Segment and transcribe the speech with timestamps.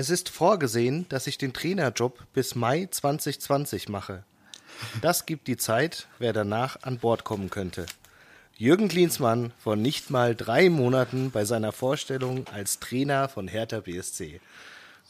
[0.00, 4.22] Es ist vorgesehen, dass ich den Trainerjob bis Mai 2020 mache.
[5.02, 7.84] Das gibt die Zeit, wer danach an Bord kommen könnte.
[8.56, 14.40] Jürgen Klinsmann vor nicht mal drei Monaten bei seiner Vorstellung als Trainer von Hertha BSC.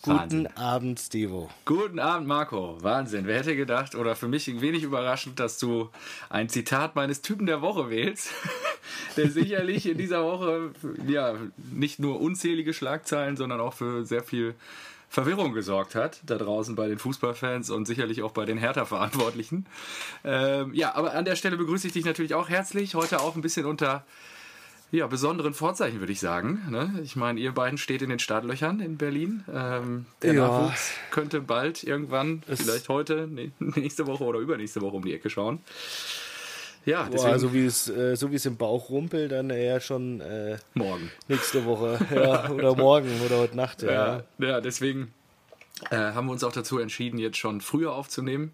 [0.02, 0.46] Guten.
[0.56, 1.50] Abend, Stevo.
[1.64, 2.78] Guten Abend, Marco.
[2.80, 3.26] Wahnsinn.
[3.26, 5.90] Wer hätte gedacht, oder für mich ein wenig überraschend, dass du
[6.30, 8.30] ein Zitat meines Typen der Woche wählst,
[9.16, 10.70] der sicherlich in dieser Woche
[11.06, 11.34] ja
[11.72, 14.54] nicht nur unzählige Schlagzeilen, sondern auch für sehr viel
[15.08, 19.66] Verwirrung gesorgt hat, da draußen bei den Fußballfans und sicherlich auch bei den Hertha-Verantwortlichen.
[20.22, 22.94] Ähm, ja, aber an der Stelle begrüße ich dich natürlich auch herzlich.
[22.94, 24.04] Heute auch ein bisschen unter
[24.90, 26.62] ja, besonderen Vorzeichen, würde ich sagen.
[26.70, 27.00] Ne?
[27.02, 29.44] Ich meine, ihr beiden steht in den Startlöchern in Berlin.
[29.52, 30.48] Ähm, der Ja.
[30.48, 33.28] Nachwuchs könnte bald irgendwann, vielleicht heute,
[33.58, 35.60] nächste Woche oder übernächste Woche um die Ecke schauen.
[36.86, 39.80] Ja, deswegen Boah, so wie es äh, so wie es im Bauch rumpelt, dann eher
[39.80, 41.10] schon äh, morgen.
[41.28, 43.82] nächste Woche ja, oder morgen oder heute Nacht.
[43.82, 44.22] Ja.
[44.38, 45.12] Ja, ja deswegen
[45.90, 48.52] äh, haben wir uns auch dazu entschieden, jetzt schon früher aufzunehmen.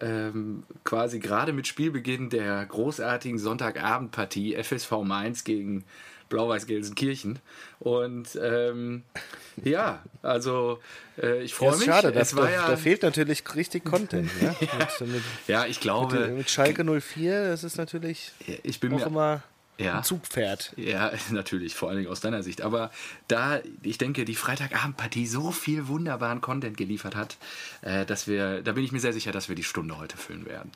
[0.00, 5.84] Ähm, quasi gerade mit Spielbeginn der großartigen Sonntagabendpartie FSV Mainz gegen
[6.28, 7.38] Blau-Weiß Gelsenkirchen.
[7.80, 9.02] Und ähm,
[9.64, 10.78] ja, also
[11.20, 11.86] äh, ich Ja, freue ist mich.
[11.86, 14.30] schade, da, es war da, ja, da fehlt natürlich richtig Content.
[14.42, 14.54] Ne?
[15.00, 18.98] Mit, mit, ja, ich glaube, mit, mit Schalke 04, das ist natürlich ich bin auch
[18.98, 19.42] mir immer
[19.78, 19.98] Ja.
[19.98, 20.72] ein Zugpferd.
[20.76, 22.62] Ja, natürlich, vor allen Dingen aus deiner Sicht.
[22.62, 22.90] Aber
[23.28, 27.36] da, ich denke, die Freitagabendpartie so viel wunderbaren Content geliefert hat,
[27.82, 30.46] äh, dass wir, da bin ich mir sehr sicher, dass wir die Stunde heute füllen
[30.46, 30.72] werden.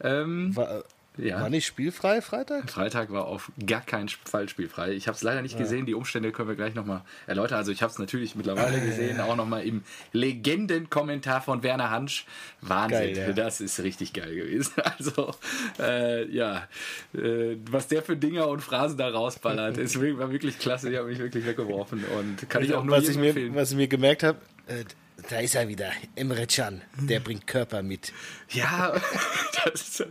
[0.00, 0.84] Ähm, War,
[1.18, 1.40] ja.
[1.40, 2.70] war nicht spielfrei Freitag?
[2.70, 4.92] Freitag war auf gar keinen Fall spielfrei.
[4.92, 5.84] Ich habe es leider nicht gesehen.
[5.86, 7.58] Die Umstände können wir gleich nochmal erläutern.
[7.58, 12.24] Also ich habe es natürlich mittlerweile gesehen, auch nochmal im Legendenkommentar von Werner Hansch.
[12.60, 13.32] Wahnsinn, Geil, ja.
[13.32, 14.72] das ist richtig geil gewesen.
[14.98, 15.34] Also
[15.78, 16.66] äh, ja,
[17.14, 20.90] äh, was der für Dinger und Phrasen da rausballert, ist, wirklich- war wirklich klasse.
[20.90, 23.54] Ich habe mich wirklich weggeworfen und kann ich auch nur was, ich mir, empfehlen.
[23.54, 24.84] was ich mir gemerkt habe, äh,
[25.30, 28.12] da ist er wieder, Emre Can, der bringt Körper mit.
[28.50, 28.92] Ja,
[29.64, 30.06] das ist,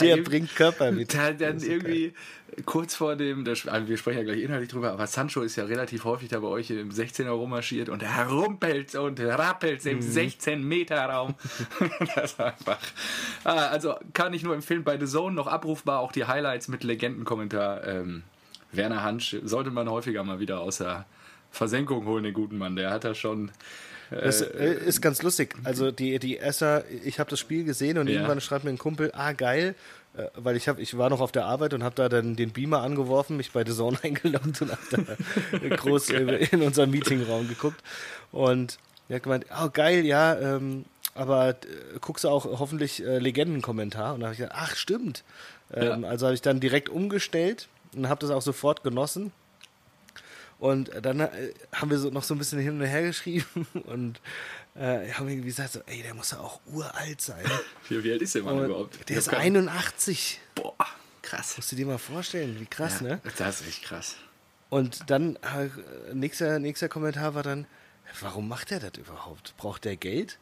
[0.00, 1.12] Der eben- bringt Körper mit.
[1.14, 2.14] Da, dann irgendwie
[2.64, 5.64] kurz vor dem, das, also wir sprechen ja gleich inhaltlich drüber, aber Sancho ist ja
[5.64, 10.62] relativ häufig da bei euch im 16er rummarschiert und er rumpelt und rappelt im 16
[10.62, 11.34] Meter Raum.
[12.14, 12.78] das war einfach.
[13.42, 16.84] Ah, also kann ich nur empfehlen, bei The Zone noch abrufbar auch die Highlights mit
[16.84, 17.84] Legendenkommentar.
[17.88, 18.22] Ähm,
[18.70, 21.06] Werner Hansch sollte man häufiger mal wieder aus der
[21.50, 22.76] Versenkung holen, den guten Mann.
[22.76, 23.50] Der hat da schon.
[24.20, 25.54] Das äh, ist ganz lustig.
[25.64, 28.14] Also die, die Esser, ich habe das Spiel gesehen und Ja.
[28.14, 29.74] irgendwann schreibt mir ein Kumpel, ah geil,
[30.16, 32.50] äh, weil ich, hab, ich war noch auf der Arbeit und habe da dann den
[32.52, 35.16] Beamer angeworfen, mich bei The Zone eingeloggt und habe
[35.68, 37.82] da groß äh, in unserem Meetingraum geguckt.
[38.32, 41.54] Und er hat gemeint, oh geil, ja, ähm, aber äh,
[42.00, 44.14] guckst du auch hoffentlich äh, Legendenkommentar?
[44.14, 45.24] Und da habe ich gesagt, ach stimmt.
[45.72, 46.08] Ähm, Ja.
[46.08, 49.32] Also habe ich dann direkt umgestellt und habe das auch sofort genossen.
[50.58, 54.20] Und dann äh, haben wir so noch so ein bisschen hin und her geschrieben und
[54.76, 57.44] äh, haben irgendwie gesagt, so, ey, der muss ja auch uralt sein.
[57.88, 59.08] Wie, wie alt ist der Mann Und überhaupt?
[59.08, 60.40] der ist hab keine- 81.
[60.54, 60.74] Boah,
[61.22, 61.56] krass.
[61.56, 63.20] Musst du dir mal vorstellen, wie krass, Ja, ne?
[63.36, 64.16] Das ist echt krass.
[64.70, 65.68] Und dann, äh,
[66.12, 67.66] nächster, nächster Kommentar war dann,
[68.20, 69.54] warum macht er das überhaupt?
[69.56, 70.38] Braucht der Geld?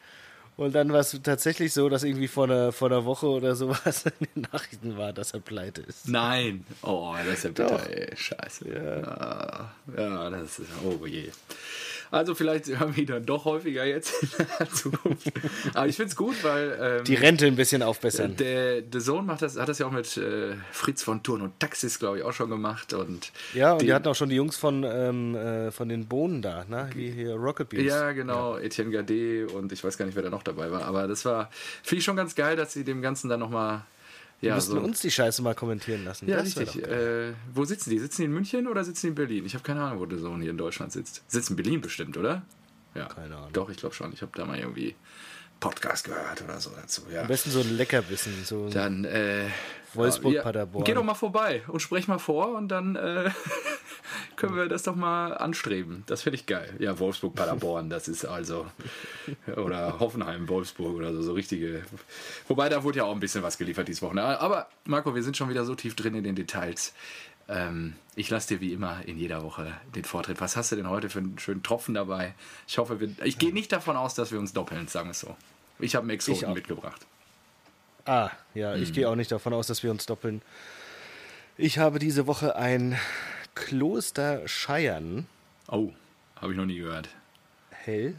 [0.56, 4.04] Und dann war es tatsächlich so, dass irgendwie vor einer, vor einer Woche oder sowas
[4.20, 6.08] in den Nachrichten war, dass er pleite ist.
[6.08, 6.64] Nein.
[6.82, 7.86] Oh, das ist ja bitter, Doch.
[7.86, 8.16] ey.
[8.16, 8.68] Scheiße.
[8.68, 9.70] Ja.
[9.96, 10.68] ja, das ist.
[10.84, 11.30] Oh je.
[12.12, 14.28] Also vielleicht hören wir ihn dann doch häufiger jetzt in
[14.60, 15.32] der Zukunft.
[15.74, 18.36] Aber ich finde es gut, weil ähm, Die Rente ein bisschen aufbessern.
[18.36, 21.58] der, der Sohn macht das, hat das ja auch mit äh, Fritz von Turn und
[21.58, 22.92] Taxis, glaube ich, auch schon gemacht.
[22.92, 26.06] Und Ja, und die, die- hatten auch schon die Jungs von, ähm, äh, von den
[26.06, 26.90] Bohnen da, ne?
[26.94, 27.86] Wie hier Rocket Beans.
[27.88, 30.84] Ja, genau, Etienne Gade und ich weiß gar nicht, wer da noch dabei war.
[30.84, 31.50] Aber das war,
[31.82, 33.82] finde ich schon ganz geil, dass sie dem Ganzen dann nochmal.
[34.42, 36.28] Ja, müssten so, uns die Scheiße mal kommentieren lassen.
[36.28, 36.82] Ja, Das richtig.
[36.84, 37.98] Äh, wo sitzen die?
[37.98, 39.46] Sitzen die in München oder sitzen die in Berlin?
[39.46, 41.22] Ich habe keine Ahnung, wo der Sohn hier in Deutschland sitzt.
[41.28, 42.42] Sitzen in Berlin bestimmt, oder?
[42.94, 43.06] Ja.
[43.06, 43.52] Keine Ahnung.
[43.52, 44.12] Doch, ich glaube schon.
[44.12, 44.96] Ich habe da mal irgendwie
[45.60, 47.02] Podcast gehört oder so dazu.
[47.12, 47.22] Ja.
[47.22, 48.32] Am besten so ein Leckerbissen.
[48.44, 49.46] So Dann äh,
[49.94, 50.84] Wolfsburg, ja, Paderborn.
[50.84, 53.30] Geh doch mal vorbei und sprech mal vor und dann äh,
[54.36, 56.04] können wir das doch mal anstreben.
[56.06, 56.74] Das finde ich geil.
[56.78, 58.66] Ja, Wolfsburg, Paderborn, das ist also.
[59.56, 61.82] Oder Hoffenheim, Wolfsburg oder so, so richtige.
[62.48, 64.40] Wobei da wurde ja auch ein bisschen was geliefert dieses Wochenende.
[64.40, 66.94] Aber Marco, wir sind schon wieder so tief drin in den Details.
[67.48, 70.40] Ähm, ich lasse dir wie immer in jeder Woche den Vortritt.
[70.40, 72.34] Was hast du denn heute für einen schönen Tropfen dabei?
[72.66, 75.20] Ich hoffe, wir, ich gehe nicht davon aus, dass wir uns doppeln, sagen wir es
[75.20, 75.36] so.
[75.78, 77.06] Ich habe einen Exoten mitgebracht.
[78.04, 80.42] Ah, ja, ich gehe auch nicht davon aus, dass wir uns doppeln.
[81.56, 82.98] Ich habe diese Woche ein
[83.54, 85.26] Kloster Scheiern
[85.68, 85.92] Oh,
[86.40, 87.08] habe ich noch nie gehört.
[87.70, 88.14] hell.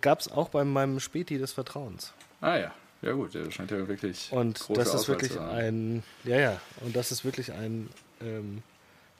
[0.00, 2.12] Gab es auch bei meinem Späti des Vertrauens.
[2.40, 6.38] Ah ja, ja gut, der scheint ja wirklich Und das ist Auswahl wirklich ein, ja,
[6.38, 7.88] ja, und das ist wirklich ein,
[8.20, 8.62] ähm,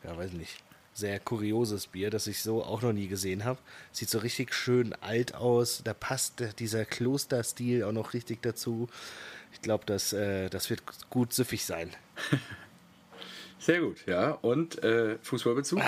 [0.02, 0.56] ja, weiß nicht,
[0.96, 3.58] sehr kurioses Bier, das ich so auch noch nie gesehen habe.
[3.92, 5.82] Sieht so richtig schön alt aus.
[5.84, 8.88] Da passt dieser Klosterstil auch noch richtig dazu.
[9.52, 11.90] Ich glaube, das, äh, das wird gut süffig sein.
[13.58, 14.30] Sehr gut, ja.
[14.30, 15.82] Und äh, Fußballbezug?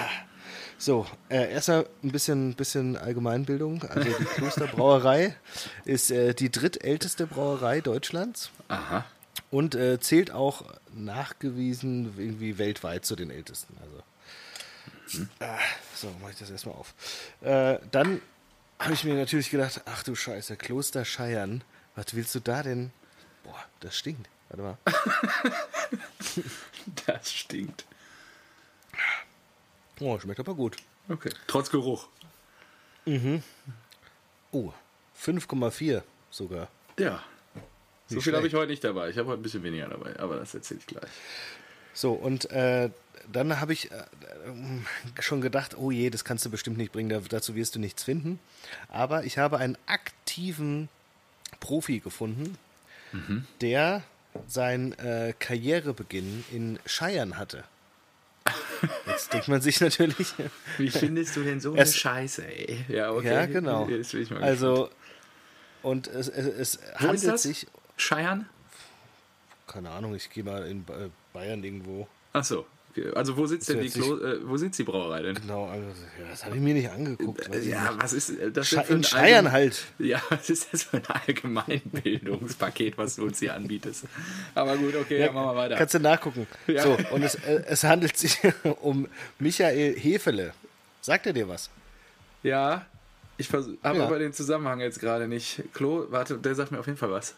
[0.77, 3.83] So, äh, erstmal ein bisschen, bisschen Allgemeinbildung.
[3.85, 5.37] Also die Klosterbrauerei
[5.87, 8.51] ist äh, die drittälteste Brauerei Deutschlands.
[8.69, 9.07] Aha.
[9.51, 13.75] Und äh, zählt auch nachgewiesen irgendwie weltweit zu den ältesten.
[13.83, 14.03] Also.
[15.41, 15.59] Ah,
[15.95, 16.95] so, mache ich das erstmal auf.
[17.41, 18.21] Äh, dann
[18.79, 21.63] habe ich mir natürlich gedacht, ach du Scheiße, Kloster Scheiern,
[21.97, 22.93] was willst du da denn?
[23.45, 24.29] Boah, das stinkt.
[24.49, 24.79] Warte mal.
[27.07, 27.85] das stinkt.
[30.01, 30.77] Oh, schmeckt aber gut.
[31.09, 31.31] Okay.
[31.47, 32.09] Trotz Geruch.
[33.05, 33.43] Mhm.
[34.53, 34.73] Oh,
[35.21, 36.69] 5,4 sogar.
[36.99, 37.23] Ja.
[38.11, 39.11] Nicht so viel habe ich heute nicht dabei.
[39.11, 41.11] Ich habe heute ein bisschen weniger dabei, aber das erzähle ich gleich.
[41.99, 42.91] So, und äh,
[43.33, 43.97] dann habe ich äh,
[45.19, 48.39] schon gedacht, oh je, das kannst du bestimmt nicht bringen, dazu wirst du nichts finden.
[48.89, 50.89] Aber ich habe einen aktiven
[51.59, 52.57] Profi gefunden,
[53.11, 53.49] mhm.
[53.61, 54.05] der
[54.47, 57.65] seinen äh, Karrierebeginn in Scheiern hatte.
[59.07, 60.35] Jetzt denkt man sich natürlich.
[60.77, 62.85] Wie findest du denn so eine Scheiße, ey?
[62.87, 63.35] Ja, okay.
[63.35, 63.89] Ja, genau.
[64.41, 64.89] Also,
[65.83, 67.43] und es, es, es handelt ist das?
[67.43, 67.67] sich.
[67.97, 68.49] Scheiern?
[69.67, 70.87] Keine Ahnung, ich gehe mal in
[71.33, 72.09] Bayern irgendwo.
[72.33, 72.67] Ach so.
[73.15, 75.35] Also wo sitzt denn die Klo äh, wo sitzt die Brauerei denn?
[75.35, 77.49] Genau, also, ja, das habe ich mir nicht angeguckt.
[77.65, 79.85] Ja, was ist äh, das Sche in Scheiern halt.
[79.99, 84.05] Ja, was ist das für ein Allgemeinbildungspaket, was du uns hier anbietest?
[84.55, 85.77] Aber gut, okay, ja, dann machen wir weiter.
[85.77, 86.47] Kannst du nachgucken.
[86.67, 86.83] Ja.
[86.83, 88.39] So, und es, äh, es handelt sich
[88.81, 89.07] um
[89.39, 90.53] Michael Hefele.
[91.01, 91.71] Sagt er dir was?
[92.43, 92.87] Ja,
[93.37, 94.05] ich habe ja.
[94.05, 95.63] aber den Zusammenhang jetzt gerade nicht.
[95.73, 97.35] Klo, warte, der sagt mir auf jeden Fall was.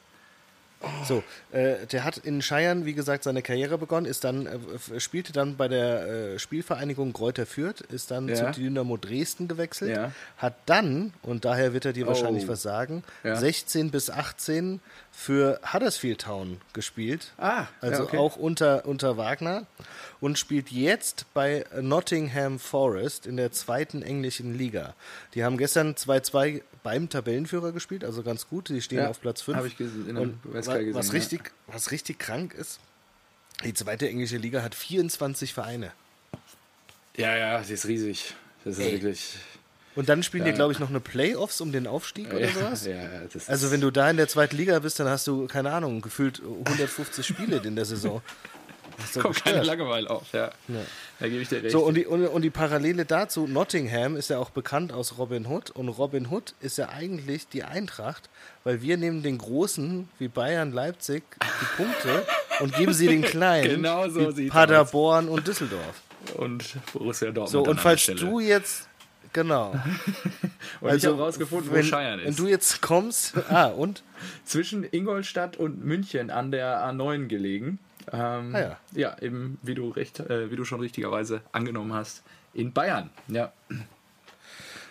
[1.07, 1.23] So,
[1.53, 5.57] äh, der hat in Scheiern, wie gesagt, seine Karriere begonnen, ist dann, äh, spielte dann
[5.57, 8.53] bei der äh, Spielvereinigung Kräuter Fürth, ist dann ja.
[8.53, 10.13] zu Dynamo Dresden gewechselt, ja.
[10.39, 12.09] hat dann, und daher wird er dir oh.
[12.09, 13.37] wahrscheinlich was sagen, ja.
[13.37, 14.81] 16 bis 18
[15.13, 17.33] für Huddersfield Town gespielt.
[17.37, 18.17] Ah, also okay.
[18.17, 19.67] auch unter, unter Wagner
[20.21, 24.95] und spielt jetzt bei Nottingham Forest in der zweiten englischen Liga.
[25.35, 28.69] Die haben gestern 2-2 beim Tabellenführer gespielt, also ganz gut.
[28.69, 29.57] Die stehen ja, auf Platz 5.
[29.57, 31.75] Habe ich gesehen, und was, gesehen, was, richtig, ja.
[31.75, 32.81] was richtig krank ist,
[33.65, 35.93] die zweite englische Liga hat 24 Vereine.
[37.17, 38.35] Ja, ja, sie ist riesig.
[38.65, 38.93] Das ist Ey.
[38.93, 39.37] wirklich.
[39.97, 40.53] Und dann spielen ja.
[40.53, 42.87] die, glaube ich, noch eine Playoffs um den Aufstieg oder sowas.
[42.87, 43.01] Ja,
[43.49, 46.41] also wenn du da in der zweiten Liga bist, dann hast du, keine Ahnung, gefühlt
[46.41, 48.23] 150 Spiele in der Saison.
[49.01, 50.51] Das kommt keine Langeweile auf, ja.
[50.69, 50.81] ja.
[51.19, 51.73] Da gebe ich dir recht.
[51.73, 55.47] So, und die, und, und die Parallele dazu, Nottingham ist ja auch bekannt aus Robin
[55.47, 58.29] Hood und Robin Hood ist ja eigentlich die Eintracht,
[58.65, 62.27] weil wir nehmen den Großen wie Bayern, Leipzig die Punkte
[62.61, 66.03] und geben sie den Kleinen genau so wie Paderborn und Düsseldorf.
[66.37, 67.51] Und Borussia Dortmund.
[67.51, 68.87] So, und falls du jetzt
[69.33, 69.71] Genau.
[70.81, 72.27] und also, ich habe rausgefunden, wo Scheiern ist.
[72.27, 74.03] Wenn du jetzt kommst, ah, und?
[74.45, 77.79] Zwischen Ingolstadt und München an der A9 gelegen.
[78.13, 78.79] Ähm, ah, ja.
[78.93, 82.23] ja, eben, wie du, recht, äh, wie du schon richtigerweise angenommen hast,
[82.55, 83.11] in Bayern.
[83.29, 83.53] Ja.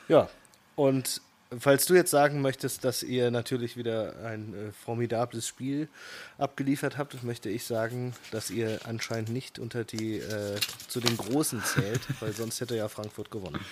[0.07, 0.29] Ja,
[0.75, 1.21] und
[1.57, 5.89] falls du jetzt sagen möchtest, dass ihr natürlich wieder ein äh, formidables Spiel
[6.38, 11.63] abgeliefert habt, möchte ich sagen, dass ihr anscheinend nicht unter die äh, zu den Großen
[11.63, 13.63] zählt, weil sonst hätte ja Frankfurt gewonnen.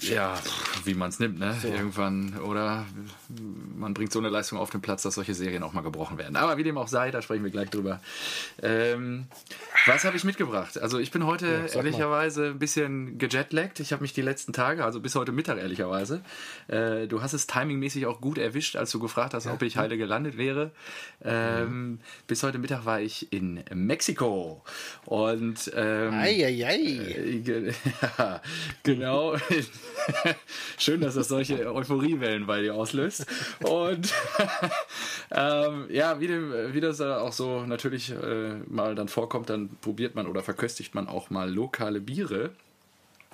[0.00, 0.38] Ja,
[0.84, 1.56] wie man es nimmt, ne?
[1.60, 1.68] So.
[1.68, 2.86] Irgendwann, oder
[3.76, 6.36] man bringt so eine Leistung auf den Platz, dass solche Serien auch mal gebrochen werden.
[6.36, 8.00] Aber wie dem auch sei, da sprechen wir gleich drüber.
[8.62, 9.26] Ähm,
[9.86, 10.78] was habe ich mitgebracht?
[10.80, 12.50] Also ich bin heute ja, ehrlicherweise mal.
[12.50, 13.80] ein bisschen gejetlaggt.
[13.80, 16.22] Ich habe mich die letzten Tage, also bis heute Mittag ehrlicherweise,
[16.68, 19.52] äh, du hast es timingmäßig auch gut erwischt, als du gefragt hast, ja.
[19.52, 20.70] ob ich heile gelandet wäre.
[21.24, 22.00] Ähm, mhm.
[22.28, 24.62] Bis heute Mittag war ich in Mexiko.
[25.06, 27.42] Und ähm, ei, ei, ei.
[27.48, 27.72] Äh,
[28.18, 28.40] ja,
[28.84, 29.36] genau.
[30.78, 33.26] Schön, dass das solche Euphoriewellen bei dir auslöst.
[33.62, 34.12] Und
[35.30, 40.14] ähm, ja, wie, dem, wie das auch so natürlich äh, mal dann vorkommt, dann probiert
[40.14, 42.50] man oder verköstigt man auch mal lokale Biere.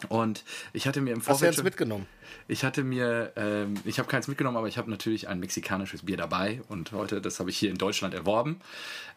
[0.08, 1.50] Und ich hatte mir im Vorfeld.
[1.50, 2.06] Hast du jetzt mitgenommen?
[2.48, 6.16] Ich hatte mir, ähm, ich habe keins mitgenommen, aber ich habe natürlich ein mexikanisches Bier
[6.16, 6.60] dabei.
[6.68, 8.60] Und heute, das habe ich hier in Deutschland erworben.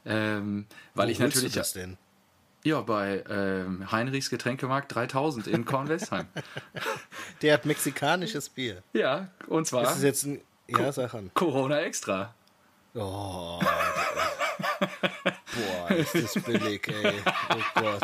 [0.05, 1.53] Ähm, weil Wo ich natürlich.
[1.53, 1.97] Du das denn?
[2.67, 6.27] Ja, bei ähm, Heinrichs Getränkemarkt 3000 in Kornwestheim.
[7.41, 8.83] Der hat mexikanisches Bier.
[8.91, 9.83] Ja, und zwar.
[9.83, 10.41] Ist es jetzt ein.
[10.67, 11.31] Ja, sag an.
[11.33, 12.33] Corona Extra.
[12.93, 13.61] Oh.
[14.79, 17.13] Boah, ist das billig, ey.
[17.51, 18.01] Oh Gott.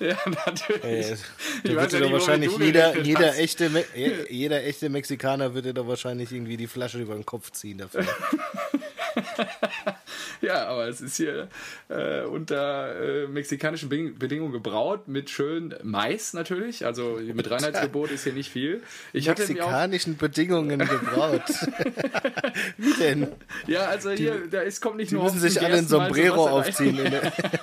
[0.00, 0.16] Ja,
[0.46, 0.82] natürlich.
[0.82, 1.16] Ey,
[1.64, 3.84] da würde ja doch wahrscheinlich jeder, jeder, echte,
[4.30, 8.06] jeder echte Mexikaner würde doch wahrscheinlich irgendwie die Flasche über den Kopf ziehen dafür.
[10.40, 11.48] ja, aber es ist hier
[11.88, 16.84] äh, unter äh, mexikanischen Bedingungen gebraut, mit schön Mais natürlich.
[16.84, 18.82] Also mit Reinheitsgebot ist hier nicht viel.
[19.12, 21.42] Ich mexikanischen Bedingungen gebraut.
[22.76, 23.28] Wie denn?
[23.66, 26.48] Ja, also hier, die, da ist, kommt nicht die nur müssen sich alle ein Sombrero
[26.48, 27.14] aufziehen in,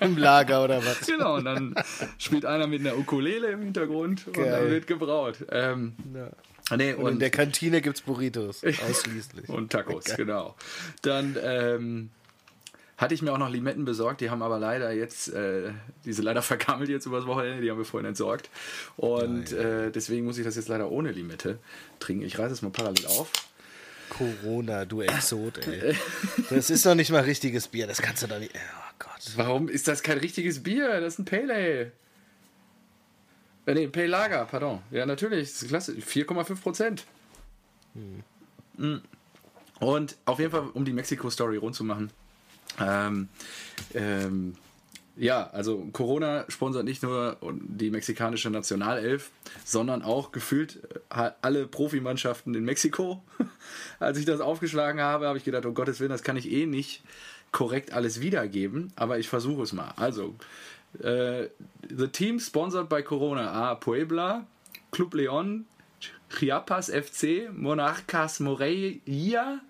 [0.02, 1.06] im Lager oder was?
[1.06, 1.76] Genau, und dann
[2.18, 4.46] spielt einer mit einer Ukulele im Hintergrund Geil.
[4.46, 5.38] und dann wird gebraut.
[5.52, 6.30] Ähm, ja.
[6.76, 9.50] Nee, und, und, in der Kantine gibt es Burritos, ausschließlich.
[9.50, 10.18] und Tacos, Geil.
[10.18, 10.56] genau.
[11.02, 12.10] Dann ähm,
[13.00, 15.72] hatte ich mir auch noch Limetten besorgt, die haben aber leider jetzt, äh,
[16.06, 18.50] die sind leider vergammelt jetzt übers Wochenende, die haben wir vorhin entsorgt.
[18.98, 21.60] Und äh, deswegen muss ich das jetzt leider ohne Limette
[22.00, 22.26] trinken.
[22.26, 23.32] Ich reiße es mal parallel auf.
[24.10, 25.96] Corona, du Exot, ey.
[26.50, 28.54] Das ist doch nicht mal richtiges Bier, das kannst du doch nicht.
[28.56, 29.32] Oh Gott.
[29.36, 31.00] Warum ist das kein richtiges Bier?
[31.00, 31.92] Das ist ein Pale Ale.
[33.66, 34.82] Äh, nee, Pale Lager, pardon.
[34.92, 35.94] Ja, natürlich, das ist klasse.
[35.94, 37.06] 4,5 Prozent.
[38.78, 39.02] Hm.
[39.80, 42.12] Und auf jeden Fall, um die Mexiko-Story rund zu machen.
[42.80, 43.30] Ähm,
[43.94, 44.56] ähm,
[45.20, 49.32] ja, also Corona sponsert nicht nur die mexikanische Nationalelf,
[49.66, 53.22] sondern auch gefühlt äh, alle Profimannschaften in Mexiko.
[54.00, 56.66] Als ich das aufgeschlagen habe, habe ich gedacht, um Gottes Willen, das kann ich eh
[56.66, 57.04] nicht
[57.52, 59.92] korrekt alles wiedergeben, aber ich versuche es mal.
[59.98, 60.36] Also,
[61.02, 61.48] äh,
[61.90, 64.46] the team sponsored by Corona are Puebla,
[64.92, 65.66] Club Leon,
[66.30, 69.62] Chiapas FC, Monarcas Morelia,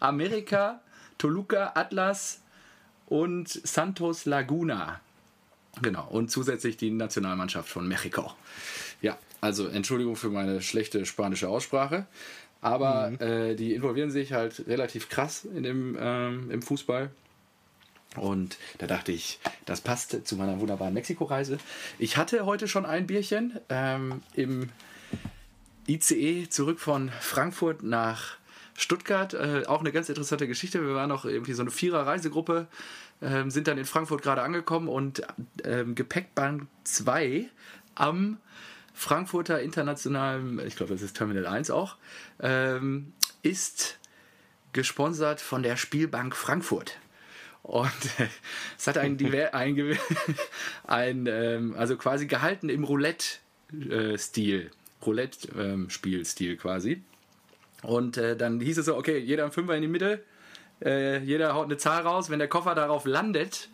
[0.00, 0.80] America,
[1.18, 2.40] Toluca, Atlas,
[3.06, 5.00] und Santos Laguna.
[5.82, 8.32] Genau, und zusätzlich die Nationalmannschaft von Mexiko.
[9.02, 12.06] Ja, also Entschuldigung für meine schlechte spanische Aussprache,
[12.60, 13.20] aber mhm.
[13.20, 17.10] äh, die involvieren sich halt relativ krass in dem, ähm, im Fußball.
[18.16, 21.58] Und da dachte ich, das passt zu meiner wunderbaren Mexiko-Reise.
[21.98, 24.70] Ich hatte heute schon ein Bierchen ähm, im
[25.86, 28.36] ICE zurück von Frankfurt nach
[28.76, 30.84] Stuttgart, äh, auch eine ganz interessante Geschichte.
[30.84, 32.66] Wir waren noch irgendwie so eine Vierer-Reisegruppe,
[33.20, 35.22] äh, sind dann in Frankfurt gerade angekommen und
[35.62, 37.48] äh, Gepäckband 2
[37.94, 38.38] am
[38.94, 41.96] Frankfurter internationalen, ich glaube, das ist Terminal 1 auch,
[42.40, 43.98] ähm, ist
[44.72, 46.98] gesponsert von der Spielbank Frankfurt.
[47.64, 47.90] Und
[48.78, 49.18] es hat ein,
[49.52, 49.98] ein,
[50.86, 57.02] ein ähm, also quasi gehalten im Roulette-Stil, äh, Roulette-Spielstil ähm, quasi.
[57.82, 60.22] Und äh, dann hieß es so, okay, jeder ein Fünfer in die Mitte,
[60.84, 63.70] äh, jeder haut eine Zahl raus, wenn der Koffer darauf landet,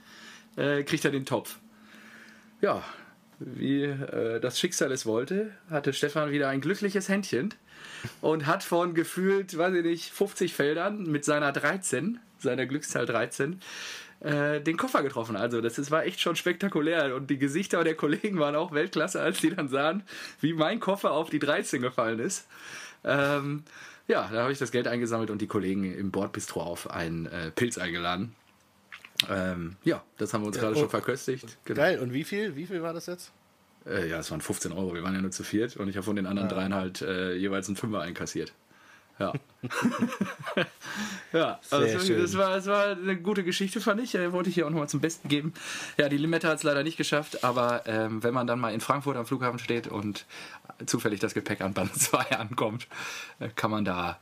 [0.57, 1.59] äh, kriegt er den Topf.
[2.61, 2.85] Ja,
[3.41, 7.55] wie äh, das Schicksal es wollte, hatte Stefan wieder ein glückliches Händchen
[8.21, 13.61] und hat von gefühlt, weiß ich nicht, 50 Feldern mit seiner 13, seiner Glückszahl 13,
[14.21, 15.37] äh, den Koffer getroffen.
[15.37, 19.21] Also das, das war echt schon spektakulär und die Gesichter der Kollegen waren auch Weltklasse,
[19.21, 20.03] als die dann sahen,
[20.41, 22.47] wie mein Koffer auf die 13 gefallen ist.
[23.05, 23.65] Ähm,
[24.09, 27.51] ja, da habe ich das Geld eingesammelt und die Kollegen im Bordbistro auf einen äh,
[27.51, 28.35] Pilz eingeladen.
[29.29, 31.59] Ähm, ja, das haben wir uns ja, gerade schon verköstigt.
[31.65, 31.81] Genau.
[31.81, 32.57] Geil, und wie viel?
[32.57, 33.33] Wie viel war das jetzt?
[33.87, 34.95] Äh, ja, es waren 15 Euro.
[34.95, 36.55] Wir waren ja nur zu viert und ich habe von den anderen ja.
[36.55, 38.53] dreien halt äh, jeweils einen Fünfer einkassiert.
[39.21, 39.35] Ja.
[41.33, 44.15] ja, also das, das, war, das war eine gute Geschichte, fand ich.
[44.15, 45.53] Wollte ich hier auch nochmal zum Besten geben.
[45.99, 48.81] Ja, die Limette hat es leider nicht geschafft, aber ähm, wenn man dann mal in
[48.81, 50.25] Frankfurt am Flughafen steht und
[50.87, 52.89] zufällig das Gepäck an Band 2 ankommt,
[53.39, 54.19] äh, kann man da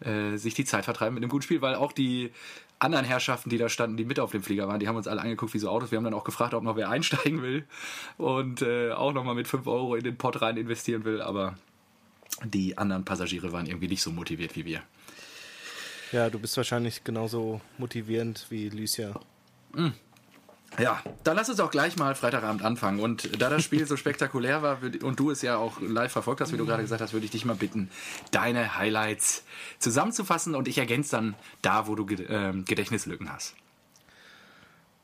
[0.00, 2.30] äh, sich die Zeit vertreiben mit einem guten Spiel, weil auch die
[2.78, 5.22] anderen Herrschaften, die da standen, die mit auf dem Flieger waren, die haben uns alle
[5.22, 5.90] angeguckt wie so Autos.
[5.90, 7.64] Wir haben dann auch gefragt, ob noch wer einsteigen will
[8.16, 11.56] und äh, auch nochmal mit 5 Euro in den Pott rein investieren will, aber
[12.44, 14.82] die anderen Passagiere waren irgendwie nicht so motiviert wie wir.
[16.12, 19.18] Ja, du bist wahrscheinlich genauso motivierend wie Lucia.
[19.72, 19.90] Mm.
[20.78, 23.00] Ja, dann lass uns auch gleich mal Freitagabend anfangen.
[23.00, 26.52] Und da das Spiel so spektakulär war und du es ja auch live verfolgt hast,
[26.52, 27.90] wie du gerade gesagt hast, würde ich dich mal bitten,
[28.30, 29.44] deine Highlights
[29.78, 33.54] zusammenzufassen und ich ergänze dann da, wo du ähm, Gedächtnislücken hast.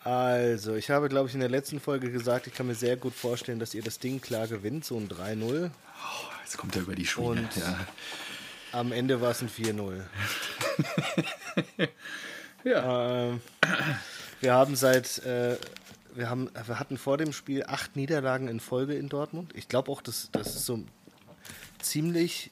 [0.04, 3.14] Also, ich habe, glaube ich, in der letzten Folge gesagt, ich kann mir sehr gut
[3.14, 5.70] vorstellen, dass ihr das Ding klar gewinnt, so ein 3-0.
[5.70, 7.32] Oh, jetzt kommt er über die Schuhe.
[7.32, 7.78] Und ja.
[8.72, 10.02] am Ende war es ein 4-0.
[12.64, 13.28] ja.
[13.28, 13.40] Ähm,
[14.40, 15.56] wir haben seit, äh,
[16.14, 19.52] wir, haben, wir hatten vor dem Spiel acht Niederlagen in Folge in Dortmund.
[19.54, 20.82] Ich glaube auch, dass das ist so
[21.78, 22.50] ziemlich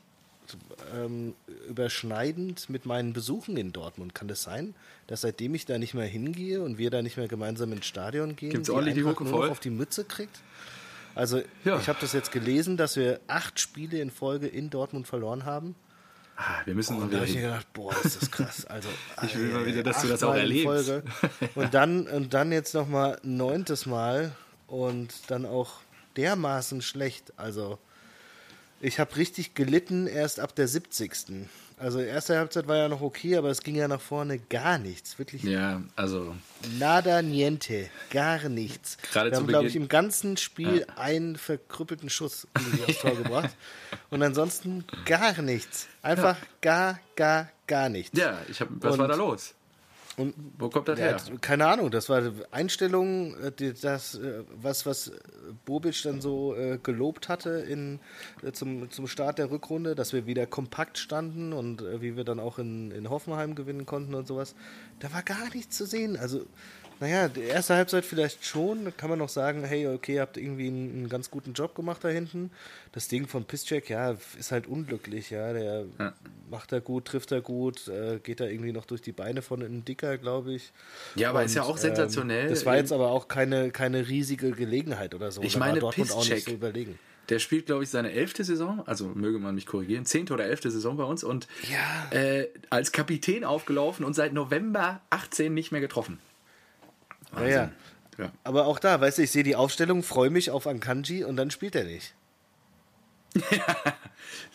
[0.94, 1.34] ähm,
[1.68, 4.14] überschneidend mit meinen Besuchen in Dortmund.
[4.14, 4.74] Kann das sein,
[5.06, 8.36] dass seitdem ich da nicht mehr hingehe und wir da nicht mehr gemeinsam ins Stadion
[8.36, 9.50] gehen, Gibt's die, die Hucke voll?
[9.50, 10.40] auf die Mütze kriegt?
[11.14, 11.78] Also ja.
[11.78, 15.74] ich habe das jetzt gelesen, dass wir acht Spiele in Folge in Dortmund verloren haben.
[16.36, 17.18] Ah, wir müssen oh, mal wieder.
[17.18, 18.64] Da ich gedacht, boah, ist das krass.
[18.64, 18.88] Also,
[19.22, 20.64] ich will mal wieder, dass du das auch erlebst.
[20.64, 21.02] Folge.
[21.54, 24.32] Und dann, und dann jetzt nochmal neuntes Mal
[24.66, 25.80] und dann auch
[26.16, 27.34] dermaßen schlecht.
[27.36, 27.78] Also,
[28.80, 31.12] Ich habe richtig gelitten erst ab der 70.
[31.76, 35.18] Also erste Halbzeit war ja noch okay, aber es ging ja nach vorne gar nichts.
[35.18, 36.34] Wirklich Ja, also
[36.78, 37.88] nada niente.
[38.10, 38.98] Gar nichts.
[39.12, 42.46] Gerade Wir haben, glaube ich, im ganzen Spiel einen verkrüppelten Schuss
[42.86, 43.50] aufs Tor gebracht.
[44.10, 45.86] Und ansonsten gar nichts.
[46.02, 48.18] Einfach gar, gar, gar nichts.
[48.18, 49.54] ja, ich hab, was Und- war da los?
[50.20, 51.16] Und Wo kommt das her?
[51.40, 55.12] keine Ahnung, das war Einstellung, äh, die- das, äh, was, was
[55.64, 58.00] Bobic dann so äh, gelobt hatte in,
[58.42, 62.24] äh, zum, zum Start der Rückrunde, dass wir wieder kompakt standen und äh, wie wir
[62.24, 64.54] dann auch in, in Hoffenheim gewinnen konnten und sowas.
[64.98, 66.16] Da war gar nichts zu sehen.
[66.16, 66.44] Also,
[67.00, 70.36] naja, die erste Halbzeit vielleicht schon, da kann man noch sagen, hey, okay, ihr habt
[70.36, 72.50] irgendwie einen, einen ganz guten Job gemacht da hinten.
[72.92, 76.12] Das Ding von Piszczek, ja, ist halt unglücklich, ja, der Ja.
[76.50, 79.62] macht er gut, trifft er gut, äh, geht da irgendwie noch durch die Beine von
[79.62, 80.72] einem Dicker, glaube ich.
[81.16, 82.44] Ja, aber ist ja Und, auch sensationell.
[82.44, 85.42] Ähm, das war jetzt aber auch keine, keine riesige Gelegenheit oder so.
[85.42, 86.44] Ich Da meine, Dortmund auch nicht Piszczek.
[86.48, 86.98] so überlegen.
[87.28, 90.70] Der spielt, glaube ich, seine elfte Saison, also möge man mich korrigieren, zehnte oder elfte
[90.70, 92.10] Saison bei uns und Ja.
[92.18, 96.18] äh, als Kapitän aufgelaufen und seit November 18 nicht mehr getroffen.
[97.36, 97.70] Ja, ja.
[98.18, 98.32] Ja.
[98.44, 101.50] Aber auch da, weißt du, ich sehe die Aufstellung, freue mich auf Ankanji und dann
[101.50, 102.14] spielt er nicht.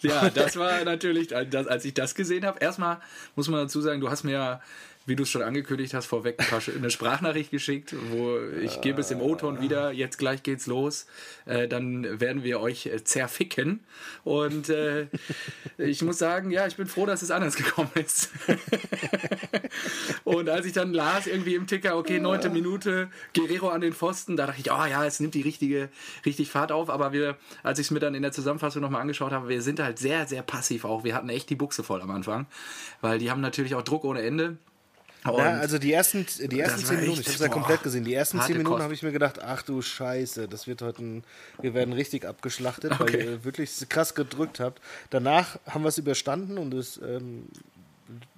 [0.02, 2.60] Ja, das war natürlich, das, als ich das gesehen habe.
[2.60, 3.00] Erstmal
[3.36, 4.62] muss man dazu sagen, du hast mir ja,
[5.06, 6.40] wie du es schon angekündigt hast, vorweg
[6.76, 11.06] eine Sprachnachricht geschickt, wo ich gebe es im O-Ton wieder, jetzt gleich geht's los,
[11.46, 13.82] äh, dann werden wir euch äh, zerficken.
[14.24, 15.08] Und äh,
[15.78, 18.32] ich muss sagen, ja, ich bin froh, dass es anders gekommen ist.
[20.24, 24.36] Und als ich dann las, irgendwie im Ticker, okay, neunte Minute, Guerrero an den Pfosten,
[24.36, 25.90] da dachte ich, oh ja, es nimmt die richtige,
[26.26, 26.90] richtig Fahrt auf.
[26.90, 29.80] Aber wir, als ich es mir dann in der Zusammenfassung nochmal angeschaut habe, wir sind
[29.80, 31.04] halt sehr, sehr passiv auch.
[31.04, 32.48] Wir hatten echt die Buchse voll am Anfang,
[33.02, 34.58] weil die haben natürlich auch Druck ohne Ende.
[35.26, 38.04] Und Ja, also die ersten, die ersten zehn Minuten, ich habe es ja komplett gesehen.
[38.06, 41.24] Die ersten zehn Minuten habe ich mir gedacht, ach du Scheiße, das wird heute ein,
[41.62, 43.24] wir werden richtig abgeschlachtet, weil Okay.
[43.26, 44.82] ihr wirklich krass gedrückt habt.
[45.10, 47.48] Danach haben wir es überstanden und es ähm,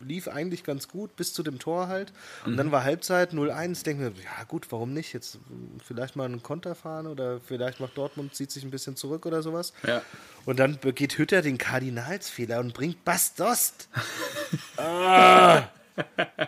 [0.01, 2.13] lief eigentlich ganz gut bis zu dem Tor halt.
[2.45, 2.57] Und Mhm.
[2.57, 3.83] dann war Halbzeit 0-1.
[3.83, 5.11] Denken wir, ja gut, warum nicht?
[5.11, 5.39] Jetzt
[5.85, 9.43] vielleicht mal einen Konter fahren oder vielleicht macht Dortmund, zieht sich ein bisschen zurück oder
[9.43, 9.73] sowas.
[9.85, 10.01] Ja.
[10.45, 13.89] Und dann begeht Hütter den Kardinalsfehler und bringt Bastost.
[14.77, 15.63] ah,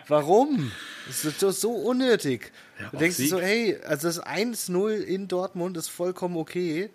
[0.08, 0.72] warum?
[1.06, 2.52] Das ist so, so unnötig.
[2.78, 3.30] Ja, du denkst Sieg.
[3.30, 6.90] so, hey, also das 1-0 in Dortmund ist vollkommen okay.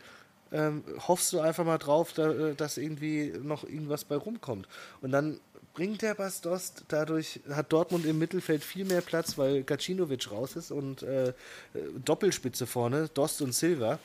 [0.51, 4.67] Ähm, hoffst du einfach mal drauf, da, dass irgendwie noch irgendwas bei rumkommt.
[5.01, 5.39] Und dann
[5.73, 10.71] bringt der Bastost, dadurch hat Dortmund im Mittelfeld viel mehr Platz, weil Gacinovic raus ist
[10.71, 11.33] und äh,
[12.05, 13.99] Doppelspitze vorne, Dost und Silva.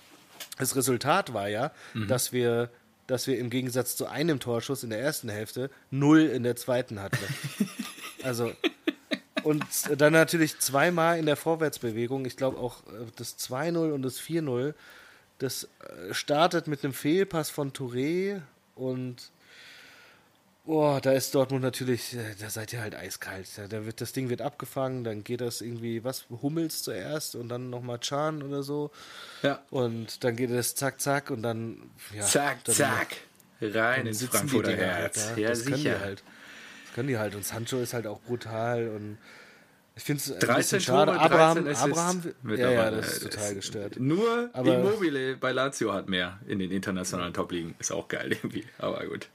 [0.59, 1.71] Das Resultat war ja,
[2.09, 2.71] dass wir
[3.11, 7.01] dass wir im Gegensatz zu einem Torschuss in der ersten Hälfte null in der zweiten
[7.01, 7.19] hatten.
[8.25, 8.53] also
[9.43, 9.65] und
[9.99, 14.75] dann natürlich zweimal in der Vorwärtsbewegung, ich glaube auch äh, das 2-0 und das 4-0,
[15.39, 18.41] das äh, startet mit einem Fehlpass von Touré
[18.75, 19.31] und
[20.67, 23.49] Boah, da ist Dortmund natürlich, äh, da seid ihr halt eiskalt.
[23.71, 27.71] Da, wird, das Ding wird abgefangen, dann geht das irgendwie, was, Hummels zuerst und dann
[27.71, 28.93] nochmal Chan oder so.
[29.43, 29.63] Ja.
[29.71, 32.25] Und dann geht es zack, zack und dann, ja.
[32.25, 33.17] Zack, dann, zack.
[33.61, 35.29] Rein ins Frankfurter Herz.
[35.29, 35.43] halt, ja.
[35.43, 36.01] Ja, das sicher.
[36.01, 36.23] halt.
[36.91, 37.35] Das können die halt.
[37.37, 39.19] Und Sancho ist halt auch brutal und
[39.97, 41.13] ich finde es ein 13 bisschen schade.
[41.13, 44.01] Tore, Abraham, 13 Assists Abraham, ja, ja, das ist total gestört.
[44.01, 47.75] Nur Aber- Immobile bei Lazio hat mehr in den internationalen Top-Ligen.
[47.79, 49.29] Ist auch geil irgendwie, aber gut.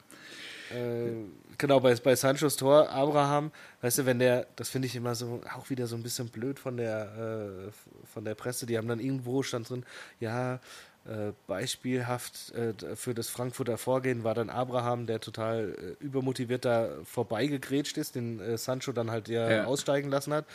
[0.72, 1.12] Äh,
[1.58, 5.42] genau, bei, bei Sanchos Tor, Abraham, weißt du, wenn der, das finde ich immer so,
[5.56, 9.00] auch wieder so ein bisschen blöd von der, äh, von der Presse, die haben dann
[9.00, 9.86] irgendwo stand drin,
[10.20, 10.60] ja,
[11.06, 16.90] äh, beispielhaft äh, für das Frankfurter Vorgehen war dann Abraham, der total äh, übermotiviert da
[17.04, 19.66] vorbeigegrätscht ist, den äh, Sancho dann halt ja, Ja.
[19.66, 20.46] aussteigen lassen hat.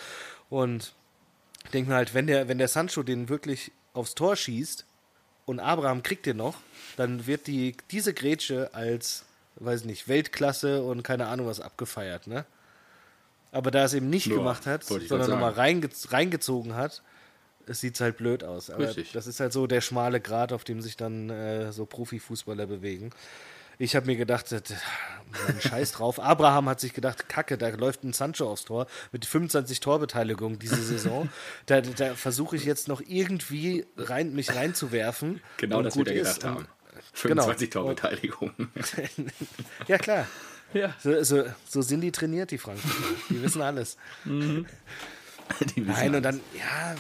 [0.49, 0.93] Und
[1.65, 4.85] ich denke mir halt, wenn der, wenn der Sancho den wirklich aufs Tor schießt
[5.47, 6.57] und Abraham kriegt den noch,
[6.97, 9.25] dann wird die, diese Grätsche als,
[9.57, 12.45] weiß nicht, Weltklasse und keine Ahnung was abgefeiert, ne?
[13.53, 17.03] Aber da es eben nicht Ja, gemacht hat, sondern nochmal reinge reingezogen hat,
[17.67, 18.71] es sieht halt blöd aus.
[18.71, 19.13] Aber Richtig.
[19.13, 23.11] das ist halt so der schmale Grat, auf dem sich dann äh, so Profifußballer bewegen.
[23.79, 24.61] Ich habe mir gedacht, äh,
[25.47, 26.21] Mann, scheiß drauf.
[26.21, 30.83] Abraham hat sich gedacht, kacke, da läuft ein Sancho aufs Tor mit 25 Torbeteiligung diese
[30.83, 31.31] Saison.
[31.67, 35.41] da da versuche ich jetzt noch irgendwie rein, mich reinzuwerfen.
[35.57, 36.57] Genau das gut wir gedacht haben.
[36.59, 36.69] Und-
[37.15, 37.85] 25 Genau.
[37.85, 38.53] Torbeteiligung.
[39.89, 40.27] Ja, klar.
[40.75, 40.95] ja.
[41.03, 42.99] So, so, so sind die trainiert, die Frankfurter.
[43.31, 43.97] Die wissen alles.
[44.25, 44.67] Wissen
[45.77, 46.95] Nein, und dann, ja,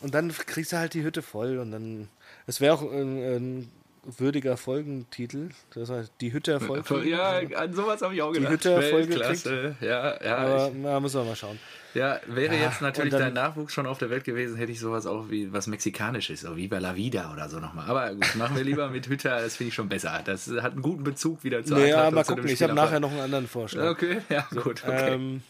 [0.00, 2.08] und dann kriegst du halt die Hütte voll und dann,
[2.46, 3.72] es wäre auch ein, ein
[4.18, 5.50] würdiger Folgentitel.
[5.74, 7.08] Das heißt, die Hütter-Folge.
[7.08, 8.54] Ja, an sowas habe ich auch Die gedacht.
[8.54, 9.76] Hütter-Folge Weltklasse.
[9.80, 10.36] Ja, ja.
[10.38, 11.56] Aber ich, na, müssen wir mal schauen.
[11.94, 14.80] ja, wäre Ja, jetzt natürlich dann- dein Nachwuchs schon auf der Welt gewesen, hätte ich
[14.80, 17.88] sowas auch wie was Mexikanisches, so Viva la Vida oder so nochmal.
[17.88, 20.20] Aber gut, machen wir lieber mit Hütter, das finde ich schon besser.
[20.24, 22.50] Das hat einen guten Bezug wieder zur Naja, Eintracht und mal zu gucken.
[22.50, 23.88] Ich habe nachher noch einen anderen Vorschlag.
[23.88, 25.12] Okay, ja, gut, okay.
[25.14, 25.42] Ähm,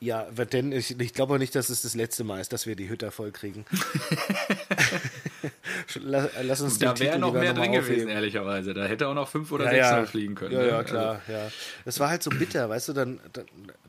[0.00, 2.76] ja, denn ich, ich glaube auch nicht, dass es das letzte Mal ist, dass wir
[2.76, 3.64] die Hütter voll kriegen.
[6.00, 8.08] lass, lass uns da wäre noch mehr drin gewesen, aufheben.
[8.08, 8.74] ehrlicherweise.
[8.74, 10.06] Da hätte auch noch 5 oder Ja, 6 ja.
[10.06, 10.52] fliegen können.
[10.52, 10.68] Ja, ne?
[10.68, 11.48] ja, klar, ja.
[11.84, 13.44] Das war halt so bitter, weißt du, dann, dann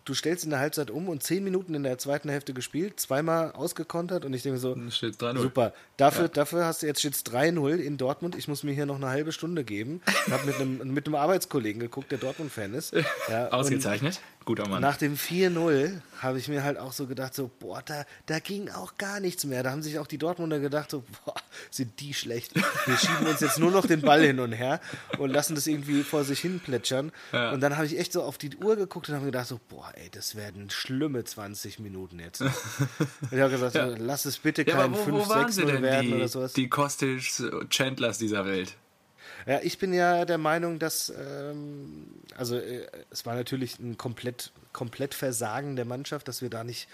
[0.05, 3.51] du stellst in der Halbzeit um und zehn Minuten in der zweiten Hälfte gespielt, zweimal
[3.53, 5.39] ausgekontert und ich denke so, Also, steht 3-0.
[5.41, 8.97] super, dafür, dafür hast du jetzt steht's 3-0 in Dortmund, ich muss mir hier noch
[8.97, 10.01] eine halbe Stunde geben.
[10.27, 12.93] Ich habe mit einem, mit einem Arbeitskollegen geguckt, der Dortmund-Fan ist.
[13.29, 14.19] Ja, und Ausgezeichnet.
[14.45, 14.79] Guter Mann.
[14.79, 18.69] Nach dem 4-0 habe ich mir halt auch so gedacht, so, boah, da, da ging
[18.69, 19.63] auch gar nichts mehr.
[19.63, 21.33] Da haben sich auch die Dortmunder gedacht, so, boah,
[21.71, 22.53] sind die schlecht.
[22.53, 24.79] Wir schieben uns jetzt nur noch den Ball hin und her
[25.17, 27.11] und lassen das irgendwie vor sich hin plätschern.
[27.33, 27.51] Ja.
[27.51, 29.91] Und dann habe ich echt so auf die Uhr geguckt und habe gedacht, so, boah,
[29.95, 32.41] ey, das werden schlimme 20 Minuten jetzt.
[32.41, 32.51] Und
[33.31, 35.65] ich habe gesagt, so, lass es bitte ja, kein aber wo, wo waren sie 5-6-0
[35.65, 36.53] denn, werden die, oder sowas.
[36.53, 37.23] die Kostic
[37.69, 38.75] Chandlers dieser Welt?
[39.45, 44.51] Ja, ich bin ja der Meinung, dass ähm, also äh, es war natürlich ein komplett
[44.73, 46.89] komplett Versagen der Mannschaft, dass wir da nicht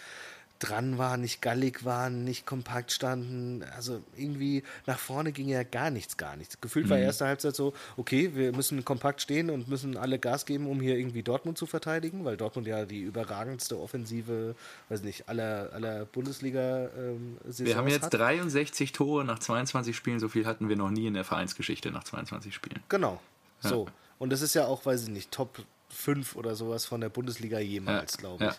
[0.61, 3.63] dran waren, nicht gallig waren, nicht kompakt standen.
[3.75, 6.61] Also irgendwie nach vorne ging ja gar nichts, gar nichts.
[6.61, 10.67] Gefühlt war erste Halbzeit so, okay, wir müssen kompakt stehen und müssen alle Gas geben,
[10.67, 14.55] um hier irgendwie Dortmund zu verteidigen, weil Dortmund ja die überragendste Offensive,
[14.89, 18.13] weiß nicht, aller, aller Bundesliga-Saisons Wir haben jetzt hat.
[18.13, 20.19] 63 Tore nach 22 Spielen.
[20.19, 22.81] So viel hatten wir noch nie in der Vereinsgeschichte nach 22 Spielen.
[22.89, 23.19] Genau.
[23.59, 23.87] So.
[24.19, 27.59] Und das ist ja auch, weiß ich nicht, Top 5 oder sowas von der Bundesliga
[27.59, 28.51] jemals, Ja, glaube ich.
[28.51, 28.57] ja.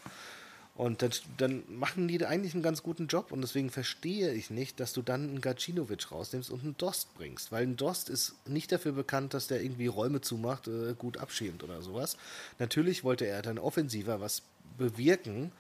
[0.75, 4.81] Und dann, dann machen die eigentlich einen ganz guten Job und deswegen verstehe ich nicht,
[4.81, 7.53] dass du dann einen Gacinovic rausnimmst und einen Dost bringst.
[7.53, 11.63] Weil ein Dost ist nicht dafür bekannt, dass der irgendwie Räume zumacht, äh, gut abschirmt
[11.63, 12.17] oder sowas.
[12.59, 14.43] Natürlich wollte er dann offensiver was
[14.79, 15.53] bewirken,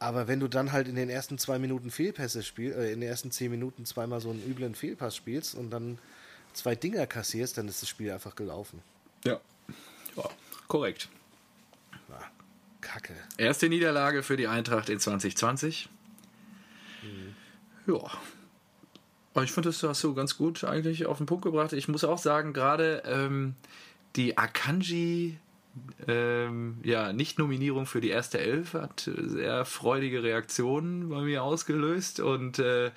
[0.00, 3.08] aber wenn du dann halt in den ersten zwei Minuten Fehlpässe spielst, äh, in den
[3.08, 5.98] ersten zehn Minuten zweimal so einen üblen Fehlpass spielst und dann
[6.54, 8.82] zwei Dinger kassierst, dann ist das Spiel einfach gelaufen.
[9.24, 9.40] Ja.
[10.16, 10.24] ja.
[10.66, 11.08] Korrekt.
[12.92, 13.14] Kacke.
[13.36, 15.88] Erste Niederlage für die Eintracht in 2020.
[17.86, 18.00] Ja.
[19.32, 21.72] Aber ich finde, das hast du ganz gut eigentlich auf den Punkt gebracht.
[21.72, 23.54] Ich muss auch sagen, gerade ähm,
[24.16, 25.38] die Akanji
[26.08, 32.58] ähm, ja, Nicht-Nominierung für die erste Elf hat sehr freudige Reaktionen bei mir ausgelöst und
[32.58, 32.90] äh,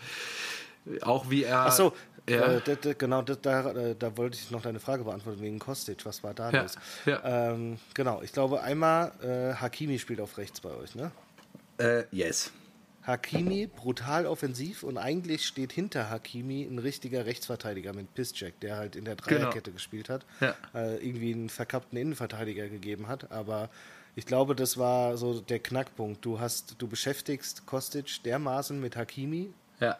[1.02, 1.68] auch wie er.
[1.68, 1.94] Ach so,
[2.30, 2.54] ja.
[2.58, 5.60] äh, da, da, genau, da, da, äh, da wollte ich noch deine Frage beantworten wegen
[5.60, 6.06] Kostic.
[6.06, 6.76] Was war da Ja, los?
[7.06, 7.52] ja.
[7.52, 11.12] Ähm, genau, ich glaube einmal äh, Hakimi spielt auf rechts bei euch, ne?
[11.80, 12.52] Äh, yes.
[13.06, 18.96] Hakimi brutal offensiv und eigentlich steht hinter Hakimi ein richtiger Rechtsverteidiger mit Piszczek, der halt
[18.96, 20.54] in der Dreierkette gespielt hat, Genau.
[20.74, 20.80] Ja.
[20.82, 23.70] äh, irgendwie einen verkappten Innenverteidiger gegeben hat, aber
[24.16, 26.24] ich glaube, das war so der Knackpunkt.
[26.24, 29.98] Du hast, du beschäftigst Kostic dermaßen mit Hakimi, Ja.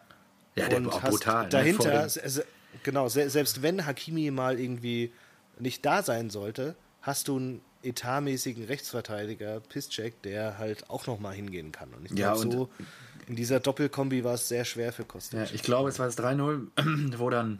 [0.56, 1.44] Ja, der und war brutal.
[1.44, 1.48] ne?
[1.50, 2.46] Dahinter, dem- se-
[2.82, 5.12] genau, se selbst wenn Hakimi mal irgendwie
[5.58, 11.34] nicht da sein sollte, hast du einen etatmäßigen Rechtsverteidiger, Piszczek, der halt auch noch mal
[11.34, 11.92] hingehen kann.
[11.92, 12.68] Und ich Ja, glaube, und- so
[13.26, 15.38] in dieser Doppelkombi war es sehr schwer für Kostic.
[15.38, 16.68] Ja, ich glaube, es war das 3-0,
[17.18, 17.58] wo dann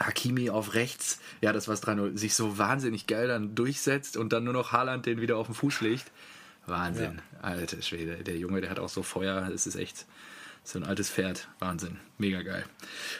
[0.00, 4.32] Hakimi auf rechts, ja, das war das 3-0, sich so wahnsinnig geil dann durchsetzt und
[4.32, 6.04] dann nur noch Haaland den wieder auf den Fuß legt.
[6.66, 7.22] Wahnsinn.
[7.42, 8.16] Alter Schwede.
[8.24, 9.48] Der Junge, der hat auch so Feuer.
[9.50, 10.04] Das ist echt
[10.66, 11.48] so ein altes Pferd.
[11.58, 11.98] Wahnsinn.
[12.18, 12.64] Mega geil.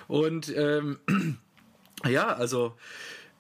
[0.09, 0.99] Und ähm,
[2.09, 2.75] ja, also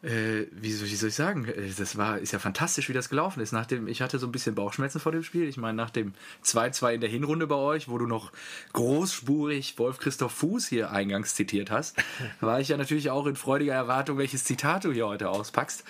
[0.03, 3.53] äh, wie, soll- ich sagen, Äh, das war, ist ja fantastisch, wie das gelaufen ist.
[3.53, 5.49] Nach dem, ich hatte so ein bisschen Bauchschmerzen vor dem Spiel.
[5.49, 6.13] Ich meine, nach dem
[6.45, 8.31] 2-2 in der Hinrunde bei euch, wo du noch
[8.75, 11.97] großspurig Wolf-Christoph Fuß hier eingangs zitiert hast,
[12.41, 15.83] war ich ja natürlich auch in freudiger Erwartung, welches Zitat du hier heute auspackst.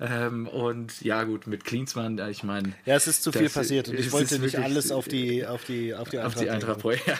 [0.00, 2.72] Ähm, und ja, gut, mit Klinsmann, äh, ich meine.
[2.84, 5.94] Ja, es ist zu viel passiert und ich wollte nicht alles auf die, auf die,
[5.94, 6.82] auf die auf die Eintracht.
[7.06, 7.14] Ja,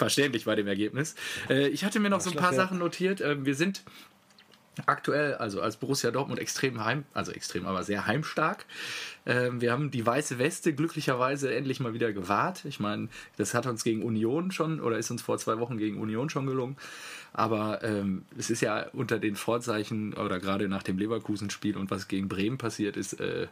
[0.00, 1.14] verständlich bei dem Ergebnis.
[1.48, 2.56] Äh, ich hatte mir noch so ein paar ja.
[2.56, 3.20] Sachen notiert.
[3.20, 3.82] Ähm, wir sind
[4.86, 8.64] aktuell, also als Borussia Dortmund extrem heim, also extrem, aber sehr heimstark.
[9.26, 12.64] Ähm, wir haben die weiße Weste glücklicherweise endlich mal wieder gewahrt.
[12.64, 16.00] Ich meine, das hat uns gegen Union schon oder ist uns vor zwei Wochen gegen
[16.00, 16.76] Union schon gelungen.
[17.34, 22.08] Aber ähm, es ist ja unter den Vorzeichen oder gerade nach dem Leverkusen-Spiel und was
[22.08, 23.48] gegen Bremen passiert ist, äh,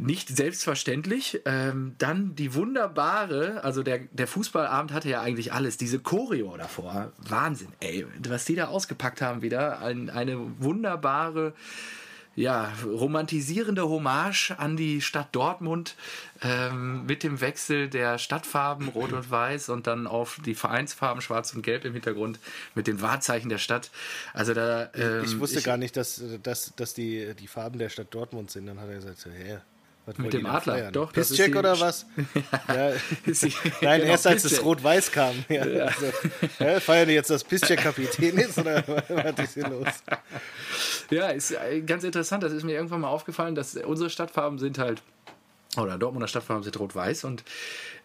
[0.00, 1.40] nicht selbstverständlich.
[1.44, 7.12] Ähm, dann die wunderbare, also der, der Fußballabend hatte ja eigentlich alles, diese Choreo davor.
[7.18, 8.06] Wahnsinn, ey.
[8.28, 9.80] Was die da ausgepackt haben wieder.
[9.80, 11.54] Ein, eine wunderbare
[12.38, 15.96] ja, romantisierende Hommage an die Stadt Dortmund
[16.40, 21.52] ähm, mit dem Wechsel der Stadtfarben Rot und Weiß und dann auf die Vereinsfarben Schwarz
[21.52, 22.38] und Gelb im Hintergrund
[22.76, 23.90] mit den Wahrzeichen der Stadt.
[24.34, 27.88] Also da, ähm, ich wusste ich, gar nicht, dass, dass, dass die, die Farben der
[27.88, 28.66] Stadt Dortmund sind.
[28.66, 29.58] Dann hat er gesagt, so, hä,
[30.08, 30.92] was mit dem Adler, feiern?
[30.92, 31.12] doch.
[31.12, 32.06] Pisscheck oder was?
[32.68, 32.92] ja.
[33.82, 35.44] Nein, genau, erst als es Rot-Weiß kam.
[35.50, 35.84] Ja, ja.
[35.84, 36.06] Also,
[36.58, 39.88] ja, feiern die jetzt, dass Pisscheck Kapitän ist oder was ist hier los?
[41.10, 42.42] Ja, ist äh, ganz interessant.
[42.42, 45.02] Das ist mir irgendwann mal aufgefallen, dass unsere Stadtfarben sind halt,
[45.76, 47.44] oder Dortmunder Stadtfarben sind Rot-Weiß und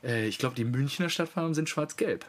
[0.03, 2.25] äh, ich glaube, die Münchner Stadtfarben sind Schwarz-Gelb.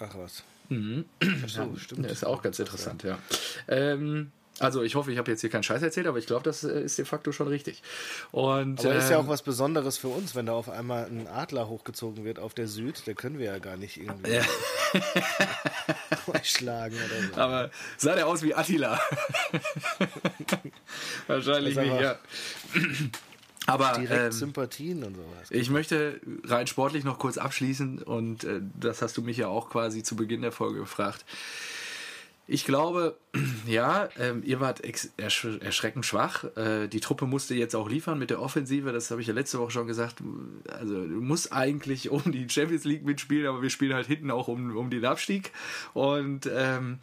[0.00, 0.42] Ach was.
[0.70, 1.04] Mhm.
[1.20, 2.04] Ach so, stimmt.
[2.04, 3.18] Das ist auch ganz interessant, ja.
[3.68, 4.32] Ähm,
[4.62, 6.82] also ich hoffe, ich habe jetzt hier keinen Scheiß erzählt, aber ich glaube, das äh,
[6.82, 7.82] ist de facto schon richtig.
[8.30, 11.26] Und, aber ähm, ist ja auch was Besonderes für uns, wenn da auf einmal ein
[11.26, 13.02] Adler hochgezogen wird auf der Süd.
[13.06, 14.42] Da können wir ja gar nicht irgendwie ja.
[16.44, 17.40] schlagen oder so.
[17.40, 19.00] Aber sah der aus wie Attila?
[21.26, 22.18] Wahrscheinlich nicht, ja.
[23.66, 25.50] Aber direkt ähm, Sympathien und sowas.
[25.50, 29.70] Ich möchte rein sportlich noch kurz abschließen und äh, das hast du mich ja auch
[29.70, 31.24] quasi zu Beginn der Folge gefragt.
[32.48, 33.16] Ich glaube,
[33.66, 34.82] ja, ähm, ihr wart
[35.16, 36.44] ersch erschreckend schwach.
[36.56, 38.92] Äh, die Truppe musste jetzt auch liefern mit der Offensive.
[38.92, 40.16] Das habe ich ja letzte Woche schon gesagt.
[40.68, 44.48] Also du musst eigentlich um die Champions League mitspielen, aber wir spielen halt hinten auch
[44.48, 45.52] um, um den Abstieg.
[45.94, 46.98] Und ähm,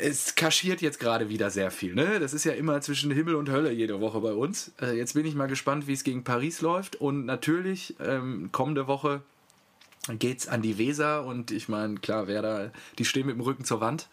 [0.00, 1.94] es kaschiert jetzt gerade wieder sehr viel.
[1.94, 2.20] Ne?
[2.20, 4.72] Das ist ja immer zwischen Himmel und Hölle jede Woche bei uns.
[4.80, 6.96] Äh, jetzt bin ich mal gespannt, wie es gegen Paris läuft.
[6.96, 9.22] Und natürlich ähm, kommende Woche
[10.14, 13.64] geht's an die Weser und ich meine, klar, wer da, die stehen mit dem Rücken
[13.64, 14.08] zur Wand.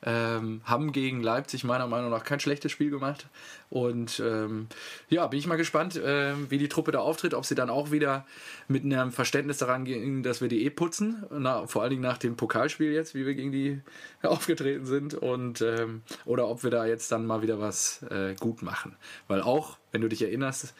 [0.00, 3.26] Ähm, haben gegen Leipzig meiner Meinung nach kein schlechtes Spiel gemacht.
[3.68, 4.68] Und ähm,
[5.08, 7.90] ja, bin ich mal gespannt, äh, wie die Truppe da auftritt, ob sie dann auch
[7.90, 8.24] wieder
[8.68, 11.24] mit einem Verständnis daran gehen, dass wir die eh putzen.
[11.30, 13.80] Na, vor allen Dingen nach dem Pokalspiel jetzt, wie wir gegen die
[14.22, 15.14] aufgetreten sind.
[15.14, 18.94] Und ähm, oder ob wir da jetzt dann mal wieder was äh, gut machen.
[19.26, 20.74] Weil auch, wenn du dich erinnerst,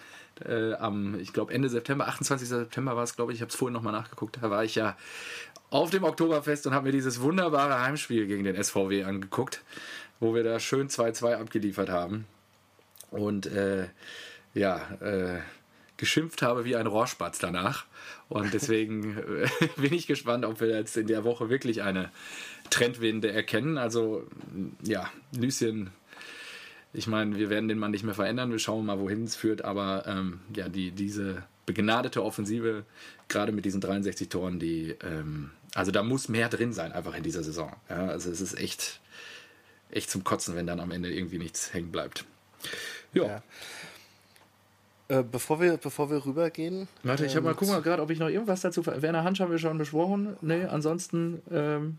[0.44, 2.48] äh, am, ich glaube, Ende September, 28.
[2.48, 4.96] September war es, glaube ich, ich habe es vorhin nochmal nachgeguckt, da war ich ja
[5.70, 9.62] auf dem Oktoberfest und habe mir dieses wunderbare Heimspiel gegen den SVW angeguckt,
[10.20, 12.26] wo wir da schön 2-2 abgeliefert haben.
[13.10, 13.88] Und äh,
[14.54, 15.40] ja, äh,
[15.96, 17.84] geschimpft habe wie ein Rohrspatz danach.
[18.28, 22.10] Und deswegen äh, bin ich gespannt, ob wir jetzt in der Woche wirklich eine
[22.70, 23.76] Trendwende erkennen.
[23.76, 24.26] Also
[24.82, 25.90] ja, Lucien
[26.92, 29.64] ich meine, wir werden den Mann nicht mehr verändern, wir schauen mal, wohin es führt,
[29.64, 32.84] aber ähm, ja, die, diese begnadete Offensive,
[33.28, 37.22] gerade mit diesen 63 Toren, die, ähm, also da muss mehr drin sein, einfach in
[37.22, 37.74] dieser Saison.
[37.90, 39.00] Ja, also es ist echt,
[39.90, 42.24] echt zum Kotzen, wenn dann am Ende irgendwie nichts hängen bleibt.
[43.12, 43.26] Jo.
[43.26, 43.42] Ja.
[45.08, 46.88] Äh, bevor, wir, bevor wir rübergehen.
[47.02, 48.84] Warte, ich habe mal ähm, gucken gerade, ob ich noch irgendwas dazu.
[48.84, 50.36] Werner Hansch haben wir schon besprochen.
[50.42, 51.98] Nee, ansonsten ähm,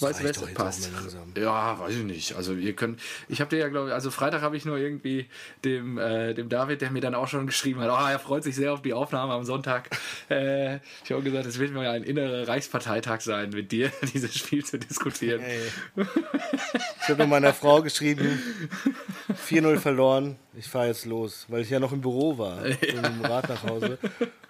[0.00, 0.90] Weiß West passt.
[1.36, 2.36] Ja, weiß ich nicht.
[2.36, 5.28] Also ihr könnt, ich habe dir ja glaube ich, also Freitag habe ich nur irgendwie
[5.64, 8.56] dem, äh, dem David, der mir dann auch schon geschrieben hat, oh, er freut sich
[8.56, 9.90] sehr auf die Aufnahme am Sonntag.
[10.30, 14.64] äh, ich habe gesagt, es wird mir ein innerer Reichsparteitag sein, mit dir dieses Spiel
[14.64, 15.40] zu diskutieren.
[15.40, 15.60] Hey.
[17.02, 18.42] Ich habe meiner Frau geschrieben,
[19.48, 22.76] 4-0 verloren, ich fahre jetzt los, weil ich ja noch im Büro war, ja.
[22.76, 23.98] im Rad nach Hause.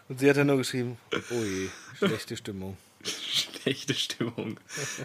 [0.08, 2.76] Und sie hat dann nur geschrieben, oh je, schlechte Stimmung.
[3.04, 4.58] Schlechte Stimmung.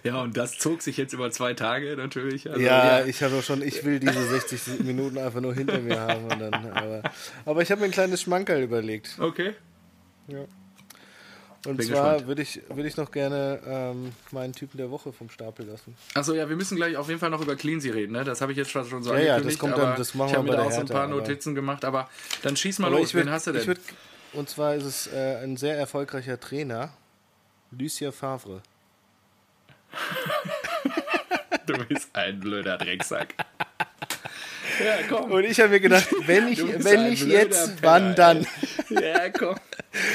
[0.04, 2.50] Ja, und das zog sich jetzt über zwei Tage natürlich.
[2.50, 6.00] Also, ja, ja, ich habe schon, ich will diese 60 Minuten einfach nur hinter mir
[6.00, 6.28] haben.
[6.30, 7.04] Dann, aber,
[7.46, 9.18] aber ich habe mir ein kleines Schmankerl überlegt.
[9.20, 9.54] Okay.
[10.28, 10.46] Ja.
[11.66, 15.30] Und Bin zwar würde ich, würd ich noch gerne ähm, meinen Typen der Woche vom
[15.30, 15.96] Stapel lassen.
[16.14, 18.26] Achso, ja, wir müssen gleich auf jeden Fall noch über Cleansy reden, ne?
[18.26, 19.38] Das habe ich jetzt schon so ja, angekündigt.
[19.38, 21.56] Ja, das kommt dann, das machen ich habe mir da auch so ein paar Notizen
[21.56, 22.10] gemacht, aber
[22.42, 23.66] dann schieß mal aber los, würd, wen hast du denn?
[23.66, 23.80] Würd,
[24.34, 26.92] und zwar ist es äh, ein sehr erfolgreicher Trainer,
[27.78, 28.62] Lucien Favre.
[31.66, 33.36] du bist ein blöder Drecksack.
[34.84, 35.32] Ja, komm.
[35.32, 38.48] Und ich habe mir gedacht, wenn ich, wenn ich jetzt, Penner, wann dann?
[38.90, 39.56] Ja, komm.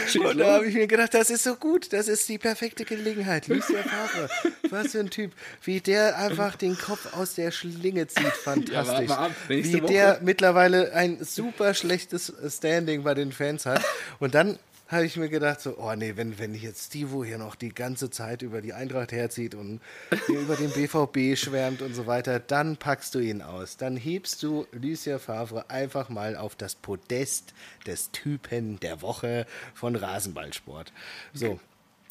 [0.09, 2.85] Schieß und da habe ich mir gedacht, das ist so gut, das ist die perfekte
[2.85, 3.47] Gelegenheit.
[3.47, 4.29] Lucien Favre,
[4.71, 5.33] was für ein Typ.
[5.63, 9.09] Wie der einfach den Kopf aus der Schlinge zieht, fantastisch.
[9.09, 13.83] Ja, Wie der mittlerweile ein super schlechtes Standing bei den Fans hat.
[14.19, 17.55] Und dann habe ich mir gedacht, so, oh nee, wenn, wenn jetzt Stivo hier noch
[17.55, 19.81] die ganze Zeit über die Eintracht herzieht und
[20.29, 23.77] über den BVB schwärmt und so weiter, dann packst du ihn aus.
[23.77, 27.53] Dann hebst du Lucia Favre einfach mal auf das Podest
[27.87, 30.93] des Typen der Woche von Rasenballsport.
[31.35, 31.61] So.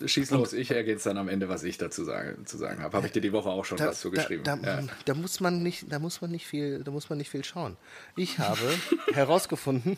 [0.05, 2.95] Schieß los, ich ergänze dann am Ende, was ich dazu sagen, zu sagen habe.
[2.95, 4.43] Habe ich dir die Woche auch schon da, was zugeschrieben.
[4.43, 4.87] Da, da, ja.
[5.05, 7.77] da, muss man nicht, da muss man nicht viel, da muss man nicht viel schauen.
[8.15, 8.61] Ich habe
[9.13, 9.97] herausgefunden,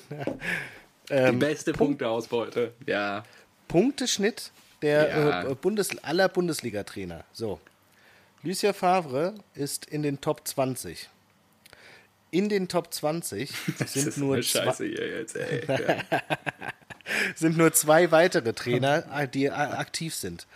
[1.10, 3.24] ähm, Die beste Punkt Punkteausbeute, ja.
[3.67, 5.43] Punkteschnitt der ja.
[5.50, 7.24] äh, Bundes aller Bundesliga-Trainer.
[7.34, 7.60] So.
[8.43, 11.10] Lucia Favre ist in den Top 20.
[12.32, 13.52] In den Top 20
[13.86, 15.98] sind nur, zwei, jetzt, ja.
[17.36, 20.48] sind nur zwei weitere Trainer, äh, die aktiv sind.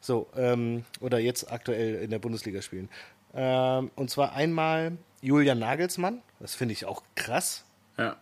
[0.00, 2.88] So, ähm, oder jetzt aktuell in der Bundesliga spielen.
[3.34, 7.64] Ähm, und zwar einmal Julian Nagelsmann, das finde ich auch krass.
[7.96, 8.16] Ja.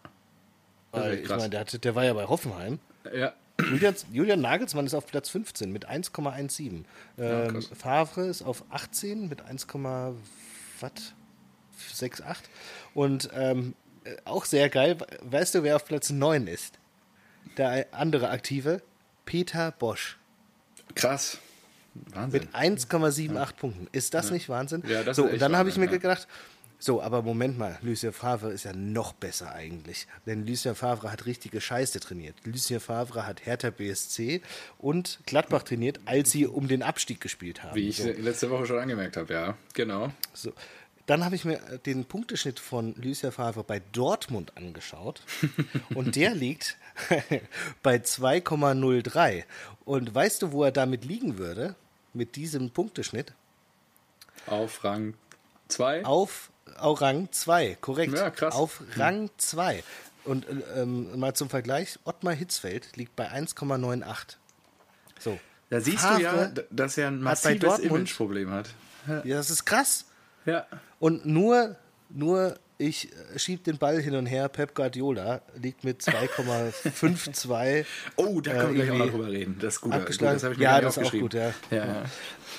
[0.92, 2.78] Weil, ich meine, der, der war ja bei Hoffenheim.
[3.14, 3.32] Ja.
[3.60, 6.84] Julian, Julian, Nagelsmann ist auf Platz 15 mit 1,17.
[7.18, 10.14] Ähm, ja, Favre ist auf 18 mit 1,68.
[12.94, 13.74] Und ähm,
[14.24, 16.78] auch sehr geil, weißt du, wer auf Platz 9 ist?
[17.56, 18.82] Der andere Aktive,
[19.24, 20.18] Peter Bosch.
[20.94, 21.38] Krass.
[22.12, 22.42] Wahnsinn.
[22.42, 23.46] Mit 1,78 ja.
[23.58, 23.88] Punkten.
[23.92, 24.34] Ist das ja.
[24.34, 24.82] nicht Wahnsinn?
[24.86, 26.28] Ja, das so, ist und dann habe ich mir gedacht,
[26.78, 30.06] so, aber Moment mal, Lucien Favre ist ja noch besser eigentlich.
[30.26, 32.34] Denn Lucien Favre hat richtige Scheiße trainiert.
[32.44, 34.42] Lucien Favre hat Hertha BSC
[34.78, 37.74] und Gladbach trainiert, als sie um den Abstieg gespielt haben.
[37.74, 38.08] Wie ich so.
[38.08, 40.12] letzte Woche schon angemerkt habe, ja, genau.
[40.34, 40.52] So.
[41.06, 45.22] Dann habe ich mir den Punkteschnitt von Lucien Favre bei Dortmund angeschaut
[45.94, 46.76] und der liegt
[47.82, 49.44] bei 2,03.
[49.84, 51.76] Und weißt du, wo er damit liegen würde?
[52.12, 53.34] Mit diesem Punkteschnitt?
[54.46, 55.14] Auf Rang
[55.68, 56.04] 2?
[56.04, 58.14] Auf auf Rang 2, korrekt.
[58.14, 58.54] Ja, krass.
[58.54, 59.82] Auf Rang 2.
[60.24, 64.36] Und ähm, mal zum Vergleich, Ottmar Hitzfeld liegt bei 1,98.
[65.18, 65.38] So.
[65.70, 68.68] Da siehst Favre du ja, dass er ein massives Imageproblem hat.
[69.06, 69.24] Ja.
[69.24, 70.04] ja, das ist krass.
[70.44, 70.66] Ja.
[70.98, 71.76] Und nur,
[72.08, 74.48] nur ich äh, schiebe den Ball hin und her.
[74.48, 77.84] Pep Guardiola liegt mit 2,52.
[78.16, 79.58] oh, da können wir gleich auch noch drüber reden.
[79.60, 79.92] Das ist gut.
[79.92, 80.40] Abgeschlagen.
[80.40, 81.54] Gut, das ja, das ist auch gut, ja.
[81.70, 82.04] ja.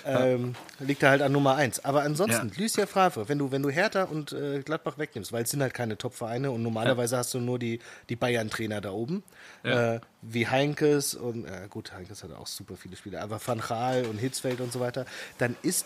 [0.06, 1.84] Ähm, liegt er halt an Nummer 1.
[1.86, 2.62] Aber ansonsten, ja.
[2.62, 5.74] Lucia Favre, wenn du, wenn du Hertha und äh, Gladbach wegnimmst, weil es sind halt
[5.74, 7.20] keine Top-Vereine und normalerweise ja.
[7.20, 9.24] hast du nur die, die Bayern-Trainer da oben,
[9.64, 9.96] ja.
[9.96, 14.06] äh, wie Heinkes und, äh, gut, Heinkes hat auch super viele Spiele, aber Van Gaal
[14.06, 15.06] und Hitzfeld und so weiter,
[15.38, 15.86] dann ist,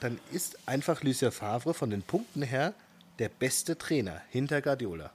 [0.00, 2.74] dann ist einfach Lucia Favre von den Punkten her
[3.18, 5.12] der beste Trainer hinter Guardiola.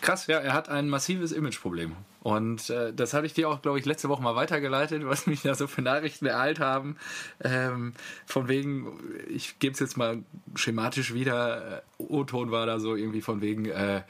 [0.00, 1.96] Krass, ja, er hat ein massives Imageproblem.
[2.22, 5.42] Und äh, das habe ich dir auch, glaube ich, letzte Woche mal weitergeleitet, was mich
[5.42, 6.96] da so für Nachrichten ereilt haben.
[7.42, 7.94] Ähm,
[8.26, 10.22] von wegen, ich gebe es jetzt mal
[10.54, 14.02] schematisch wieder, äh, O-Ton war da so irgendwie von wegen, äh,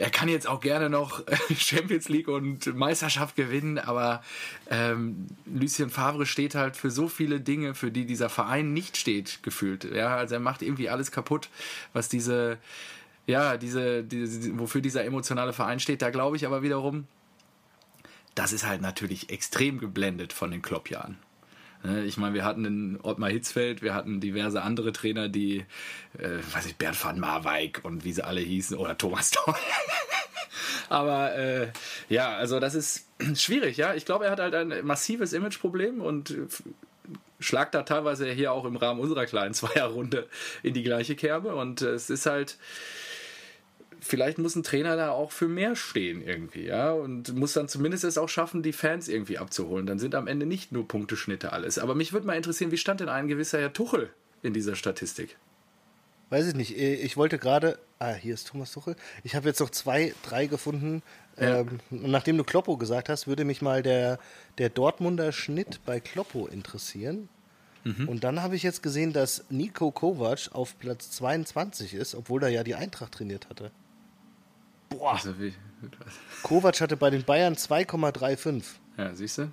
[0.00, 1.22] er kann jetzt auch gerne noch
[1.56, 4.22] Champions League und Meisterschaft gewinnen, aber
[4.70, 9.42] ähm, Lucien Favre steht halt für so viele Dinge, für die dieser Verein nicht steht,
[9.42, 9.84] gefühlt.
[9.84, 11.50] Ja, also er macht irgendwie alles kaputt,
[11.92, 12.56] was diese,
[13.26, 16.00] ja, diese, diese wofür dieser emotionale Verein steht.
[16.00, 17.06] Da glaube ich aber wiederum,
[18.34, 21.18] das ist halt natürlich extrem geblendet von den Kloppjahren.
[21.82, 25.64] Ne, ich meine, wir hatten den Ottmar Hitzfeld, wir hatten diverse andere Trainer, die,
[26.18, 29.54] äh, weiß ich, Bernd van Marwijk und wie sie alle hießen, oder Thomas Doll.
[30.88, 31.68] Aber äh,
[32.08, 33.94] ja, also das ist schwierig, ja.
[33.94, 36.36] Ich glaube, er hat halt ein massives Imageproblem und
[37.38, 40.28] schlagt da teilweise hier auch im Rahmen unserer kleinen Zweierrunde
[40.62, 41.54] in die gleiche Kerbe.
[41.54, 42.58] Und äh, es ist halt,
[44.00, 48.04] vielleicht muss ein Trainer da auch für mehr stehen irgendwie, ja, und muss dann zumindest
[48.04, 49.86] es auch schaffen, die Fans irgendwie abzuholen.
[49.86, 51.78] Dann sind am Ende nicht nur Punkteschnitte alles.
[51.78, 54.10] Aber mich würde mal interessieren, wie stand denn ein gewisser Herr Tuchel
[54.42, 55.36] in dieser Statistik?
[56.30, 56.76] Weiß ich nicht.
[56.78, 57.78] Ich wollte gerade.
[57.98, 58.96] Ah, hier ist Thomas Tuchel.
[59.24, 61.02] Ich habe jetzt noch zwei, drei gefunden.
[61.38, 61.60] Ja.
[61.60, 64.18] Ähm, nachdem du Kloppo gesagt hast, würde mich mal der,
[64.58, 67.28] der Dortmunder Schnitt bei Kloppo interessieren.
[67.84, 68.08] Mhm.
[68.08, 72.50] Und dann habe ich jetzt gesehen, dass Nico Kovac auf Platz 22 ist, obwohl er
[72.50, 73.70] ja die Eintracht trainiert hatte.
[74.90, 75.14] Boah.
[75.14, 75.54] Also wie,
[76.42, 78.64] Kovac hatte bei den Bayern 2,35.
[78.96, 79.50] Ja, siehst du?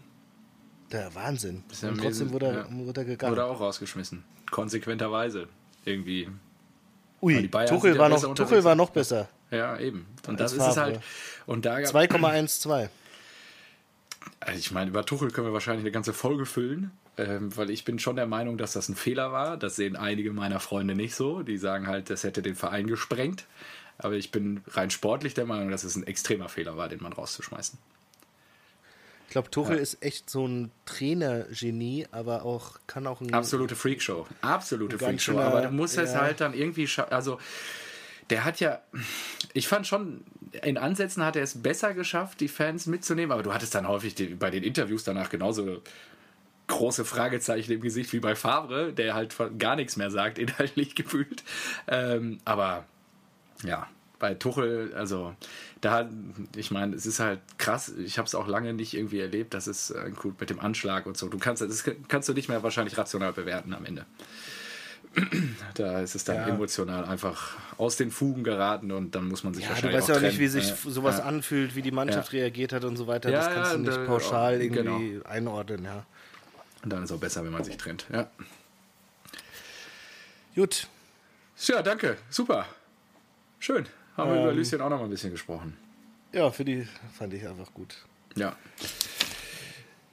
[0.91, 1.63] Der Wahnsinn.
[1.81, 2.77] Ja Und trotzdem wurde, ja.
[2.85, 3.31] wurde er gegangen.
[3.31, 4.23] Wurde auch rausgeschmissen.
[4.49, 5.47] Konsequenterweise.
[5.85, 6.29] Irgendwie.
[7.21, 9.27] Ui, Tuchel, war, noch, Tuchel war noch besser.
[9.49, 10.05] Ja, eben.
[10.27, 10.99] Und das ist es halt.
[11.45, 12.89] Und da 2,12.
[14.39, 17.85] Also ich meine, über Tuchel können wir wahrscheinlich eine ganze Folge füllen, ähm, weil ich
[17.85, 19.57] bin schon der Meinung, dass das ein Fehler war.
[19.57, 21.41] Das sehen einige meiner Freunde nicht so.
[21.43, 23.45] Die sagen halt, das hätte den Verein gesprengt.
[23.97, 27.13] Aber ich bin rein sportlich der Meinung, dass es ein extremer Fehler war, den man
[27.13, 27.79] rauszuschmeißen.
[29.27, 29.81] Ich glaube, Tuchel ja.
[29.81, 33.33] ist echt so ein Trainergenie, aber auch kann auch ein.
[33.33, 34.25] Absolute Freakshow.
[34.41, 35.37] Absolute Freakshow.
[35.37, 36.03] Aber du musst ja.
[36.03, 36.87] es halt dann irgendwie.
[37.09, 37.37] Also,
[38.29, 38.79] der hat ja.
[39.53, 40.23] Ich fand schon,
[40.63, 44.15] in Ansätzen hat er es besser geschafft, die Fans mitzunehmen, aber du hattest dann häufig
[44.15, 45.81] die, bei den Interviews danach genauso
[46.67, 51.43] große Fragezeichen im Gesicht wie bei Favre, der halt gar nichts mehr sagt, inhaltlich gefühlt.
[51.87, 52.85] Ähm, aber
[53.63, 53.87] ja,
[54.19, 55.35] bei Tuchel, also
[55.81, 56.09] da,
[56.55, 57.93] ich meine, es ist halt krass.
[57.97, 61.05] Ich habe es auch lange nicht irgendwie erlebt, dass es äh, gut mit dem Anschlag
[61.05, 61.27] und so.
[61.27, 64.05] Du kannst, das kannst du nicht mehr wahrscheinlich rational bewerten am Ende.
[65.73, 66.47] Da ist es dann ja.
[66.47, 69.91] emotional einfach aus den Fugen geraten und dann muss man sich ja, wahrscheinlich.
[69.91, 71.25] Du weißt ja auch nicht, wie sich sowas ja.
[71.25, 72.41] anfühlt, wie die Mannschaft ja.
[72.41, 73.31] reagiert hat und so weiter.
[73.31, 75.27] das kannst du nicht pauschal irgendwie genau.
[75.27, 76.05] einordnen, ja.
[76.83, 78.29] Und dann ist es auch besser, wenn man sich trennt, ja.
[80.55, 80.87] Gut.
[81.65, 82.17] Ja, danke.
[82.29, 82.65] Super.
[83.59, 83.85] Schön.
[84.15, 85.77] Haben wir über Lucien auch noch mal ein bisschen gesprochen.
[86.33, 86.87] Ja, für die
[87.17, 87.97] fand ich einfach gut.
[88.35, 88.55] Ja.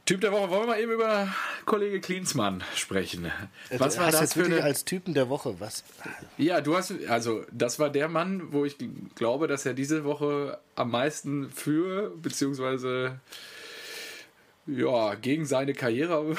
[0.07, 1.29] Typ der Woche, wollen wir mal eben über
[1.65, 3.31] Kollege Klinsmann sprechen.
[3.79, 4.63] Was war das jetzt für eine...
[4.63, 5.59] als Typen der Woche?
[5.61, 5.83] Was?
[6.37, 8.77] Ja, du hast, also das war der Mann, wo ich
[9.15, 13.19] glaube, dass er diese Woche am meisten für, beziehungsweise
[14.67, 16.37] ja, gegen seine Karriere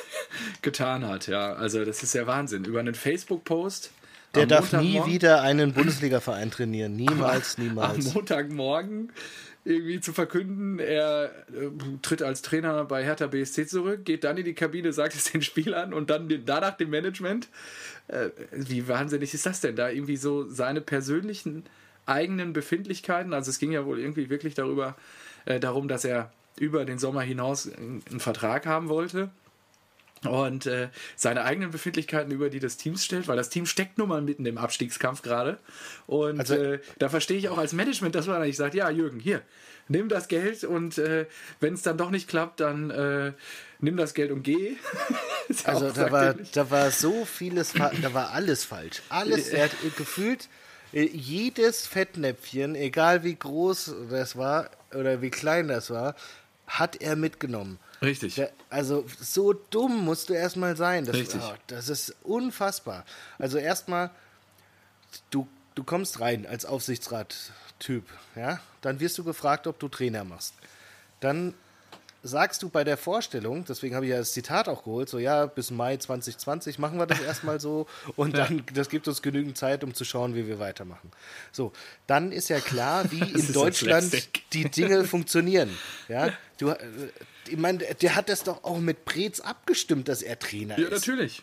[0.62, 1.28] getan hat.
[1.28, 2.66] Ja, also das ist ja Wahnsinn.
[2.66, 3.90] Über einen Facebook-Post.
[4.34, 6.96] Der darf nie wieder einen Bundesliga-Verein trainieren.
[6.96, 8.08] Niemals, niemals.
[8.08, 9.10] Am Montagmorgen
[9.68, 11.70] irgendwie zu verkünden, er äh,
[12.00, 15.42] tritt als Trainer bei Hertha BSC zurück, geht dann in die Kabine, sagt es den
[15.42, 17.48] Spielern und dann den, danach dem Management.
[18.08, 19.76] Äh, wie wahnsinnig ist das denn?
[19.76, 21.64] Da irgendwie so seine persönlichen
[22.06, 24.96] eigenen Befindlichkeiten, also es ging ja wohl irgendwie wirklich darüber,
[25.44, 29.30] äh, darum, dass er über den Sommer hinaus einen Vertrag haben wollte
[30.24, 34.08] und äh, seine eigenen Befindlichkeiten über die des Teams stellt, weil das Team steckt nun
[34.08, 35.58] mal mitten im Abstiegskampf gerade.
[36.06, 39.20] Und also, äh, da verstehe ich auch als Management, dass man eigentlich sagt, ja, Jürgen,
[39.20, 39.42] hier,
[39.88, 41.26] nimm das Geld und äh,
[41.60, 43.32] wenn es dann doch nicht klappt, dann äh,
[43.80, 44.76] nimm das Geld und geh.
[45.64, 49.02] also da war, da war so vieles, da war alles falsch.
[49.08, 50.48] Alles, er hat gefühlt
[50.92, 56.14] äh, jedes Fettnäpfchen, egal wie groß das war oder wie klein das war,
[56.66, 57.78] hat er mitgenommen.
[58.00, 58.36] Richtig.
[58.36, 61.04] Der, also so dumm musst du erstmal sein.
[61.04, 61.40] Das, Richtig.
[61.42, 63.04] Oh, das ist unfassbar.
[63.38, 64.10] Also erstmal,
[65.30, 68.04] du, du kommst rein als Aufsichtsrat-Typ,
[68.36, 68.60] ja?
[68.82, 70.54] Dann wirst du gefragt, ob du Trainer machst.
[71.20, 71.54] Dann
[72.22, 75.46] sagst du bei der Vorstellung, deswegen habe ich ja das Zitat auch geholt, so ja,
[75.46, 77.86] bis Mai 2020 machen wir das erstmal so
[78.16, 81.10] und dann, das gibt uns genügend Zeit, um zu schauen, wie wir weitermachen.
[81.52, 81.72] So,
[82.06, 85.70] dann ist ja klar, wie in Deutschland die Dinge funktionieren.
[86.08, 86.76] Ja, du, äh,
[87.48, 91.06] ich meine, der hat das doch auch mit Preetz abgestimmt, dass er Trainer ja, ist.
[91.06, 91.42] Ja, natürlich.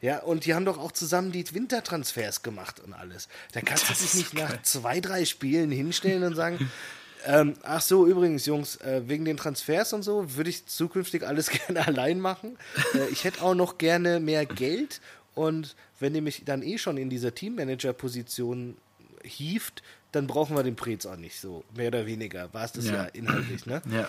[0.00, 3.28] Ja, und die haben doch auch zusammen die Wintertransfers gemacht und alles.
[3.52, 6.70] Da kannst das du dich nicht nach zwei, drei Spielen hinstellen und sagen,
[7.26, 11.50] ähm, ach so, übrigens, Jungs, äh, wegen den Transfers und so würde ich zukünftig alles
[11.66, 12.58] gerne allein machen.
[12.94, 15.00] Äh, ich hätte auch noch gerne mehr Geld
[15.36, 18.76] und wenn ihr mich dann eh schon in dieser Teammanager-Position
[19.22, 22.52] hieft, dann brauchen wir den Prez auch nicht so, mehr oder weniger.
[22.52, 22.94] War es das ja.
[22.94, 23.80] ja inhaltlich, ne?
[23.90, 24.08] Ja.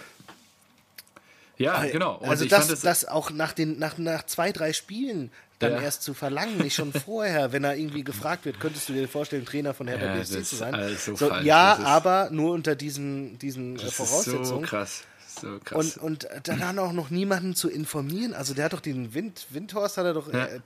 [1.58, 2.18] Ja, genau.
[2.18, 5.82] Und also das, das auch nach, den, nach, nach zwei, drei Spielen dann ja.
[5.82, 9.46] erst zu verlangen, nicht schon vorher, wenn er irgendwie gefragt wird, könntest du dir vorstellen,
[9.46, 10.98] Trainer von Hertha ja, BSC zu sein?
[10.98, 14.46] So so, ja, aber nur unter diesen, diesen äh, Voraussetzungen.
[14.46, 15.04] so krass.
[15.42, 15.98] So krass.
[15.98, 18.34] Und, und dann auch noch niemanden zu informieren.
[18.34, 20.46] Also der hat doch den Wind, Windhorst hat er doch ja.
[20.46, 20.60] äh,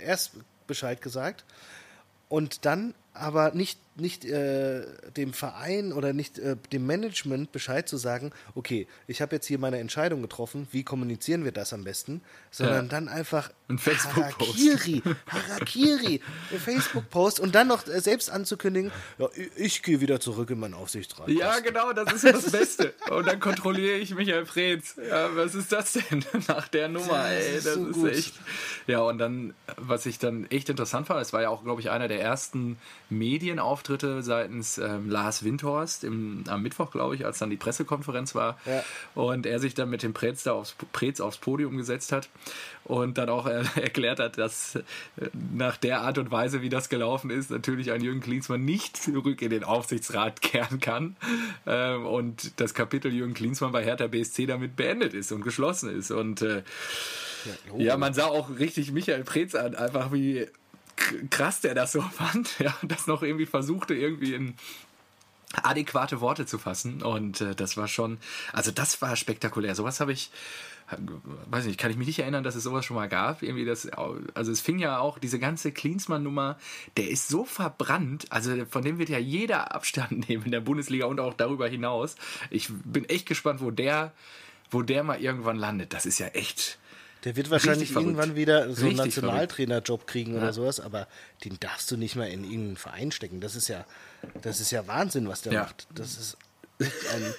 [0.00, 0.32] erst
[0.66, 1.44] Bescheid gesagt.
[2.28, 4.86] Und dann aber nicht, nicht äh,
[5.16, 9.58] dem Verein oder nicht äh, dem Management Bescheid zu sagen, okay, ich habe jetzt hier
[9.58, 12.90] meine Entscheidung getroffen, wie kommunizieren wir das am besten, sondern ja.
[12.90, 14.58] dann einfach ein Facebook-Post.
[14.58, 16.20] Harakiri, Harakiri,
[16.64, 20.74] Facebook-Post und dann noch äh, selbst anzukündigen, ja, ich, ich gehe wieder zurück in meinen
[20.74, 21.28] Aufsichtsrat.
[21.28, 22.94] Ja, genau, das ist ja das Beste.
[23.10, 24.96] Und dann kontrolliere ich Michael Freds.
[24.96, 27.56] Ja, was ist das denn nach der Nummer, ey?
[27.56, 28.34] Das ist, so ist echt.
[28.86, 31.90] Ja, und dann, was ich dann echt interessant fand, es war ja auch, glaube ich,
[31.90, 32.78] einer der ersten
[33.80, 38.58] Medienauftritte seitens ähm, Lars Windhorst im, am Mittwoch, glaube ich, als dann die Pressekonferenz war
[38.66, 38.82] ja.
[39.14, 42.28] und er sich dann mit dem Prez da aufs, Prez aufs Podium gesetzt hat
[42.84, 44.82] und dann auch äh, erklärt hat, dass äh,
[45.52, 49.42] nach der Art und Weise, wie das gelaufen ist, natürlich ein Jürgen Klinsmann nicht zurück
[49.42, 51.16] in den Aufsichtsrat kehren kann
[51.66, 56.10] ähm, und das Kapitel Jürgen Klinsmann bei Hertha BSC damit beendet ist und geschlossen ist
[56.10, 56.62] und äh,
[57.46, 60.46] ja, ja, man sah auch richtig Michael Preetz an, einfach wie
[61.30, 64.54] krass der das so fand, ja, das noch irgendwie versuchte, irgendwie in
[65.62, 67.02] adäquate Worte zu fassen.
[67.02, 68.18] Und äh, das war schon,
[68.52, 69.74] also das war spektakulär.
[69.74, 70.30] Sowas habe ich,
[71.46, 73.42] weiß nicht, kann ich mich nicht erinnern, dass es sowas schon mal gab.
[73.42, 76.58] Irgendwie das, also es fing ja auch, diese ganze Klinsmann-Nummer,
[76.96, 81.06] der ist so verbrannt, also von dem wird ja jeder Abstand nehmen in der Bundesliga
[81.06, 82.16] und auch darüber hinaus.
[82.50, 84.12] Ich bin echt gespannt, wo der,
[84.70, 85.92] wo der mal irgendwann landet.
[85.92, 86.78] Das ist ja echt
[87.24, 90.52] der wird wahrscheinlich irgendwann wieder so einen Nationaltrainerjob kriegen oder ja.
[90.52, 91.06] sowas, aber
[91.44, 93.40] den darfst du nicht mal in irgendeinen Verein stecken.
[93.40, 93.84] Das ist ja,
[94.42, 95.62] das ist ja Wahnsinn, was der ja.
[95.62, 95.86] macht.
[95.94, 96.36] Das ist
[96.78, 97.34] ein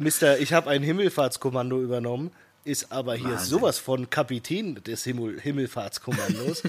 [0.00, 2.32] Mister, ich habe ein Himmelfahrtskommando übernommen,
[2.64, 3.46] ist aber hier Wahnsinn.
[3.46, 6.62] sowas von Kapitän des Himmel, Himmelfahrtskommandos.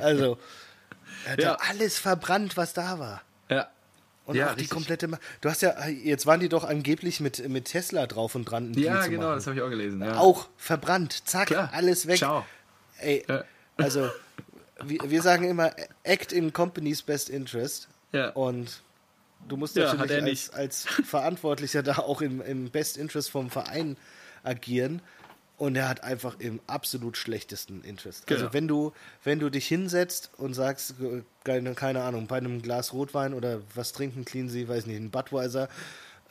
[0.00, 0.38] Also,
[1.24, 3.22] er hat ja alles verbrannt, was da war.
[4.26, 4.70] Und ja, auch die richtig.
[4.70, 5.08] komplette.
[5.08, 8.74] Ma du hast ja, jetzt waren die doch angeblich mit, mit Tesla drauf und dran.
[8.74, 10.02] Ja, genau, das habe ich auch gelesen.
[10.02, 10.18] Ja.
[10.18, 11.70] Auch verbrannt, zack, Klar.
[11.72, 12.18] alles weg.
[12.18, 12.44] Ciao.
[12.98, 13.44] Ey, ja.
[13.76, 14.10] also
[14.84, 15.72] wir, wir sagen immer,
[16.02, 17.88] act in company's best interest.
[18.12, 18.30] Ja.
[18.30, 18.82] Und
[19.48, 23.96] du musst natürlich als, als Verantwortlicher da auch im, im Best Interest vom Verein
[24.42, 25.02] agieren.
[25.58, 28.24] Und er hat einfach im absolut schlechtesten Interest.
[28.30, 28.52] Also Genau.
[28.52, 28.92] wenn du,
[29.24, 33.60] wenn du dich hinsetzt und sagst, äh, keine, keine Ahnung, bei einem Glas Rotwein oder
[33.74, 35.68] was trinken clean sie, weiß nicht, ein Budweiser,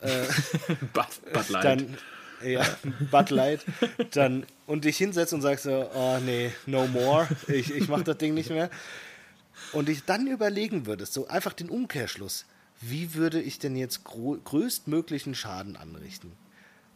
[0.00, 1.64] Bud, Bud Light.
[1.64, 1.98] dann
[2.44, 2.64] ja,
[3.10, 3.64] Bud Light,
[4.12, 8.18] dann und dich hinsetzt und sagst so, oh nee, no more, ich, ich mach das
[8.18, 8.68] Ding nicht mehr.
[9.72, 12.44] Und dich dann überlegen würdest, so einfach den Umkehrschluss,
[12.82, 16.32] wie würde ich denn jetzt größtmöglichen Schaden anrichten?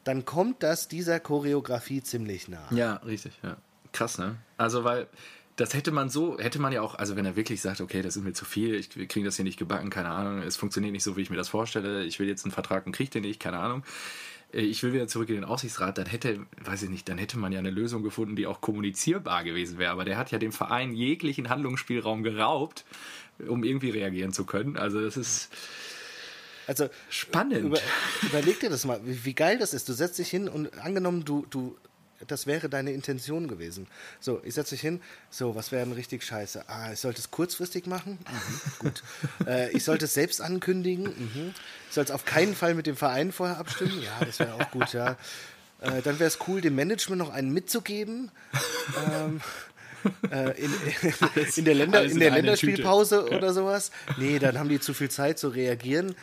[0.05, 2.66] Dann kommt das dieser Choreografie ziemlich nah.
[2.70, 3.57] Ja, richtig, ja.
[3.92, 4.36] Krass, ne?
[4.57, 5.09] Also, weil
[5.57, 8.16] das hätte man so, hätte man ja auch, also wenn er wirklich sagt, okay, das
[8.16, 10.92] ist mir zu viel, ich, wir kriegen das hier nicht gebacken, keine Ahnung, es funktioniert
[10.92, 13.22] nicht so, wie ich mir das vorstelle, ich will jetzt einen Vertrag und kriege den
[13.22, 13.82] nicht, keine Ahnung.
[14.55, 17.38] äh, Ich will wieder zurück in den Aufsichtsrat, dann hätte, weiß ich nicht, dann hätte
[17.38, 19.90] man ja eine Lösung gefunden, die auch kommunizierbar gewesen wäre.
[19.90, 22.86] Aber der hat ja dem Verein jeglichen Handlungsspielraum geraubt,
[23.46, 24.78] um irgendwie reagieren zu können.
[24.78, 25.51] Also das ist
[26.70, 27.64] Also spannend.
[27.64, 27.80] über,
[28.22, 29.88] überleg dir das mal, wie, wie geil das ist.
[29.88, 31.76] Du setzt dich hin und angenommen, du, du,
[32.28, 33.88] das wäre deine Intention gewesen.
[34.20, 35.00] So, ich setze dich hin,
[35.30, 36.68] so, was wäre denn richtig scheiße?
[36.68, 38.20] Ah, ich sollte es kurzfristig machen?
[38.20, 39.02] Mhm, gut.
[39.48, 41.06] äh, ich sollte es selbst ankündigen?
[41.06, 41.54] Mhm.
[41.88, 44.00] Ich sollte es auf keinen Fall mit dem Verein vorher abstimmen?
[44.00, 45.16] Ja, das wäre auch gut, ja.
[45.80, 48.30] Äh, dann wäre es cool, dem Management noch einen mitzugeben.
[49.10, 49.40] Ähm,
[50.30, 50.72] äh, in,
[51.56, 53.90] in der, Länder, in in der Länderspielpause oder sowas.
[54.18, 56.14] Nee, dann haben die zu viel Zeit zu reagieren.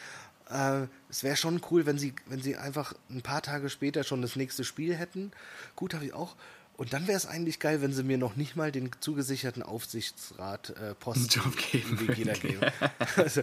[0.50, 4.22] Äh, es wäre schon cool, wenn sie, wenn sie einfach ein paar Tage später schon
[4.22, 5.32] das nächste Spiel hätten.
[5.76, 6.36] Gut, habe ich auch.
[6.78, 10.70] Und dann wäre es eigentlich geil, wenn sie mir noch nicht mal den zugesicherten Aufsichtsrat
[10.72, 12.62] äh, Posten Job geben irgendwie jeder geben.
[13.16, 13.42] Also,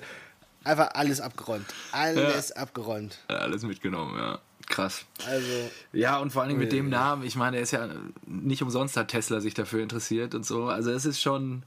[0.63, 1.67] einfach alles abgeräumt.
[1.91, 3.19] Alles abgeräumt.
[3.29, 4.39] Alles mitgenommen, ja.
[4.67, 5.05] Krass.
[5.27, 7.89] Also, Ja, und vor allen Dingen mit dem Namen, ich meine, er ist ja
[8.25, 10.69] nicht umsonst hat Tesla sich dafür interessiert und so.
[10.69, 11.65] Also es ist schon,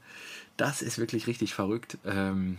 [0.56, 1.98] das ist wirklich richtig verrückt.
[2.04, 2.58] Ähm,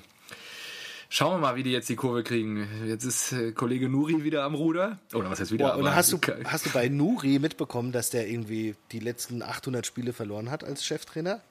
[1.09, 2.67] schauen wir mal, wie die jetzt die Kurve kriegen.
[2.85, 4.99] Jetzt ist äh, Kollege Nuri wieder am Ruder.
[5.13, 5.73] Oder was heißt wieder?
[5.75, 9.85] und aber- hast du, hast du bei Nuri mitbekommen, dass der irgendwie die letzten 800
[9.85, 11.41] Spiele verloren hat als Cheftrainer?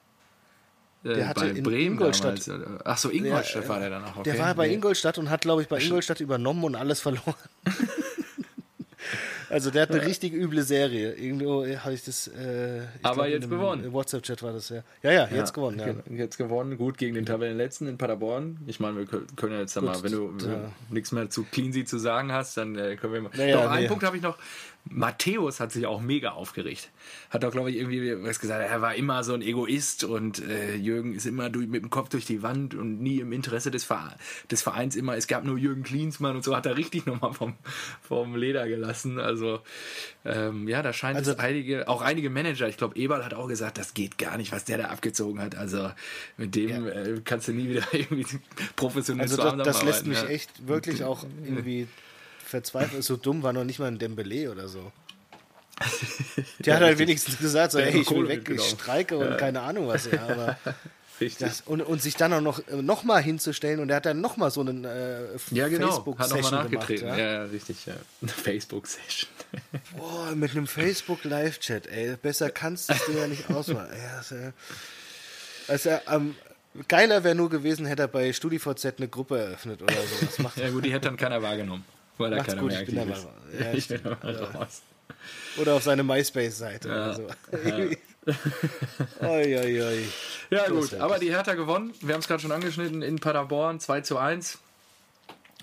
[1.03, 2.67] äh, der hatte bei in Bremen Ingolstadt- damals.
[2.69, 2.79] oder?
[2.85, 4.17] Ach so, Ingolstadt Ja, war der dann auch.
[4.17, 4.31] Okay.
[4.31, 4.73] Der war bei Nee.
[4.75, 7.35] Ingolstadt und hat, glaube ich, bei Ingolstadt übernommen und alles verloren.
[9.49, 11.13] also der hat eine richtig üble Serie.
[11.13, 12.27] Irgendwo habe ich das.
[12.27, 13.91] Äh, ich Aber in jetzt gewonnen.
[13.93, 14.83] WhatsApp-Chat war das ja.
[15.03, 15.79] Ja, ja, jetzt gewonnen.
[15.79, 16.15] Ja.
[16.15, 18.57] Jetzt gewonnen, gut gegen den Tabellenletzten in Paderborn.
[18.67, 21.43] Ich meine, wir kö- können ja jetzt Gut, mal, wenn du da- nichts mehr zu
[21.43, 23.31] Cleansy zu sagen hast, dann äh, können wir mal.
[23.35, 23.87] Naja, Doch, einen nee.
[23.87, 24.37] Punkt habe ich noch.
[24.91, 26.89] Matthäus hat sich auch mega aufgeregt.
[27.29, 30.75] Hat auch, glaube ich, irgendwie was gesagt, er war immer so ein Egoist und äh,
[30.75, 33.85] Jürgen ist immer durch, mit dem Kopf durch die Wand und nie im Interesse des,
[33.85, 34.15] Vere-
[34.49, 35.15] des Vereins immer.
[35.15, 37.53] Es gab nur Jürgen Klinsmann und so hat er richtig nochmal vom,
[38.01, 39.19] vom Leder gelassen.
[39.19, 39.59] Also,
[40.25, 43.47] ähm, ja, da scheint Also- es einige, auch einige Manager, ich glaube, Eberl hat auch
[43.47, 45.55] gesagt, das geht gar nicht, was der da abgezogen hat.
[45.55, 45.91] Also,
[46.37, 48.25] mit dem äh, kannst du nie wieder irgendwie
[48.75, 49.85] professionell Also das, zusammenarbeiten.
[49.87, 50.27] das lässt mich ja.
[50.29, 51.87] echt wirklich auch irgendwie
[52.49, 53.01] verzweifeln.
[53.01, 54.91] So dumm war noch nicht mal ein Dembele oder so.
[56.59, 59.17] Der hat halt wenigstens gesagt, so, Der hat ey, noch ich will weg, ich streike
[59.17, 60.09] und keine Ahnung was.
[60.11, 60.57] Ja, aber
[61.21, 61.47] Richtig.
[61.47, 64.21] das, und, und sich dann auch noch, äh, noch mal hinzustellen und er hat dann
[64.21, 65.21] noch mal so einen äh,
[65.51, 65.87] ja, genau.
[65.87, 66.89] Hat Facebook-Session nochmal gemacht.
[66.89, 67.07] nachgetreten.
[67.07, 67.17] Ja?
[67.17, 67.85] Ja, richtig.
[67.85, 67.93] Ja.
[68.21, 69.29] Eine Facebook-Session.
[69.97, 72.15] Boah, mit einem Facebook-Live-Chat, ey.
[72.21, 73.89] Besser kannst du es dir ja nicht ausmachen.
[73.91, 74.51] Ja, das, äh,
[75.67, 76.35] also, ähm,
[76.87, 80.49] geiler wäre nur gewesen, hätte er bei StudiVZ eine Gruppe eröffnet oder so.
[80.61, 81.83] Ja, gut, die hätte dann keiner wahrgenommen.
[82.19, 83.25] Weil da Macht's keiner gut, mehr ich bin aktiv da ist.
[83.25, 84.81] mal- ja, ich bin da mal raus.
[85.57, 87.27] oder auf seine MySpace-Seite oder so.
[89.21, 90.03] oi, oi, oi.
[90.49, 91.93] Ja, gut, aber die Hertha gewonnen.
[92.01, 94.59] Wir haben es gerade schon angeschnitten in Paderborn 2 zu 1.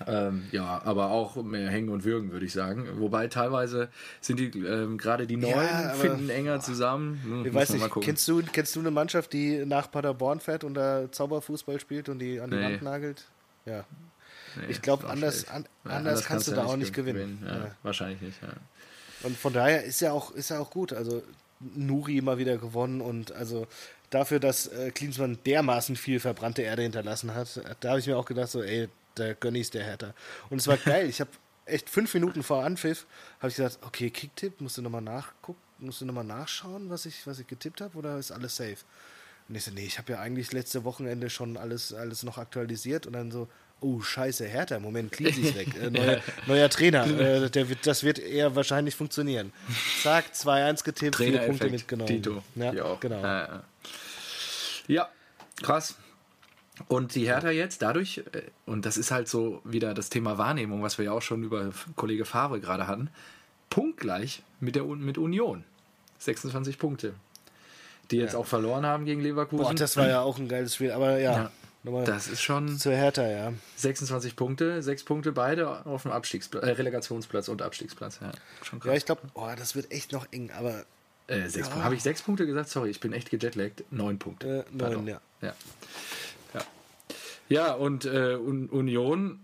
[0.05, 2.87] Ähm, ja, aber auch mehr Hängen und Würgen, würde ich sagen.
[2.99, 3.89] Wobei teilweise
[4.21, 7.19] sind die ähm, gerade die Neuen aber- finden enger zusammen.
[7.23, 10.75] Hm, Ich weiß nicht, kennst du, kennst du eine Mannschaft, die nach Paderborn fährt und
[10.75, 12.63] da Zauberfußball spielt und die an die Nee.
[12.65, 13.25] Wand nagelt?
[13.65, 13.85] Ja.
[14.59, 17.43] Nee, ich glaub, ist auch anders- an- anders kannst du da auch nicht gewinnen.
[17.45, 17.71] Ja, Ja.
[17.83, 18.49] Wahrscheinlich nicht, ja.
[19.23, 20.93] Und von daher ist ja auch, ist ja auch gut.
[20.93, 21.23] Also
[21.59, 23.67] Nuri mal wieder gewonnen und also
[24.11, 28.25] dafür, dass äh, Klinsmann dermaßen viel verbrannte Erde hinterlassen hat, da habe ich mir auch
[28.25, 30.13] gedacht, so, ey, da gönn ich's der Hertha.
[30.51, 31.09] Und es war geil.
[31.09, 31.31] Ich habe
[31.65, 33.05] echt fünf Minuten vor Anpfiff,
[33.39, 37.25] habe ich gesagt, okay, Kicktipp, musst du nochmal nachgucken, musst du nochmal nachschauen, was ich,
[37.25, 38.77] was ich getippt habe, oder ist alles safe?
[39.49, 43.07] Und ich so, nee, ich habe ja eigentlich letzte Wochenende schon alles, alles noch aktualisiert
[43.07, 43.47] und dann so,
[43.79, 45.67] oh scheiße, Hertha, Moment, Klisi ist weg.
[45.77, 49.53] Äh, neuer, neuer Trainer, äh, der wird, das wird eher wahrscheinlich funktionieren.
[50.03, 52.07] Zack, 2-1 getippt, vier Punkte mitgenommen.
[52.07, 52.43] Tito.
[52.55, 53.21] Ja, genau.
[53.21, 53.63] Ja, ja.
[54.87, 55.09] ja,
[55.61, 55.95] krass.
[56.87, 60.83] Und die Hertha jetzt dadurch, äh, und das ist halt so wieder das Thema Wahrnehmung,
[60.83, 63.09] was wir ja auch schon über Kollege Favre gerade hatten,
[63.69, 65.63] punktgleich mit, der, mit Union.
[66.19, 67.13] 26 Punkte.
[68.11, 69.65] Die jetzt auch verloren haben gegen Leverkusen.
[69.65, 71.51] Boah, das war ja auch ein geiles Spiel, aber ja,
[71.83, 73.53] Ja, das ist schon zur Hertha, ja.
[73.77, 78.19] 26 Punkte, 6 Punkte beide auf dem Abstiegsplatz, äh, Relegationsplatz und Abstiegsplatz.
[78.21, 78.31] Ja,
[78.63, 78.91] schon krass.
[78.91, 80.85] Ja, ich glaube, oh, das wird echt noch eng, aber
[81.27, 82.69] Äh, sechs Habe ich sechs Punkte gesagt?
[82.69, 83.83] Sorry, ich bin echt gejetlaggt.
[83.91, 84.65] Neun Punkte.
[84.71, 85.19] Äh, neun, ja.
[85.41, 85.53] ja.
[86.53, 86.61] Ja,
[87.49, 89.39] ja und äh, Union,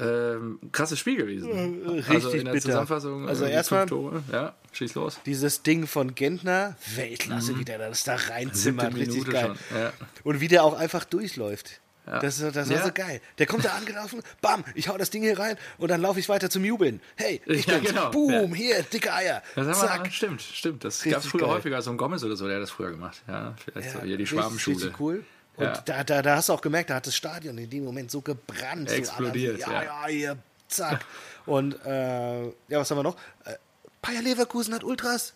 [0.00, 1.50] ähm, krasses Spiel gewesen.
[1.88, 2.66] Richtig also in der bitter.
[2.66, 3.28] Zusammenfassung.
[3.28, 3.86] Also äh, erstmal-.
[4.32, 5.20] Ja, schieß los.
[5.26, 9.54] Dieses Ding von Gentner, Weltklasse, wie der das da reinzimmert, richtig geil.
[9.74, 9.92] Ja.
[10.24, 11.80] Und wie der auch einfach durchläuft.
[12.06, 12.18] Ja.
[12.18, 12.84] Das, das war Ja.
[12.86, 13.20] so geil.
[13.38, 16.28] Der kommt da angelaufen, bam, ich hau das Ding hier rein und dann laufe ich
[16.28, 17.00] weiter zum Jubeln.
[17.14, 17.88] Hey, ich Ja, bin's.
[17.90, 18.10] genau.
[18.10, 19.42] Boom, hier, dicke Eier.
[19.54, 20.10] Zack.
[20.12, 20.82] stimmt, stimmt.
[20.82, 21.50] Das gab es früher geil.
[21.50, 21.82] häufiger.
[21.82, 23.22] So ein Gomez oder so, der hat das früher gemacht.
[23.28, 24.76] Ja, vielleicht so hier die Schwabenschule.
[24.76, 25.24] Richtig cool.
[25.60, 25.82] Und Ja.
[25.84, 28.20] da, da, da hast du auch gemerkt, da hat das Stadion in dem Moment so
[28.20, 28.88] gebrannt.
[28.88, 30.02] So Explodiert, alle- ja, ja.
[30.02, 30.36] ja, hier,
[30.68, 31.04] zack.
[31.46, 33.16] Und äh, ja, was haben wir noch?
[33.44, 33.54] Äh,
[34.02, 35.32] Bayer Leverkusen hat Ultras.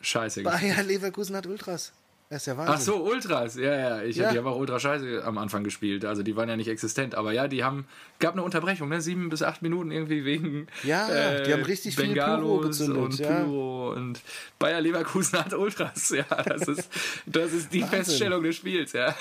[0.00, 0.42] Scheiße.
[0.42, 1.92] Bayer Leverkusen hat Ultras.
[2.34, 2.74] Das ist ja Wahnsinn.
[2.74, 3.54] Ach so, Ultras.
[3.54, 4.02] Ja, ja.
[4.02, 4.32] Ich, Ja.
[4.32, 6.04] Die haben auch Ultra Scheiße am Anfang gespielt.
[6.04, 7.14] Also die waren ja nicht existent.
[7.14, 7.86] Aber ja, die haben.
[8.18, 9.00] Gab eine Unterbrechung, ne?
[9.00, 10.66] Sieben bis acht Minuten irgendwie wegen.
[10.84, 13.28] äh, Ja, die haben richtig viel Pyro gezündet, und ja.
[13.28, 14.20] Pyro und
[14.58, 16.10] Bayer Leverkusen hat Ultras.
[16.10, 16.88] Ja, das ist,
[17.26, 17.98] das ist die Wahnsinn.
[18.04, 19.14] Feststellung des Spiels, ja.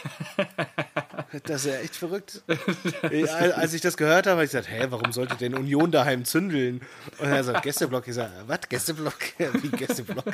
[1.43, 2.41] Das ist ja echt verrückt.
[3.55, 6.81] Als ich das gehört habe, habe ich gesagt, hä, warum sollte denn Union daheim zündeln?
[7.19, 8.07] Und er sagt, Gästeblock.
[8.07, 9.17] Ich sage, was, Gästeblock?
[9.61, 10.25] Wie Gästeblock?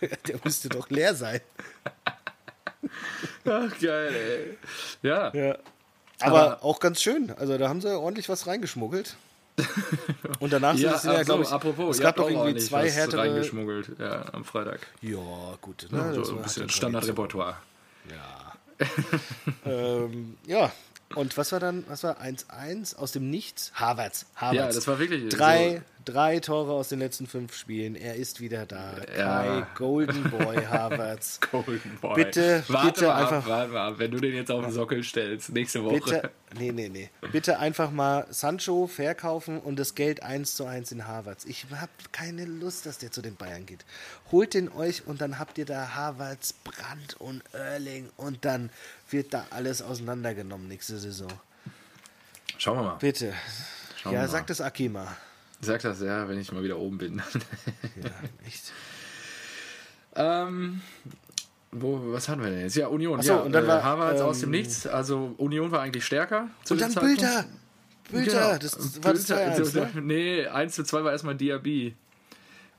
[0.28, 1.40] Der müsste doch leer sein.
[3.44, 4.58] Ach, geil, ey.
[5.08, 5.34] Ja.
[5.34, 5.56] Ja.
[6.20, 7.32] Aber, Aber- auch ganz schön.
[7.38, 9.16] Also da haben sie ordentlich was reingeschmuggelt.
[10.38, 12.88] Und danach sind Ja, es ja, glaube so, ich, apropos, es gab doch irgendwie zwei
[12.88, 13.22] härtere.
[13.22, 14.86] reingeschmuggelt, ja, am Freitag.
[15.00, 15.18] Ja,
[15.60, 15.88] gut.
[15.90, 17.56] Ja, Ne, so das ein bisschen ja Standardrepertoire.
[19.66, 20.70] ähm, ja,
[21.14, 23.72] und was war dann, was war 1-1 aus dem Nichts?
[23.74, 24.26] Harvards.
[24.36, 24.56] Harvards.
[24.56, 27.94] Ja, das war wirklich Drei, drei Tore aus den letzten fünf Spielen.
[27.94, 28.94] Er ist wieder da.
[29.16, 29.42] Ja.
[29.42, 31.38] Kai Golden Boy Harvards.
[31.50, 32.14] Golden Boy.
[32.24, 34.72] Bitte, warte bitte mal einfach- Ab, warte mal ab, wenn du den jetzt auf den
[34.72, 35.94] Sockel stellst, nächste Woche.
[36.00, 37.10] Bitte, nee, nee, nee.
[37.32, 41.44] Bitte einfach mal Sancho verkaufen und das Geld eins zu eins in Harvards.
[41.44, 43.84] Ich habe keine Lust, dass der zu den Bayern geht.
[44.32, 48.70] Holt den euch und dann habt ihr da Harvards, Brandt und Erling und dann
[49.10, 51.28] wird da alles auseinandergenommen nächste Saison.
[52.56, 52.96] Schauen wir mal.
[52.98, 53.32] Bitte.
[53.96, 54.46] Schauen ja, wir sag mal.
[54.46, 55.16] das Akima.
[55.60, 57.22] Sag das ja, wenn ich mal wieder oben bin.
[58.02, 58.10] Ja,
[58.46, 58.72] echt.
[60.14, 60.80] ähm,
[61.72, 62.76] wo, was hatten wir denn jetzt?
[62.76, 63.20] Ja, Union.
[63.22, 64.86] So, ja, und dann äh, war, Harvards ähm, aus dem Nichts.
[64.86, 66.48] Also Union war eigentlich stärker.
[66.70, 67.20] Und dann Zeitpunkt.
[67.20, 67.44] Bülter.
[68.10, 70.02] Bülter, das war das Bülter, 2-1, ne?
[70.02, 71.94] Nee, 1 zu 2 war erstmal Diaby.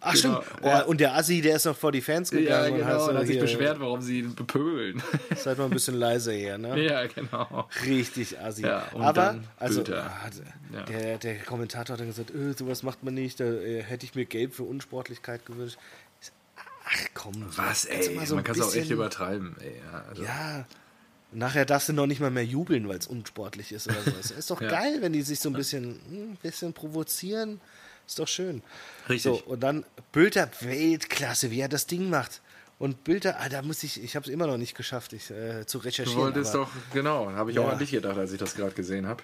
[0.02, 0.64] Ach Genau, stimmt.
[0.66, 0.86] ja.
[0.86, 3.00] Oh, und der Assi, der ist noch vor die Fans gegangen Ja, und genau, hat,
[3.02, 5.04] und so hat sich beschwert, warum sie ihn bepöbeln.
[5.36, 6.82] Seid mal ein bisschen leiser hier, ne?
[6.82, 7.68] ja, genau.
[7.86, 8.62] Richtig assi.
[8.62, 10.30] Ja, und Aber, also, ah,
[10.74, 10.84] Ja.
[10.84, 14.16] der, der Kommentator hat dann gesagt, äh, sowas macht man nicht, da äh, hätte ich
[14.16, 15.78] mir gelb für Unsportlichkeit gewünscht.
[16.22, 16.32] Ich
[16.86, 17.46] Ach komm.
[17.58, 19.56] Was, ey, so man ein kann es auch echt übertreiben.
[19.60, 20.66] Ey, ja, also, Ja.
[21.32, 24.12] Nachher darfst du noch nicht mal mehr jubeln, weil es unsportlich ist oder so.
[24.20, 24.70] Es ist doch Ja.
[24.70, 27.62] geil, wenn die sich so ein bisschen, hm, bisschen provozieren.
[28.10, 28.64] Ist doch schön.
[29.08, 29.22] Richtig.
[29.22, 32.42] So, und dann Bülter, Weltklasse, wie er das Ding macht.
[32.80, 35.66] Und Bülter, ah, da muss ich, ich habe es immer noch nicht geschafft, ich, äh,
[35.68, 36.20] zu Du recherchieren.
[36.20, 37.64] wolltest aber- doch, genau, habe ich Ja.
[37.64, 39.22] auch an dich gedacht, als ich das gerade gesehen habe.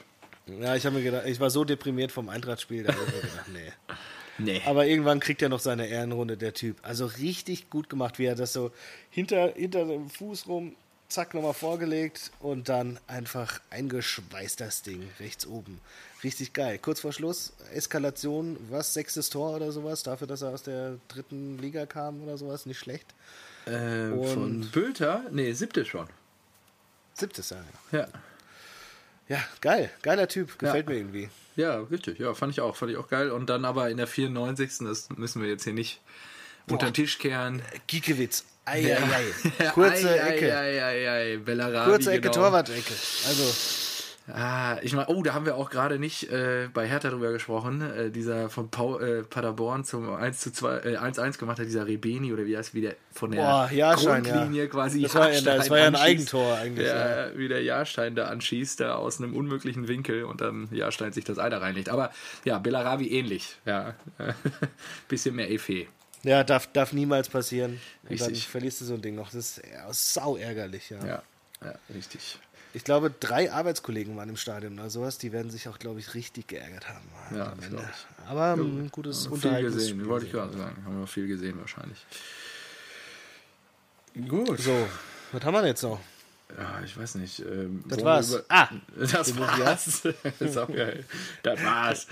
[0.60, 3.22] Ja, ich habe mir gedacht, ich war so deprimiert vom Eintrachtspiel, da habe ich mir
[3.22, 3.72] gedacht, nee.
[4.38, 4.62] Nee.
[4.66, 6.78] Aber irgendwann kriegt er noch seine Ehrenrunde, der Typ.
[6.82, 8.72] Also richtig gut gemacht, wie er das so
[9.10, 10.76] hinter, hinter dem Fuß rum,
[11.08, 15.80] zack, nochmal vorgelegt und dann einfach eingeschweißt das Ding rechts oben.
[16.26, 16.80] Richtig geil.
[16.80, 21.60] Kurz vor Schluss, Eskalation, was, sechstes Tor oder sowas, dafür, dass er aus der dritten
[21.60, 23.06] Liga kam oder sowas, nicht schlecht.
[23.68, 25.24] Äh, Und- von Bülter?
[25.32, 26.08] Nee, siebte schon.
[27.14, 27.58] Siebtes ja.
[27.92, 28.08] Ja.
[29.28, 30.94] Ja, geil, geiler Typ, gefällt Ja.
[30.94, 31.30] mir irgendwie.
[31.56, 32.18] Ja, richtig.
[32.20, 32.76] Ja, fand ich auch.
[32.76, 33.30] Fand ich auch geil.
[33.32, 34.80] Und dann aber in der 94.
[34.82, 36.02] Das müssen wir jetzt hier nicht
[36.70, 37.62] unter den Tisch kehren.
[37.88, 38.98] Giekewitz, ei, Ja.
[38.98, 39.26] ei,
[39.60, 39.66] ei.
[39.70, 40.58] Kurze Ei, Ecke.
[40.58, 42.34] Ei, ei, Kurze Ecke, genau.
[42.34, 42.94] Torwart-Ecke.
[43.28, 43.44] Also,
[44.28, 47.82] Ah, ich meine, oh, da haben wir auch gerade nicht äh, bei Hertha drüber gesprochen.
[47.82, 51.86] Äh, dieser von Pau, äh, Paderborn zum 1 zu 2, äh, 1-1 gemacht hat, dieser
[51.86, 54.70] Rebeni oder wie heißt wie der von der Boah, Jahrstein, Grundlinie ja.
[54.70, 55.04] quasi.
[55.04, 55.96] Das war ja- das war ja ein.
[55.96, 60.70] Eigentor eigentlich, Ja, wie der Jahrstein da anschießt, da aus einem unmöglichen Winkel und dann
[60.72, 61.90] Jahrstein sich das Ei da reinlegt.
[61.90, 62.12] Aber
[62.46, 63.58] ja, Bellarabi ähnlich.
[63.66, 63.94] Ja,
[65.08, 65.86] bisschen mehr Efe.
[66.24, 67.80] Ja, darf, darf niemals passieren.
[68.10, 68.48] Und dann Richtig.
[68.48, 69.28] verlierst du so ein Ding noch.
[69.32, 69.62] Das ist
[69.92, 71.06] sau ärgerlich, ja.
[71.06, 71.24] Ja,
[71.64, 72.40] ja, richtig.
[72.76, 75.18] Ich glaube, drei Arbeitskollegen waren im Stadion oder sowas.
[75.18, 77.08] Die werden sich auch, glaube ich, richtig geärgert haben.
[77.34, 77.90] Ja, am Ende.
[78.28, 79.94] Aber ein gutes Viel Unterhaltungsspiel.
[79.94, 80.84] gesehen, wollte ich gerade sagen.
[80.86, 82.06] Haben wir viel gesehen wahrscheinlich.
[84.28, 84.60] Gut.
[84.60, 84.88] So,
[85.32, 86.00] was haben wir denn jetzt noch?
[86.58, 87.40] Ja, ich weiß nicht.
[87.40, 88.34] Ähm, Das wir war's.
[88.34, 88.44] Über...
[88.50, 90.02] Ah, das war's.
[90.04, 91.06] das ist auch geil.
[91.44, 92.08] Das war's.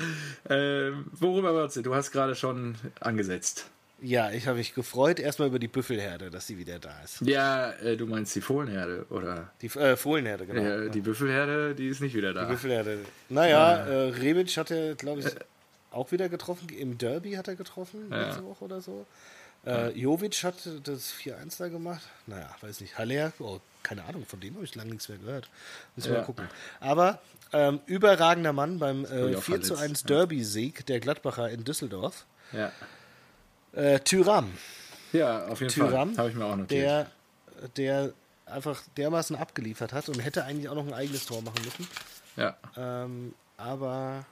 [0.49, 1.83] ähm, worüber wird's denn?
[1.83, 3.65] Du hast gerade schon angesetzt.
[4.05, 7.21] Ja, ich habe mich gefreut, erstmal über die Büffelherde, dass sie wieder da ist.
[7.21, 9.49] Ja, äh, du meinst die Fohlenherde, oder?
[9.61, 10.61] Die äh, Fohlenherde, genau.
[10.61, 12.43] Ja, die Büffelherde, die ist nicht wieder da.
[12.45, 12.99] Die Büffelherde.
[13.29, 15.27] Naja, äh, Rebic hat er, glaube ich,
[15.91, 16.67] auch wieder getroffen.
[16.69, 19.05] Im Derby hat er getroffen, letzte Woche oder so.
[19.65, 22.01] Äh, Jovic hat das 4-1 da gemacht.
[22.27, 22.97] Naja, weiß nicht.
[22.97, 25.49] Haller, oh, keine Ahnung, von dem habe ich lange nichts mehr gehört.
[25.95, 26.19] Müssen wir Ja.
[26.19, 26.49] mal gucken.
[26.81, 27.21] Aber
[27.53, 32.25] ähm, überragender Mann beim äh, auch 4 zu verletzt, 1 Derby-Sieg der Gladbacher in Düsseldorf.
[32.51, 32.73] Ja,
[33.73, 34.51] Äh, Tyram,
[35.11, 36.17] ja auf jeden Tyram, Fall.
[36.17, 36.81] Habe ich mir auch notiert.
[36.81, 37.11] der,
[37.75, 38.13] der
[38.45, 41.87] einfach dermaßen abgeliefert hat und hätte eigentlich auch noch ein eigenes Tor machen müssen.
[42.35, 42.55] ja.
[42.77, 44.25] Ähm, aber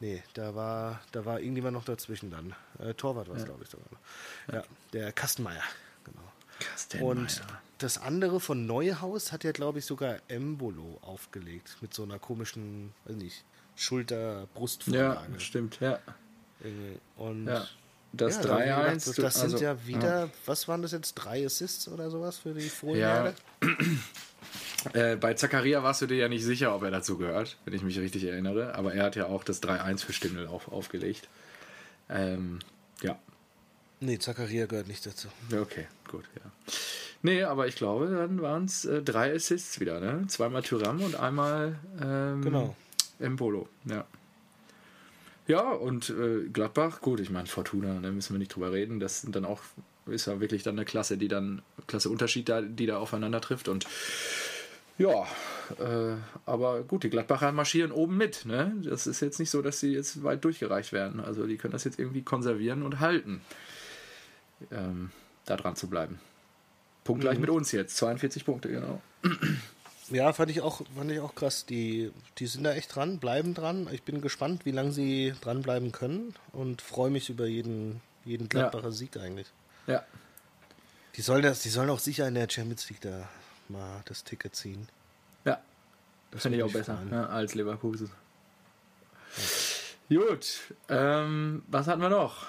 [0.00, 2.54] nee, da war, da war irgendjemand noch dazwischen dann.
[2.78, 3.86] Äh, Torwart war es, glaube ich, sogar.
[3.90, 4.54] noch.
[4.54, 5.62] Ja, der Kastenmeier,
[6.04, 7.06] genau.
[7.06, 7.42] Und
[7.78, 11.76] das andere von Neuhaus hat ja, glaube ich, sogar Embolo aufgelegt.
[11.80, 15.40] Mit so einer komischen, weiß nicht, ja, Schulter-Brustvorlage.
[15.40, 15.98] stimmt, ja.
[17.16, 17.66] Und ja.
[18.16, 19.14] Das ja, da hab ich 3-1.
[19.14, 22.54] gedacht, Das sind also- ja wieder, was waren das jetzt, drei Assists oder sowas für
[22.54, 22.70] die Ja.
[22.70, 23.34] Fohlenherde?
[24.92, 27.82] Äh, bei Zakaria warst du dir ja nicht sicher, ob er dazu gehört, wenn ich
[27.82, 28.74] mich richtig erinnere.
[28.76, 31.28] Aber er hat ja auch das 3-1 für Stindl auf, aufgelegt.
[32.08, 32.60] Ähm,
[33.02, 33.18] ja,
[33.98, 35.26] Nee, Zakaria gehört nicht dazu.
[35.50, 36.50] Ja, okay, gut, ja.
[37.22, 40.24] Nee, aber ich glaube, dann waren es äh, drei Assists wieder, ne?
[40.28, 42.76] Zweimal Tyram und einmal ähm, Genau.
[43.18, 44.04] Embolo, ja.
[45.46, 48.98] Ja, und äh, Gladbach, gut, ich meine, Fortuna, da müssen wir nicht drüber reden.
[48.98, 49.60] Das sind dann auch,
[50.06, 53.68] ist ja wirklich dann eine Klasse, die dann, Klasse Unterschied, da, die da aufeinander trifft.
[53.68, 53.86] Und
[54.98, 55.26] ja,
[55.78, 56.16] äh,
[56.46, 58.44] aber gut, die Gladbacher marschieren oben mit.
[58.44, 58.74] Ne?
[58.82, 61.20] Das ist jetzt nicht so, dass sie jetzt weit durchgereicht werden.
[61.20, 63.40] Also die können das jetzt irgendwie konservieren und halten,
[64.72, 65.10] ähm,
[65.44, 66.18] da dran zu bleiben.
[67.04, 69.00] Punktgleich mit uns jetzt, 42 Punkte, genau.
[70.10, 71.66] Ja, fand ich auch, fand ich auch krass.
[71.66, 73.88] Die, die sind da echt dran, bleiben dran.
[73.92, 78.92] Ich bin gespannt, wie lange sie dranbleiben können und freue mich über jeden, jeden Gladbacher
[78.92, 79.48] Sieg eigentlich.
[79.88, 80.04] Ja,
[81.16, 83.28] Die sollen das, die sollen auch sicher in der Champions League da
[83.68, 84.88] mal das Ticket ziehen.
[85.44, 85.60] ja.
[86.32, 88.10] Das finde ich auch besser ja, als Leverkusen.
[90.08, 92.46] Gut, ähm, was hatten wir noch?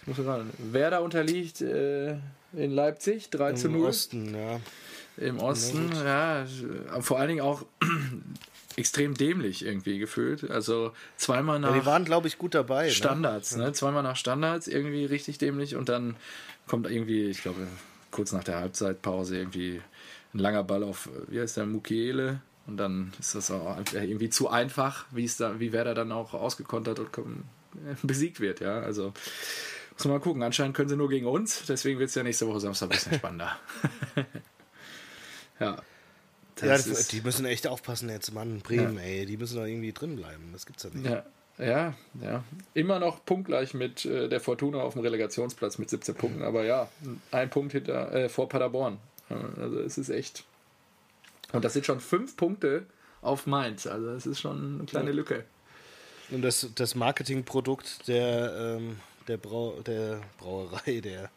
[0.00, 0.46] Ich muss gerade.
[0.58, 2.12] Werder unterliegt äh,
[2.52, 3.86] in Leipzig 3 zu Im 0.
[3.88, 4.60] Osten, ja.
[5.16, 6.46] Im Osten, ja,
[7.00, 7.64] vor allen Dingen auch
[8.76, 10.50] extrem dämlich irgendwie gefühlt.
[10.50, 11.68] Also zweimal ja.
[11.68, 12.86] nach Die waren, glaube ich, gut dabei.
[12.86, 12.90] Ne?
[12.90, 13.72] Standards, ne?
[13.72, 16.16] Zweimal nach Standards irgendwie richtig dämlich und dann
[16.66, 17.66] kommt irgendwie, ich glaube,
[18.10, 19.82] kurz nach der Halbzeitpause irgendwie
[20.34, 22.40] ein langer Ball auf, wie heißt der, Mukiele.
[22.66, 26.32] Und dann ist das auch irgendwie zu einfach, wie es da, wie Werder dann auch
[26.32, 27.44] ausgekontert und
[28.02, 28.80] besiegt wird, ja.
[28.80, 29.12] Also
[29.92, 30.42] muss man mal gucken.
[30.42, 33.14] Anscheinend können sie nur gegen uns, deswegen wird es ja nächste Woche Samstag ein bisschen
[33.18, 33.58] spannender.
[35.62, 35.76] Ja.
[36.60, 38.58] Ja, Das das, ist- die müssen echt aufpassen jetzt, Mann.
[38.60, 40.50] Bremen, ey, die müssen doch irgendwie drin bleiben.
[40.52, 41.06] Das gibt's ja nicht.
[41.06, 41.24] Ja,
[41.58, 42.44] ja, ja.
[42.74, 46.88] Immer noch punktgleich mit äh, der Fortuna auf dem Relegationsplatz mit 17 Punkten, aber ja,
[47.30, 48.98] ein Punkt hinter äh, vor Paderborn.
[49.30, 50.44] Also es ist echt.
[51.52, 52.84] Und das sind schon fünf Punkte
[53.22, 53.86] auf Mainz.
[53.86, 55.44] Also es ist schon eine kleine Lücke.
[56.30, 58.96] Und das, das Marketingprodukt der, ähm,
[59.28, 61.30] der, Brau, der Brauerei, der,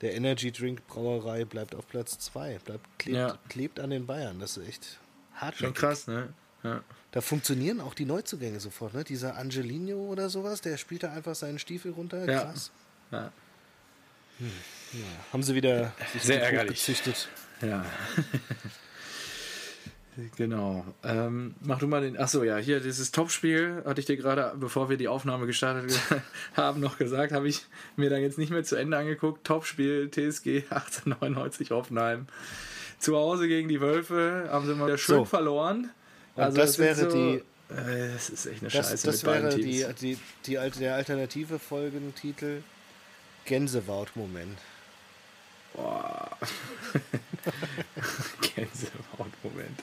[0.00, 2.58] der Energy Drink Brauerei bleibt auf Platz 2.
[2.64, 3.38] Bleibt, klebt, Ja.
[3.48, 4.38] klebt an den Bayern.
[4.40, 5.74] Das ist echt Schon hartnäckig.
[5.76, 6.32] krass, ne?
[6.62, 6.82] Ja.
[7.12, 8.94] Da funktionieren auch die Neuzugänge sofort.
[8.94, 9.04] Ne?
[9.04, 12.30] Dieser Angelino oder sowas, der spielt da einfach seinen Stiefel runter.
[12.30, 12.44] Ja.
[12.44, 12.70] Krass.
[13.10, 13.32] Ja.
[15.32, 16.78] Haben sie wieder sich Sehr gut ärgerlich.
[16.78, 17.28] gezüchtet.
[17.62, 17.84] Ja.
[20.36, 20.84] genau.
[21.04, 22.16] Ähm, mach du mal den.
[22.18, 25.98] Achso, ja, hier dieses Topspiel hatte ich dir gerade, bevor wir die Aufnahme gestartet
[26.56, 27.62] haben, noch gesagt, habe ich
[27.96, 29.44] mir dann jetzt nicht mehr zu Ende angeguckt.
[29.46, 32.26] Topspiel TSG 1899 Hoffenheim.
[32.98, 35.24] Zu Hause gegen die Wölfe haben sie mal wieder schön So.
[35.24, 35.90] verloren.
[36.34, 37.42] Und das sind wäre die-
[37.72, 41.58] Äh, das ist echt eine Das, Scheiße das wäre die, die, die, alte- der alternative
[41.58, 42.62] Folgentitel
[43.44, 44.58] Gänsewaut-Moment.
[45.74, 46.30] Boah.
[48.40, 49.82] Gänsehaut-Moment.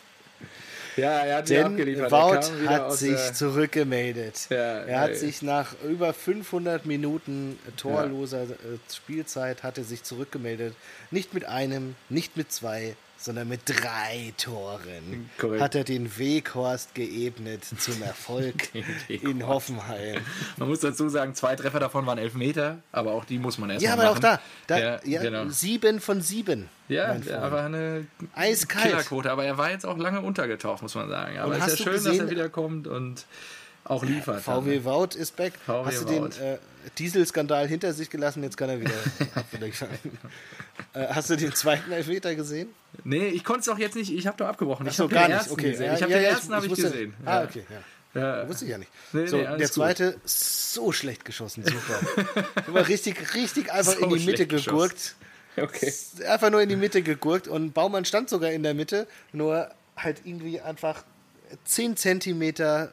[0.98, 4.48] Ja, er hat Denn Wout hat sich der- zurückgemeldet.
[4.50, 5.16] Ja, er hat ey.
[5.18, 10.74] sich nach über 500 Minuten torloser äh, Spielzeit hat er sich zurückgemeldet.
[11.12, 12.96] Nicht mit einem, nicht mit zwei,
[13.26, 15.30] sondern mit drei Toren.
[15.38, 15.62] Korrekt.
[15.62, 18.70] Hat er den Weghorst geebnet zum Erfolg
[19.08, 19.46] in.
[19.48, 20.22] Hoffenheim.
[20.58, 23.84] Man muss dazu sagen, zwei Treffer davon waren Elfmeter, aber auch die muss man erst
[23.84, 24.40] Ja, mal aber auch machen.
[24.68, 25.50] da, da ja, ja, genau.
[25.50, 26.70] sieben von sieben.
[26.88, 27.16] Ja,
[27.52, 28.06] war eine
[28.36, 28.86] Eiskalt.
[28.86, 31.40] Killerquote, aber er war jetzt auch lange untergetaucht, muss man sagen.
[31.40, 33.26] Aber es ist ja schön, dass gesehen- er wiederkommt und
[33.86, 34.42] auch liefert.
[34.42, 35.54] VW Wout ist back.
[35.66, 36.42] VW Hast du den Wout.
[36.42, 36.58] äh,
[36.98, 38.44] Dieselskandal hinter sich gelassen?
[38.44, 38.92] Jetzt kann er wieder
[40.94, 42.70] äh, Hast du den zweiten Elfmeter gesehen?
[43.04, 44.86] Nee, ich konnte es auch jetzt nicht, ich habe doch abgebrochen.
[44.88, 45.38] Ich Ach so, habe gar den nicht.
[45.40, 45.86] ersten Okay, gesehen.
[45.88, 47.14] ja, Ich habe ja, den ja, ersten habe ich wusste- gesehen.
[47.26, 47.64] Ah, okay.
[48.14, 48.48] Ja.
[48.48, 48.92] Wusste ich ja nicht.
[49.12, 49.68] Nee, so, nee, der gut.
[49.68, 52.46] zweite, so schlecht geschossen, super.
[52.68, 55.16] Immer richtig, richtig einfach So in die Mitte gegurkt.
[55.58, 55.94] Okay.
[56.28, 60.22] Einfach nur in die Mitte gegurkt und Baumann stand sogar in der Mitte, nur halt
[60.26, 61.04] irgendwie einfach
[61.66, 62.92] 10 Zentimeter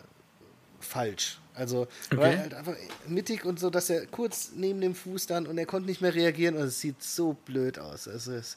[0.83, 1.39] falsch.
[1.55, 2.17] Also okay.
[2.17, 2.77] war halt einfach
[3.07, 6.15] mittig und so, dass er kurz neben dem Fuß dann und er konnte nicht mehr
[6.15, 8.07] reagieren und es sieht so blöd aus.
[8.07, 8.57] Es ist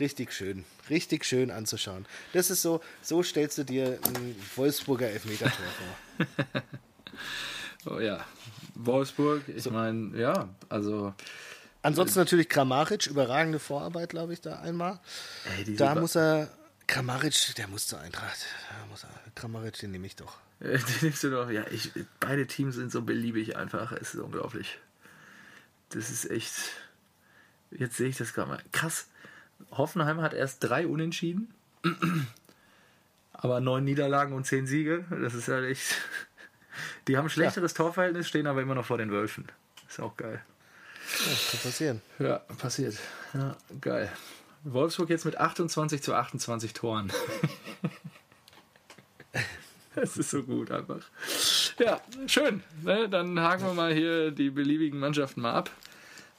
[0.00, 2.06] richtig schön, richtig schön anzuschauen.
[2.32, 5.66] Das ist so, so stellst du dir ein Wolfsburger Elfmetertor
[6.26, 6.62] vor.
[7.96, 8.24] oh ja,
[8.74, 9.70] Wolfsburg, ich so.
[9.70, 11.14] meine, ja, also.
[11.82, 15.00] Ansonsten natürlich Kramaric, überragende Vorarbeit, glaube ich, da einmal.
[15.58, 16.48] Ey, da muss er,
[16.86, 18.46] Kramaric, der muss zur Eintracht.
[18.90, 20.38] Muss Kramaric, den nehme ich doch.
[20.60, 24.78] Den nimmst du doch, ja, ich, beide Teams sind so beliebig einfach, es ist unglaublich.
[25.88, 26.52] Das ist echt,
[27.70, 28.62] jetzt sehe ich das gerade mal.
[28.70, 29.08] Krass,
[29.72, 31.52] Hoffenheim hat erst drei Unentschieden,
[33.32, 35.04] aber neun Niederlagen und zehn Siege.
[35.10, 35.96] Das ist halt echt.
[37.08, 37.76] Die haben ein schlechteres ja.
[37.78, 39.46] Torverhältnis, stehen aber immer noch vor den Wölfen.
[39.88, 40.40] Ist auch geil.
[41.26, 42.02] Ja, kann passieren.
[42.18, 42.96] Ja, passiert.
[43.34, 44.10] Ja, geil.
[44.64, 47.12] Wolfsburg jetzt mit 28 zu 28 Toren.
[49.94, 51.00] Das ist so gut einfach.
[51.78, 52.62] Ja, schön.
[52.82, 53.08] Ne?
[53.08, 55.70] Dann haken wir mal hier die beliebigen Mannschaften mal ab.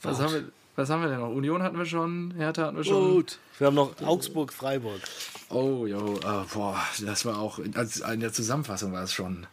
[0.01, 1.29] Was haben wir, was haben wir denn noch?
[1.29, 3.11] Union hatten wir schon, Hertha hatten wir schon.
[3.11, 3.39] Gut.
[3.59, 5.01] Wir haben noch Augsburg, Freiburg.
[5.49, 9.45] Oh, jo, uh, boah, das war auch, also in der Zusammenfassung war es schon,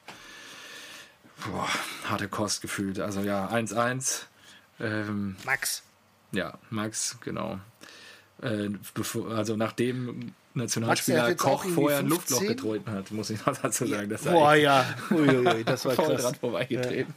[1.45, 1.69] boah,
[2.09, 2.99] harte Kost gefühlt.
[3.01, 4.23] Also ja, 1-1.
[4.81, 5.83] Ähm, Max.
[6.33, 7.61] Ja, Max, genau.
[8.43, 13.87] Äh, bevor, also nachdem Nationalspieler Koch vorher ein Luftloch getreten hat, muss ich noch dazu
[13.87, 14.09] sagen.
[14.09, 14.85] Das Boah, ja.
[15.11, 16.23] Uiuiui, das war krass.
[16.23, 17.15] dran vorbeigetreten.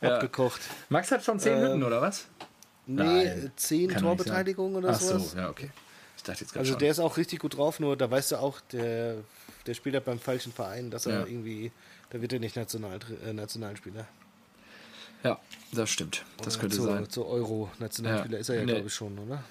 [0.00, 0.16] Ja.
[0.16, 0.60] Abgekocht.
[0.90, 2.26] Max hat schon 10 ähm, Hütten, oder was?
[2.86, 5.30] Nee, 10 Torbeteiligungen oder Ach sowas.
[5.30, 5.70] so, ja, okay.
[6.16, 6.78] Ich dachte jetzt also schon.
[6.78, 9.16] der ist auch richtig gut drauf, nur da weißt du auch, der,
[9.66, 11.26] der spielt halt beim falschen Verein, dass er ja.
[11.26, 11.72] irgendwie,
[12.10, 14.06] da wird er nicht National, äh, Nationalspieler.
[15.22, 15.40] Ja,
[15.72, 16.22] das stimmt.
[16.42, 17.08] Das oder könnte zu, sein.
[17.08, 18.40] Zur Euro-Nationalspieler ja.
[18.40, 18.72] ist er ja, nee.
[18.72, 19.42] glaube ich, schon, oder?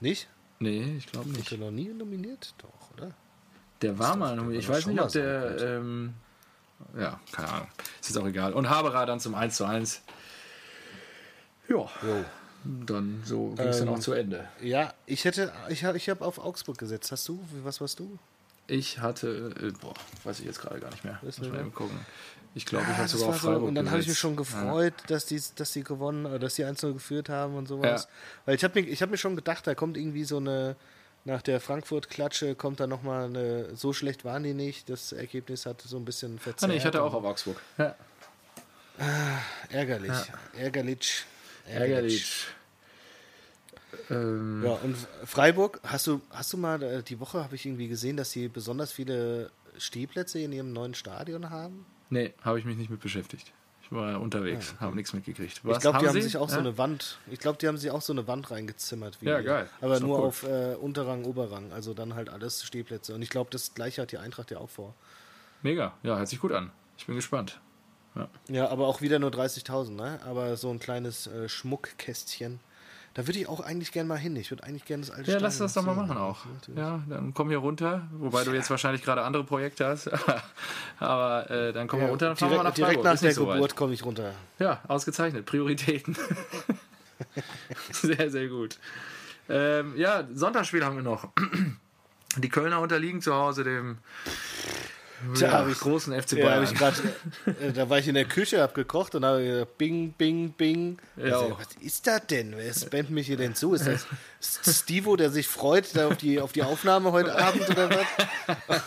[0.00, 0.28] Nicht?
[0.58, 1.40] Nee, ich glaube nicht.
[1.40, 2.54] Ist er noch nie nominiert?
[2.58, 3.12] Doch, oder?
[3.82, 4.62] Der war mal nominiert.
[4.62, 5.60] Ich weiß nicht, ob der.
[5.60, 6.14] Ähm,
[6.98, 7.68] ja, keine Ahnung.
[8.00, 8.52] Ist jetzt auch egal.
[8.52, 10.02] Und Haberer dann zum 1 zu 1.
[11.68, 11.76] Ja.
[11.76, 12.24] Jo.
[12.64, 14.48] Dann so ging es ähm, dann auch zu Ende.
[14.60, 17.12] Ja, ich hätte, ich habe ich hab auf Augsburg gesetzt.
[17.12, 17.40] Hast du?
[17.62, 18.18] Was warst du?
[18.66, 19.94] Ich hatte, äh, boah,
[20.24, 21.18] weiß ich jetzt gerade gar nicht mehr.
[21.22, 21.98] Muss mal eben gucken.
[22.56, 24.94] Ich glaube, ich habe sogar auf Freiburg so, Und dann habe ich mich schon gefreut,
[25.02, 25.06] ja.
[25.08, 28.04] dass, die, dass die gewonnen, oder dass die 1 geführt haben und sowas.
[28.04, 28.08] Ja.
[28.46, 30.74] Weil ich habe mir, hab mir schon gedacht, da kommt irgendwie so eine,
[31.26, 34.88] nach der Frankfurt-Klatsche kommt da nochmal eine, so schlecht waren die nicht.
[34.88, 36.70] Das Ergebnis hat so ein bisschen verzerrt.
[36.70, 37.60] Ah, nee, ich hatte auch auf Augsburg.
[37.76, 37.94] Ja.
[38.98, 39.04] Ah,
[39.68, 40.12] ärgerlich.
[40.56, 41.26] Ärgerlich.
[41.66, 41.66] Ärgerlich.
[41.68, 42.46] ärgerlich.
[44.08, 44.62] Ähm.
[44.64, 44.96] Ja, und
[45.26, 48.48] Freiburg, hast du, hast du mal, äh, die Woche habe ich irgendwie gesehen, dass sie
[48.48, 51.84] besonders viele Stehplätze in ihrem neuen Stadion haben?
[52.10, 53.52] Nee, habe ich mich nicht mit beschäftigt.
[53.82, 55.64] Ich war unterwegs, ah, habe nichts mitgekriegt.
[55.64, 56.54] Was, ich glaube, die haben, sich auch ja?
[56.54, 57.18] so eine Wand.
[57.30, 59.18] Ich glaube, die haben sich auch so eine Wand reingezimmert.
[59.20, 59.68] ja, geil.
[59.80, 60.24] Aber nur cool.
[60.26, 61.70] auf äh, Unterrang, Oberrang.
[61.72, 63.14] Also dann halt alles Stehplätze.
[63.14, 64.94] Und ich glaube, das gleiche hat die Eintracht ja auch vor.
[65.62, 66.72] Mega, ja, hört sich gut an.
[66.98, 67.60] Ich bin gespannt.
[68.16, 70.18] Ja, ja aber auch wieder nur 30.000, ne?
[70.24, 72.58] Aber so ein kleines äh, Schmuckkästchen.
[73.16, 74.36] Da würde ich auch eigentlich gerne mal hin.
[74.36, 76.40] Ich würde eigentlich gerne das alte Ja, lass das doch mal machen auch.
[76.76, 78.06] Ja, dann komm hier runter.
[78.12, 80.10] Wobei du jetzt wahrscheinlich gerade andere Projekte hast.
[80.98, 83.32] Aber äh, dann komm ja, mal runter, dann fahren direkt, wir nach Direkt nach der
[83.32, 84.34] so Geburt komme ich runter.
[84.58, 85.46] Ja, ausgezeichnet.
[85.46, 86.14] Prioritäten.
[87.90, 88.78] sehr, sehr gut.
[89.48, 91.30] Ähm, ja, Sonntagsspiel haben wir noch.
[92.36, 93.96] Die Kölner unterliegen zu Hause dem
[95.40, 96.62] da habe ich großen FC Bayern.
[96.64, 96.94] Ja, ich grad,
[97.46, 100.98] äh, da war ich in der Küche, hab gekocht und habe gesagt, Bing, Bing, Bing.
[101.16, 101.24] Ja.
[101.24, 102.54] Also, was ist das denn?
[102.56, 103.74] Wer spammt mich hier denn zu?
[103.74, 104.06] Ist das
[104.80, 108.82] Stivo, der sich freut auf die, auf die Aufnahme heute Abend oder was?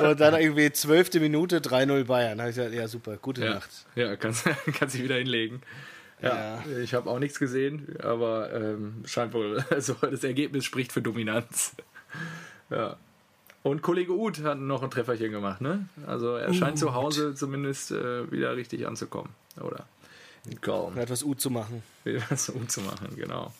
[0.00, 2.38] und dann irgendwie zwölfte Minute 3-0 Bayern.
[2.38, 3.54] Da habe ich gesagt, ja super, gute ja.
[3.54, 3.70] Nacht.
[3.94, 4.44] Ja, kannst,
[4.78, 5.62] kannst dich wieder hinlegen.
[6.22, 6.78] Ja, ja.
[6.82, 11.74] ich habe auch nichts gesehen, aber ähm, scheint wohl, also das Ergebnis spricht für Dominanz.
[12.68, 12.96] Ja.
[13.62, 15.86] Und Kollege Uth hat noch ein Trefferchen gemacht, ne?
[16.06, 19.30] Also er scheint zu Hause zumindest äh, wieder richtig anzukommen,
[19.60, 19.84] oder?
[20.62, 20.96] Kaum.
[20.96, 21.82] Er hat was Uth zu machen.
[22.30, 23.52] Was Uth zu machen, genau.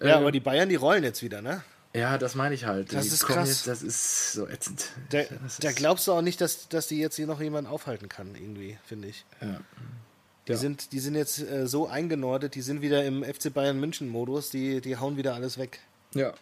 [0.00, 1.64] Ja, ja äh, aber die Bayern, die rollen jetzt wieder, ne?
[1.94, 2.92] Ja, das meine ich halt.
[2.92, 3.48] Das die ist krass.
[3.48, 4.90] Jetzt, das ist so ätzend.
[5.08, 5.22] Da,
[5.60, 8.76] da glaubst du auch nicht, dass, dass die jetzt hier noch jemand aufhalten kann, irgendwie,
[8.84, 9.24] finde ich.
[9.40, 9.60] Ja.
[10.46, 10.58] Die, ja.
[10.58, 14.82] sind, die sind jetzt äh, so eingenordet, die sind wieder im FC Bayern München-Modus, die,
[14.82, 15.80] die hauen wieder alles weg.
[16.12, 16.34] Ja,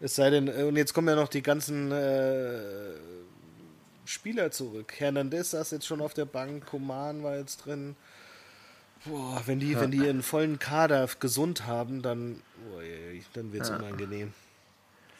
[0.00, 2.94] es sei denn, äh, und jetzt kommen ja noch die ganzen äh,
[4.04, 4.94] Spieler zurück.
[4.96, 7.96] Hernandez saß jetzt schon auf der Bank, Koman war jetzt drin.
[9.04, 9.80] Boah, wenn die, ja.
[9.80, 12.42] wenn die einen vollen Kader gesund haben, dann,
[12.72, 12.80] oh,
[13.34, 13.76] dann wird es ja.
[13.76, 14.32] unangenehm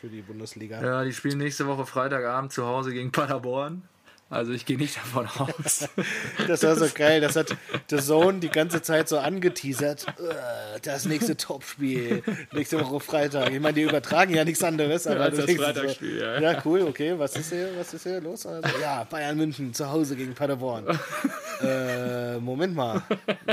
[0.01, 0.83] für die Bundesliga.
[0.83, 3.83] Ja, die spielen nächste Woche Freitagabend zu Hause gegen Paderborn.
[4.31, 5.89] Also ich gehe nicht davon aus.
[6.47, 7.20] Das war so geil.
[7.22, 7.57] Das hat
[7.89, 10.07] The Zone die ganze Zeit so angeteasert.
[10.07, 12.22] Äh, Das nächste Topspiel.
[12.53, 13.51] Nächste Woche Freitag.
[13.53, 15.07] Ich meine, die übertragen ja nichts anderes.
[15.07, 16.41] Aber als du das denkst so, Freitagsspiel, ja.
[16.41, 16.62] ja.
[16.64, 17.14] cool, okay.
[17.18, 18.45] Was ist hier, was ist hier los?
[18.45, 20.87] Also, ja, Bayern München zu Hause gegen Paderborn.
[21.62, 23.03] äh, Moment mal.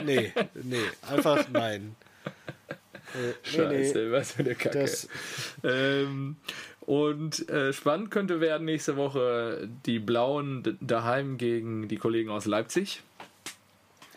[0.04, 0.78] Nee, nee.
[1.10, 1.96] Einfach nein.
[3.14, 4.80] Äh, nee, Scheiße, was für eine Kacke.
[4.80, 5.08] Das-
[5.64, 6.36] ähm,
[6.86, 13.02] und äh, spannend könnte werden nächste Woche die Blauen daheim gegen die Kollegen aus Leipzig.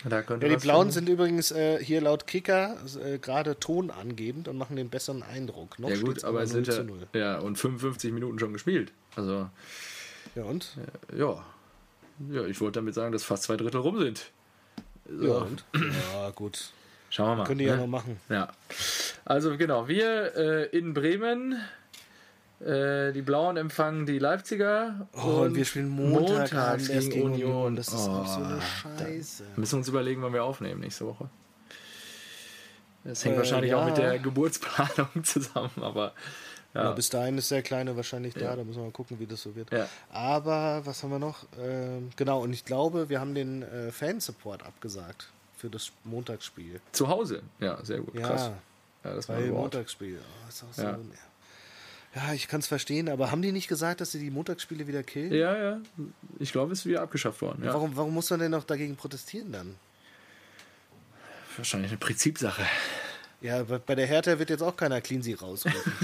[0.05, 0.91] Da könnte Ja, die Blauen kommen.
[0.93, 5.79] sind übrigens äh, hier laut Kicker äh, gerade tonangebend und machen den besseren Eindruck.
[5.81, 7.07] Noch Ja gut, aber es sind 0 ja, zu 0.
[7.15, 8.93] ja und 55 Minuten schon gespielt.
[9.17, 9.49] Also
[10.37, 10.77] Ja, und?
[11.17, 11.45] ja,
[12.31, 14.31] ja, ich wollte damit sagen, dass fast zwei Drittel rum sind.
[15.11, 15.65] So, Ja, und?
[16.13, 16.71] Ja, gut.
[17.11, 17.45] Schauen wir mal.
[17.47, 17.81] Können die ja ne?
[17.83, 18.19] noch machen.
[18.29, 18.53] Ja.
[19.25, 21.57] Also genau, wir äh, in Bremen, äh,
[22.61, 25.07] die Blauen empfangen die Leipziger.
[25.13, 27.77] Oh, und wir spielen Montag montags gegen Union.
[27.77, 29.45] Das ist auch so eine Oh, Scheiße.
[29.57, 31.29] Müssen wir uns überlegen, wann wir aufnehmen nächste Woche.
[33.05, 33.87] Das hängt Äh, wahrscheinlich auch ja.
[33.87, 36.13] mit der Geburtsplanung zusammen, aber
[36.75, 36.85] Ja.
[36.85, 36.93] ja.
[36.93, 38.57] bis dahin ist der Kleine wahrscheinlich da, Ja.
[38.57, 39.69] da müssen wir mal gucken, wie das so wird.
[40.11, 41.47] Aber was haben wir noch?
[41.61, 46.81] Ähm, genau, und ich glaube, wir haben den äh, Fansupport abgesagt für das Montagsspiel.
[46.93, 48.51] Zu Hause, ja, sehr gut, Ja, krass.
[49.05, 49.51] Ja, das war ein.
[49.51, 50.19] Montagsspiel.
[50.19, 50.91] Oh, ist auch so, Ja.
[50.91, 50.99] ja.
[52.15, 55.03] Ja, ich kann es verstehen, aber haben die nicht gesagt, dass sie die Montagsspiele wieder
[55.03, 55.33] killen?
[55.33, 55.81] Ja, ja,
[56.39, 57.65] ich glaube, es ist wieder abgeschafft worden.
[57.65, 57.75] Ja.
[57.75, 59.75] Warum, warum muss man denn noch dagegen protestieren dann?
[61.57, 62.63] Wahrscheinlich eine Prinzipsache.
[63.41, 65.93] Ja, bei der Hertha wird jetzt auch keiner Clean Sie rausrufen.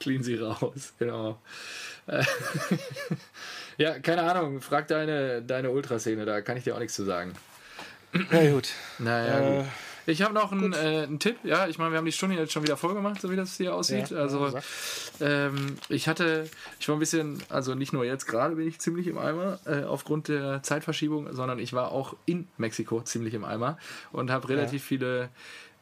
[0.00, 1.40] Clean sie raus, genau.
[3.78, 7.32] Ja, keine Ahnung, frag deine, deine Ultraszene, da kann ich dir auch nichts zu sagen.
[8.12, 8.68] Na gut.
[8.98, 9.66] Naja, Äh, gut.
[10.06, 11.36] Ich habe noch einen, äh, einen Tipp.
[11.44, 13.56] Ja, ich meine, wir haben die Stunde jetzt schon wieder voll gemacht, so wie das
[13.56, 14.10] hier aussieht.
[14.10, 14.60] Ja, also, ja,
[15.20, 16.48] ähm, ich hatte,
[16.80, 19.84] ich war ein bisschen, also nicht nur jetzt gerade bin ich ziemlich im Eimer äh,
[19.84, 23.78] aufgrund der Zeitverschiebung, sondern ich war auch in Mexiko ziemlich im Eimer
[24.12, 25.30] und habe relativ viele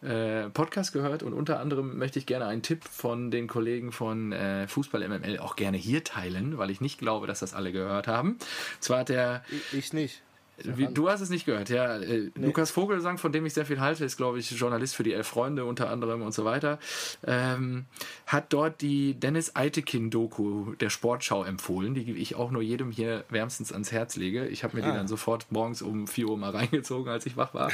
[0.03, 4.33] äh, Podcasts gehört und unter anderem möchte ich gerne einen Tipp von den Kollegen von
[4.33, 8.07] äh, Fußball MML auch gerne hier teilen, weil ich nicht glaube, dass das alle gehört
[8.07, 8.39] haben.
[8.81, 10.23] Zwar hat der ich, ich nicht.
[10.65, 11.97] Wie, du hast es nicht gehört, ja.
[11.99, 15.13] Äh, Lukas Vogelsang, von dem ich sehr viel halte, ist, glaube ich, Journalist für die
[15.13, 16.79] Elf Freunde unter anderem und so weiter,
[17.27, 17.87] ähm,
[18.27, 23.73] hat dort die Dennis Eitekin-Doku der Sportschau empfohlen, die ich auch nur jedem hier wärmstens
[23.73, 24.47] ans Herz lege.
[24.47, 24.95] Ich habe mir die Ah.
[24.95, 27.71] dann sofort morgens um 4 Uhr mal reingezogen, als ich wach war.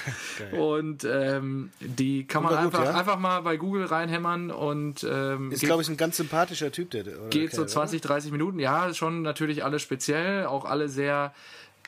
[0.52, 2.94] und ähm, die kann man gut, einfach, ja?
[2.94, 7.04] einfach mal bei Google reinhämmern und ähm, Ist, glaube ich, ein ganz sympathischer Typ, der.
[7.30, 8.58] Geht so Kerl, 20, 30 Minuten.
[8.58, 11.32] Ja, schon natürlich alle speziell, auch alle sehr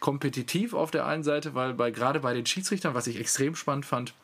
[0.01, 3.87] kompetitiv auf der einen Seite, weil bei gerade bei den Schiedsrichtern, was ich extrem spannend
[3.87, 4.15] fand,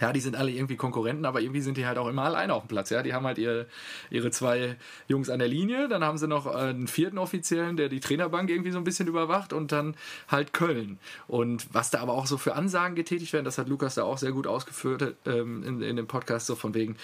[0.00, 2.62] ja, die sind alle irgendwie Konkurrenten, aber irgendwie sind die halt auch immer alleine auf
[2.62, 2.90] dem Platz.
[2.90, 3.66] Ja, die haben halt ihre,
[4.10, 4.76] ihre zwei
[5.08, 8.50] Jungs an der Linie, dann haben sie noch äh, einen vierten Offiziellen, der die Trainerbank
[8.50, 9.96] irgendwie so ein bisschen überwacht und dann
[10.28, 10.98] halt Köln.
[11.26, 14.18] Und was da aber auch so für Ansagen getätigt werden, das hat Lukas da auch
[14.18, 16.96] sehr gut ausgeführt ähm, in, in dem Podcast, so von wegen,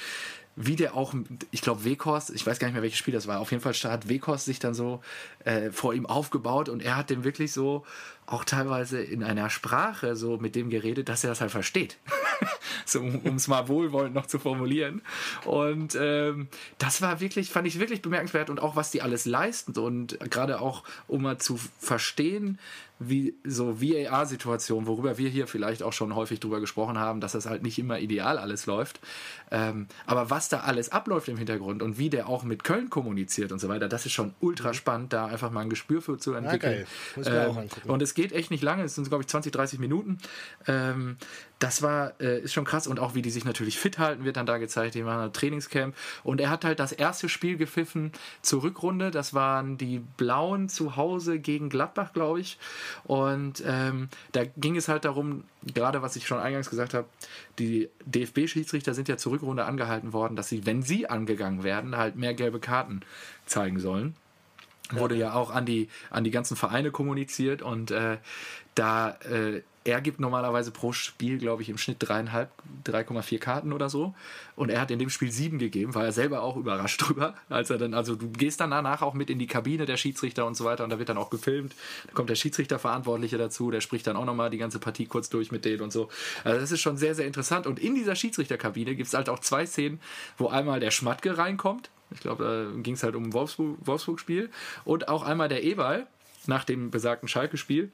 [0.57, 1.15] wie der auch,
[1.51, 3.75] ich glaube, Weghorst, ich weiß gar nicht mehr, welches Spiel das war, auf jeden Fall
[3.75, 5.01] hat Weghorst sich dann so
[5.45, 7.85] äh, vor ihm aufgebaut und er hat dem wirklich so
[8.27, 11.99] auch teilweise in einer Sprache so mit dem geredet, dass er das halt versteht.
[12.87, 15.03] so, um es mal wohlwollend noch zu formulieren.
[15.45, 16.49] Und ähm,
[16.79, 20.61] das war wirklich, fand ich wirklich bemerkenswert und auch was die alles leisten und gerade
[20.61, 22.59] auch, um mal zu verstehen,
[23.01, 27.45] wie so VAR-Situationen, worüber wir hier vielleicht auch schon häufig drüber gesprochen haben, dass das
[27.45, 29.01] halt nicht immer ideal alles läuft.
[29.51, 33.51] Ähm, aber was da alles abläuft im Hintergrund und wie der auch mit Köln kommuniziert
[33.51, 36.35] und so weiter, das ist schon ultra spannend, da einfach mal ein Gespür für zu
[36.35, 36.73] entwickeln.
[36.73, 36.87] geil.
[37.17, 37.91] Muss ich mir auch Ähm, angucken.
[37.91, 40.19] und es geht echt nicht lange, es sind, glaube ich, 20, 30 Minuten.
[40.67, 41.17] Ähm,
[41.59, 44.37] das war, äh, ist schon krass und auch wie die sich natürlich fit halten, wird
[44.37, 44.95] dann da gezeigt.
[44.95, 48.13] Die machen ein Trainingscamp und er hat halt das erste Spiel gepfiffen
[48.43, 49.11] zur Rückrunde.
[49.11, 52.59] Das waren die Blauen zu Hause gegen Gladbach, glaube ich.
[53.05, 57.07] Und ähm, da ging es halt darum, gerade was ich schon eingangs gesagt habe,
[57.59, 62.17] die DFB-Schiedsrichter sind ja zur Rückrunde angehalten worden, dass sie, wenn sie angegangen werden, halt
[62.17, 63.01] mehr gelbe Karten
[63.47, 64.17] zeigen sollen
[64.97, 68.19] wurde ja auch an die, an die ganzen Vereine kommuniziert und äh,
[68.75, 72.51] da äh, er gibt normalerweise pro Spiel, glaube ich, im Schnitt dreieinhalb,
[72.87, 74.15] 3,4 Karten oder so.
[74.57, 77.35] Und er hat in dem Spiel sieben gegeben, war er selber auch überrascht drüber.
[77.51, 80.47] Als er dann, also du gehst dann danach auch mit in die Kabine der Schiedsrichter
[80.47, 81.75] und so weiter und da wird dann auch gefilmt.
[82.07, 85.53] Da kommt der Schiedsrichterverantwortliche dazu, der spricht dann auch nochmal die ganze Partie kurz durch
[85.53, 86.09] mit denen und so.
[86.45, 87.67] Also das ist schon sehr, sehr interessant.
[87.67, 90.01] Und in dieser Schiedsrichterkabine gibt es halt auch zwei Szenen,
[90.39, 91.91] wo einmal der Schmatke reinkommt.
[92.15, 92.45] Ich glaube,
[92.75, 94.51] da ging es halt um ein Wolfsburg- Wolfsburg-Spiel.
[94.85, 96.07] und auch einmal der Eberl
[96.47, 97.91] nach dem besagten Schalke-Spiel.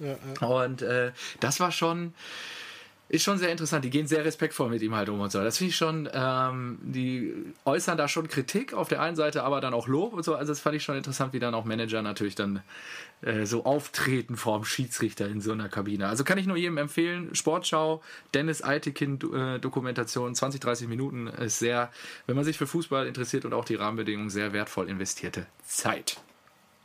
[0.00, 0.46] Ja, ja.
[0.46, 2.14] Und äh, das war schon,
[3.08, 3.84] ist schon sehr interessant.
[3.84, 5.42] Die gehen sehr respektvoll mit ihm halt um und so.
[5.42, 7.32] Das finde ich schon, ähm, die
[7.64, 10.34] äußern da schon Kritik auf der einen Seite, aber dann auch Lob und so.
[10.34, 12.62] Also das fand ich schon interessant, wie dann auch Manager natürlich dann
[13.22, 16.06] äh, so auftreten vorm Schiedsrichter in so einer Kabine.
[16.06, 17.34] Also kann ich nur jedem empfehlen.
[17.34, 18.02] Sportschau,
[18.34, 21.90] Dennis Eitekin äh, Dokumentation, 20, 30 Minuten ist sehr,
[22.26, 26.18] wenn man sich für Fußball interessiert und auch die Rahmenbedingungen, sehr wertvoll investierte Zeit.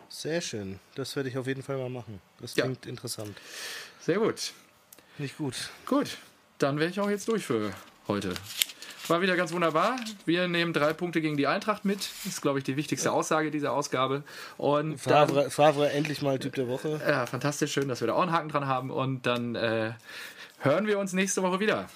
[0.07, 0.79] Sehr schön.
[0.95, 2.21] Das werde ich auf jeden Fall mal machen.
[2.39, 2.89] Das klingt ja.
[2.89, 3.35] interessant.
[3.99, 4.53] Sehr gut.
[5.17, 5.69] Nicht gut.
[5.85, 6.17] Gut,
[6.57, 7.71] dann wäre ich auch jetzt durch für
[8.07, 8.33] heute.
[9.07, 9.97] War wieder ganz wunderbar.
[10.25, 11.99] Wir nehmen drei Punkte gegen die Eintracht mit.
[11.99, 14.23] Das ist, glaube ich, die wichtigste Aussage dieser Ausgabe.
[14.57, 17.01] Und Favre, dann, Favre endlich mal Typ der Woche.
[17.05, 17.73] Ja, fantastisch.
[17.73, 18.91] Schön, dass wir da auch einen Haken dran haben.
[18.91, 19.91] Und dann äh,
[20.59, 21.89] hören wir uns nächste Woche wieder.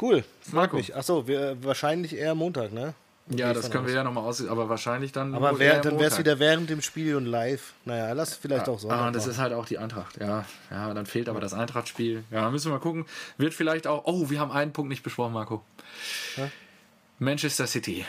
[0.00, 0.24] Cool.
[0.40, 0.96] Freut mich.
[0.96, 2.94] Achso, wahrscheinlich eher Montag, ne?
[3.30, 5.34] Ja, das können wir ja nochmal aus, aber wahrscheinlich dann.
[5.34, 7.74] Aber wär, dann wäre es wieder während dem Spiel und live.
[7.84, 8.90] Naja, lass vielleicht ja, auch so.
[8.90, 10.44] Ah, das ist halt auch die Eintracht, ja.
[10.70, 12.24] Ja, dann fehlt aber das Eintracht-Spiel.
[12.30, 13.06] Ja, müssen wir mal gucken.
[13.38, 14.02] Wird vielleicht auch.
[14.04, 15.64] Oh, wir haben einen Punkt nicht besprochen, Marco.
[16.36, 16.50] Ja?
[17.20, 18.04] Manchester City.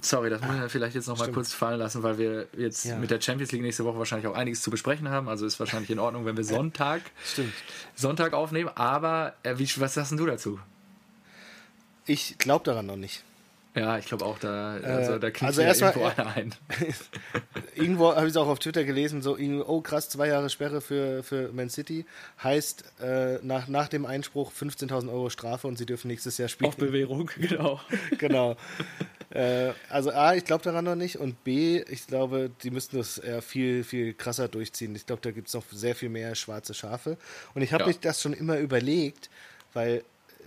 [0.00, 2.96] Sorry, das müssen wir vielleicht jetzt nochmal kurz fallen lassen, weil wir jetzt ja.
[2.96, 5.28] mit der Champions League nächste Woche wahrscheinlich auch einiges zu besprechen haben.
[5.28, 7.02] Also ist wahrscheinlich in Ordnung, wenn wir Sonntag,
[7.94, 8.70] Sonntag aufnehmen.
[8.74, 10.58] Aber äh, wie, was sagst du dazu?
[12.06, 13.24] Ich glaube daran noch nicht.
[13.76, 16.54] Ja, ich glaube auch, da, also, da kriegt also ja irgendwo einer ein.
[17.74, 21.24] irgendwo habe ich es auch auf Twitter gelesen, so, oh krass, zwei Jahre Sperre für,
[21.24, 22.06] für Man City,
[22.42, 26.68] heißt äh, nach, nach dem Einspruch 15.000 Euro Strafe und sie dürfen nächstes Jahr spielen.
[26.68, 27.80] Auf Bewährung, genau.
[28.18, 28.56] genau.
[29.30, 33.18] äh, also A, ich glaube daran noch nicht und B, ich glaube, die müssten das
[33.18, 34.94] eher viel, viel krasser durchziehen.
[34.94, 37.16] Ich glaube, da gibt es noch sehr viel mehr schwarze Schafe.
[37.54, 37.88] Und ich habe ja.
[37.88, 39.30] mich das schon immer überlegt,
[39.72, 40.04] weil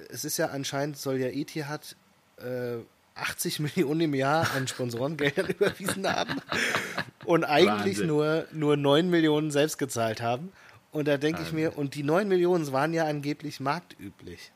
[0.09, 1.97] es ist ja anscheinend, soll ja Etihad
[2.37, 2.77] äh,
[3.19, 6.41] 80 Millionen im Jahr an Sponsorengeldern überwiesen haben
[7.25, 10.51] und eigentlich nur, nur 9 Millionen selbst gezahlt haben.
[10.91, 14.51] Und da denke ich mir, und die 9 Millionen waren ja angeblich marktüblich.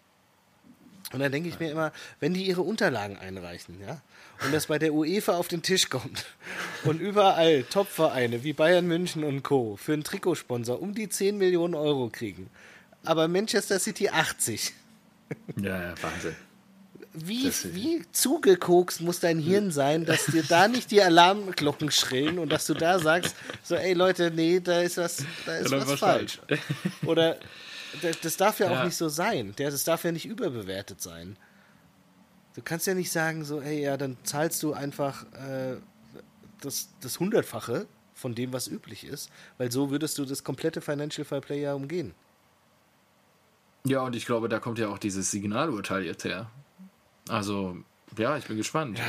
[1.11, 1.91] Und dann denke ich mir immer,
[2.21, 4.01] wenn die ihre Unterlagen einreichen, ja,
[4.45, 6.25] und das bei der UEFA auf den Tisch kommt
[6.85, 9.75] und überall Topvereine wie Bayern München und Co.
[9.75, 12.49] für einen Trikotsponsor um die 10 Millionen Euro kriegen,
[13.03, 14.73] aber Manchester City 80.
[15.57, 16.35] Ja, ja Wahnsinn
[17.13, 22.49] wie, wie zugekokst muss dein Hirn sein, dass dir da nicht die Alarmglocken schrillen und
[22.49, 25.99] dass du da sagst, so, ey Leute, nee, da ist was, da ist was, was
[25.99, 26.39] falsch.
[26.47, 26.61] falsch.
[27.05, 27.37] Oder
[28.21, 29.53] das darf ja, ja, auch nicht so sein.
[29.57, 31.37] Das darf ja nicht überbewertet sein.
[32.55, 35.77] Du kannst ja nicht sagen, so, ey, ja, dann zahlst du einfach äh,
[36.61, 41.25] das, das Hundertfache von dem, was üblich ist, weil so würdest du das komplette Financial
[41.25, 42.13] Fair Play ja umgehen.
[43.83, 46.51] Ja, und ich glaube, da kommt ja auch dieses Signalurteil jetzt her.
[47.31, 47.77] Also,
[48.17, 48.99] ja, ich bin gespannt.
[48.99, 49.05] Ja,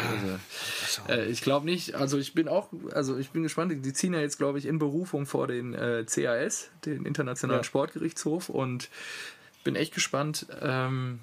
[1.07, 4.14] also, äh, ich glaube nicht, also ich bin auch, also ich bin gespannt, die ziehen
[4.14, 7.64] ja jetzt, glaube ich, in Berufung vor den äh, CAS, den Internationalen ja.
[7.64, 8.89] Sportgerichtshof und
[9.64, 11.20] bin echt gespannt, ähm,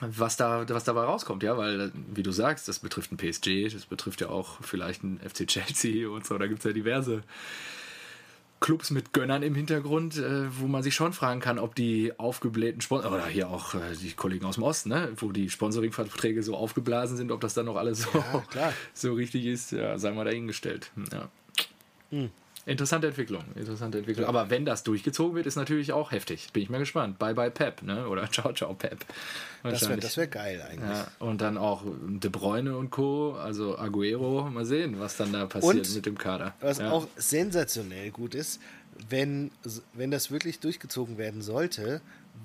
[0.00, 3.86] was da, was dabei rauskommt, ja, weil, wie du sagst, das betrifft ein PSG, das
[3.86, 7.22] betrifft ja auch vielleicht ein FC Chelsea und so, da gibt es ja diverse
[8.62, 12.80] Clubs mit Gönnern im Hintergrund, äh, wo man sich schon fragen kann, ob die aufgeblähten
[12.80, 16.56] Sponsor oder hier auch äh, die Kollegen aus dem Osten, ne, wo die Sponsoringverträge so
[16.56, 20.24] aufgeblasen sind, ob das dann noch alles so, ja, so richtig ist, ja, sei mal
[20.24, 20.90] dahingestellt.
[21.12, 21.28] Ja.
[22.10, 22.30] Hm.
[22.64, 24.26] Interessante Entwicklung, interessante Entwicklung.
[24.26, 26.52] Aber wenn das durchgezogen wird, ist natürlich auch heftig.
[26.52, 27.18] Bin ich mal gespannt.
[27.18, 28.06] Bye bye Pep, ne?
[28.08, 29.04] Oder ciao ciao Pep.
[29.64, 30.90] Das wäre wär geil eigentlich.
[30.90, 35.46] Ja, und dann auch De Bruyne und Co., also Aguero, mal sehen, was dann da
[35.46, 36.54] passiert und mit dem Kader.
[36.60, 36.90] Was ja.
[36.90, 38.60] auch sensationell gut ist,
[39.08, 39.50] wenn,
[39.92, 42.00] wenn das wirklich durchgezogen werden sollte,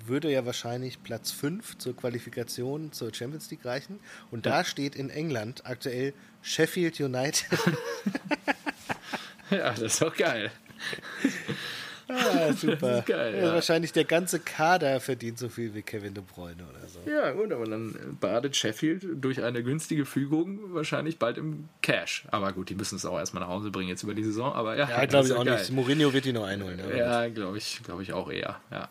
[0.06, 4.00] würde ja wahrscheinlich Platz 5 zur Qualifikation zur Champions League reichen.
[4.30, 6.12] Und da steht in England aktuell
[6.42, 7.46] Sheffield United.
[9.50, 10.50] Ja, das ist doch geil.
[12.08, 13.02] Ah, super.
[13.06, 13.52] Geil, ja.
[13.52, 17.00] Wahrscheinlich der ganze Kader verdient so viel wie Kevin De Bruyne oder so.
[17.08, 22.24] Ja, gut, aber dann badet Sheffield durch eine günstige Fügung wahrscheinlich bald im Cash.
[22.30, 24.54] Aber gut, die müssen es auch erstmal nach Hause bringen jetzt über die Saison.
[24.54, 25.58] Aber ja, ja glaube ich auch geil.
[25.58, 25.70] nicht.
[25.70, 26.80] Mourinho wird die noch einholen.
[26.96, 28.56] Ja, glaube ich, glaube ich auch eher.
[28.70, 28.88] Ja.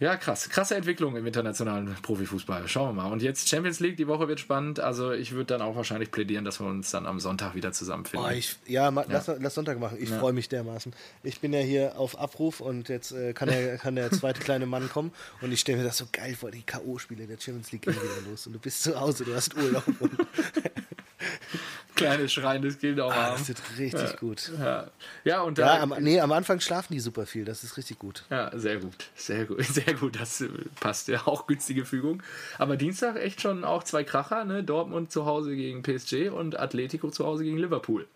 [0.00, 0.48] Ja, krass.
[0.48, 2.66] Krasse Entwicklung im internationalen Profifußball.
[2.68, 3.12] Schauen wir mal.
[3.12, 4.80] Und jetzt Champions League, die Woche wird spannend.
[4.80, 8.26] Also ich würde dann auch wahrscheinlich plädieren, dass wir uns dann am Sonntag wieder zusammenfinden.
[8.26, 9.98] Oh, ich, ja, ja, Lass, lass, Sonntag machen.
[10.00, 10.18] Ich ja.
[10.18, 10.94] freue mich dermaßen.
[11.22, 14.64] Ich bin ja hier auf Abruf und jetzt äh, kann, der, kann der zweite kleine
[14.64, 17.82] Mann kommen und ich stelle mir das so geil vor, die K.O.-Spiele der Champions League
[17.82, 19.84] gehen wieder los und du bist zu Hause, du hast Urlaub
[22.00, 23.38] und kleines schreiendes Kind auch ah, haben.
[23.38, 24.16] Das wird richtig ja.
[24.16, 24.52] gut.
[24.58, 24.90] Ja,
[25.24, 25.76] ja und da.
[25.76, 27.44] Ja, am, nee, am Anfang schlafen die super viel.
[27.44, 28.24] Das ist richtig gut.
[28.30, 29.10] Ja, sehr gut.
[29.14, 29.64] Sehr gut.
[29.70, 30.18] Sehr gut.
[30.20, 30.42] Das
[30.80, 32.22] passt ja auch günstige Fügung.
[32.58, 34.64] Aber Dienstag echt schon auch zwei Kracher, ne?
[34.64, 38.06] Dortmund zu Hause gegen PSG und Atletico zu Hause gegen Liverpool.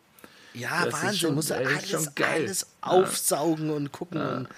[0.54, 1.18] Ja, das Wahnsinn.
[1.18, 4.20] Schon, Muss alles, alles aufsaugen und gucken.
[4.20, 4.48] Und,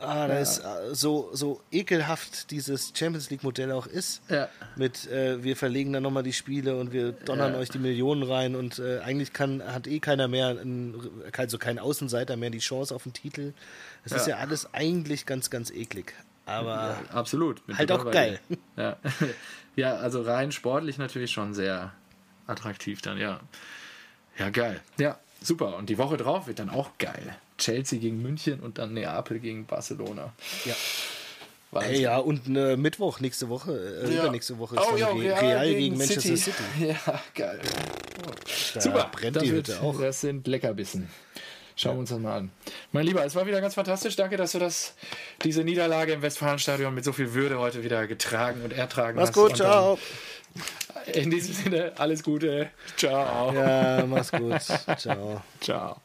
[0.00, 4.22] Ah, da ist äh, so, so ekelhaft dieses Champions League-Modell auch ist.
[4.28, 4.48] Ja.
[4.76, 7.58] Mit äh, wir verlegen dann nochmal die Spiele und wir donnern Ja.
[7.58, 10.94] euch die Millionen rein und äh, eigentlich kann, hat eh keiner mehr, ein,
[11.36, 13.52] also kein Außenseiter mehr die Chance auf den Titel.
[14.04, 14.36] Es ist Ja.
[14.36, 16.14] ja alles eigentlich ganz, ganz eklig.
[16.46, 17.64] Aber Absolut.
[17.66, 18.40] Bin Halt auch geil.
[18.76, 18.96] Ja.
[19.76, 21.92] ja, also rein sportlich natürlich schon sehr
[22.46, 23.40] attraktiv dann, ja.
[24.38, 24.80] Ja, geil.
[24.98, 25.76] Ja, super.
[25.76, 27.36] Und die Woche drauf wird dann auch geil.
[27.60, 30.32] Chelsea gegen München und dann Neapel gegen Barcelona.
[30.64, 30.74] ja.
[31.82, 34.22] Ey, ja, und äh, Mittwoch nächste Woche, äh, Ja.
[34.24, 36.52] übernächste Woche ist Oh ja, Re- Real, gegen, Manchester City.
[36.80, 37.60] Ja, geil.
[38.74, 39.08] Da Super.
[39.12, 40.00] brennt das, die wird, Hütte auch.
[40.00, 41.08] das sind Leckerbissen.
[41.76, 42.50] Schauen wir uns das mal an.
[42.90, 44.16] Mein Lieber, es war wieder ganz fantastisch.
[44.16, 44.94] Danke, dass du das,
[45.44, 49.34] diese Niederlage im Westfalenstadion mit so viel Würde heute wieder getragen und ertragen Mach's hast.
[49.34, 49.98] gut, Und dann ciao.
[51.14, 52.68] In diesem Sinne, alles Gute.
[52.96, 53.54] Ciao.
[53.54, 54.60] Ja, mach's gut.
[54.98, 55.40] Ciao.
[55.60, 56.00] Ciao.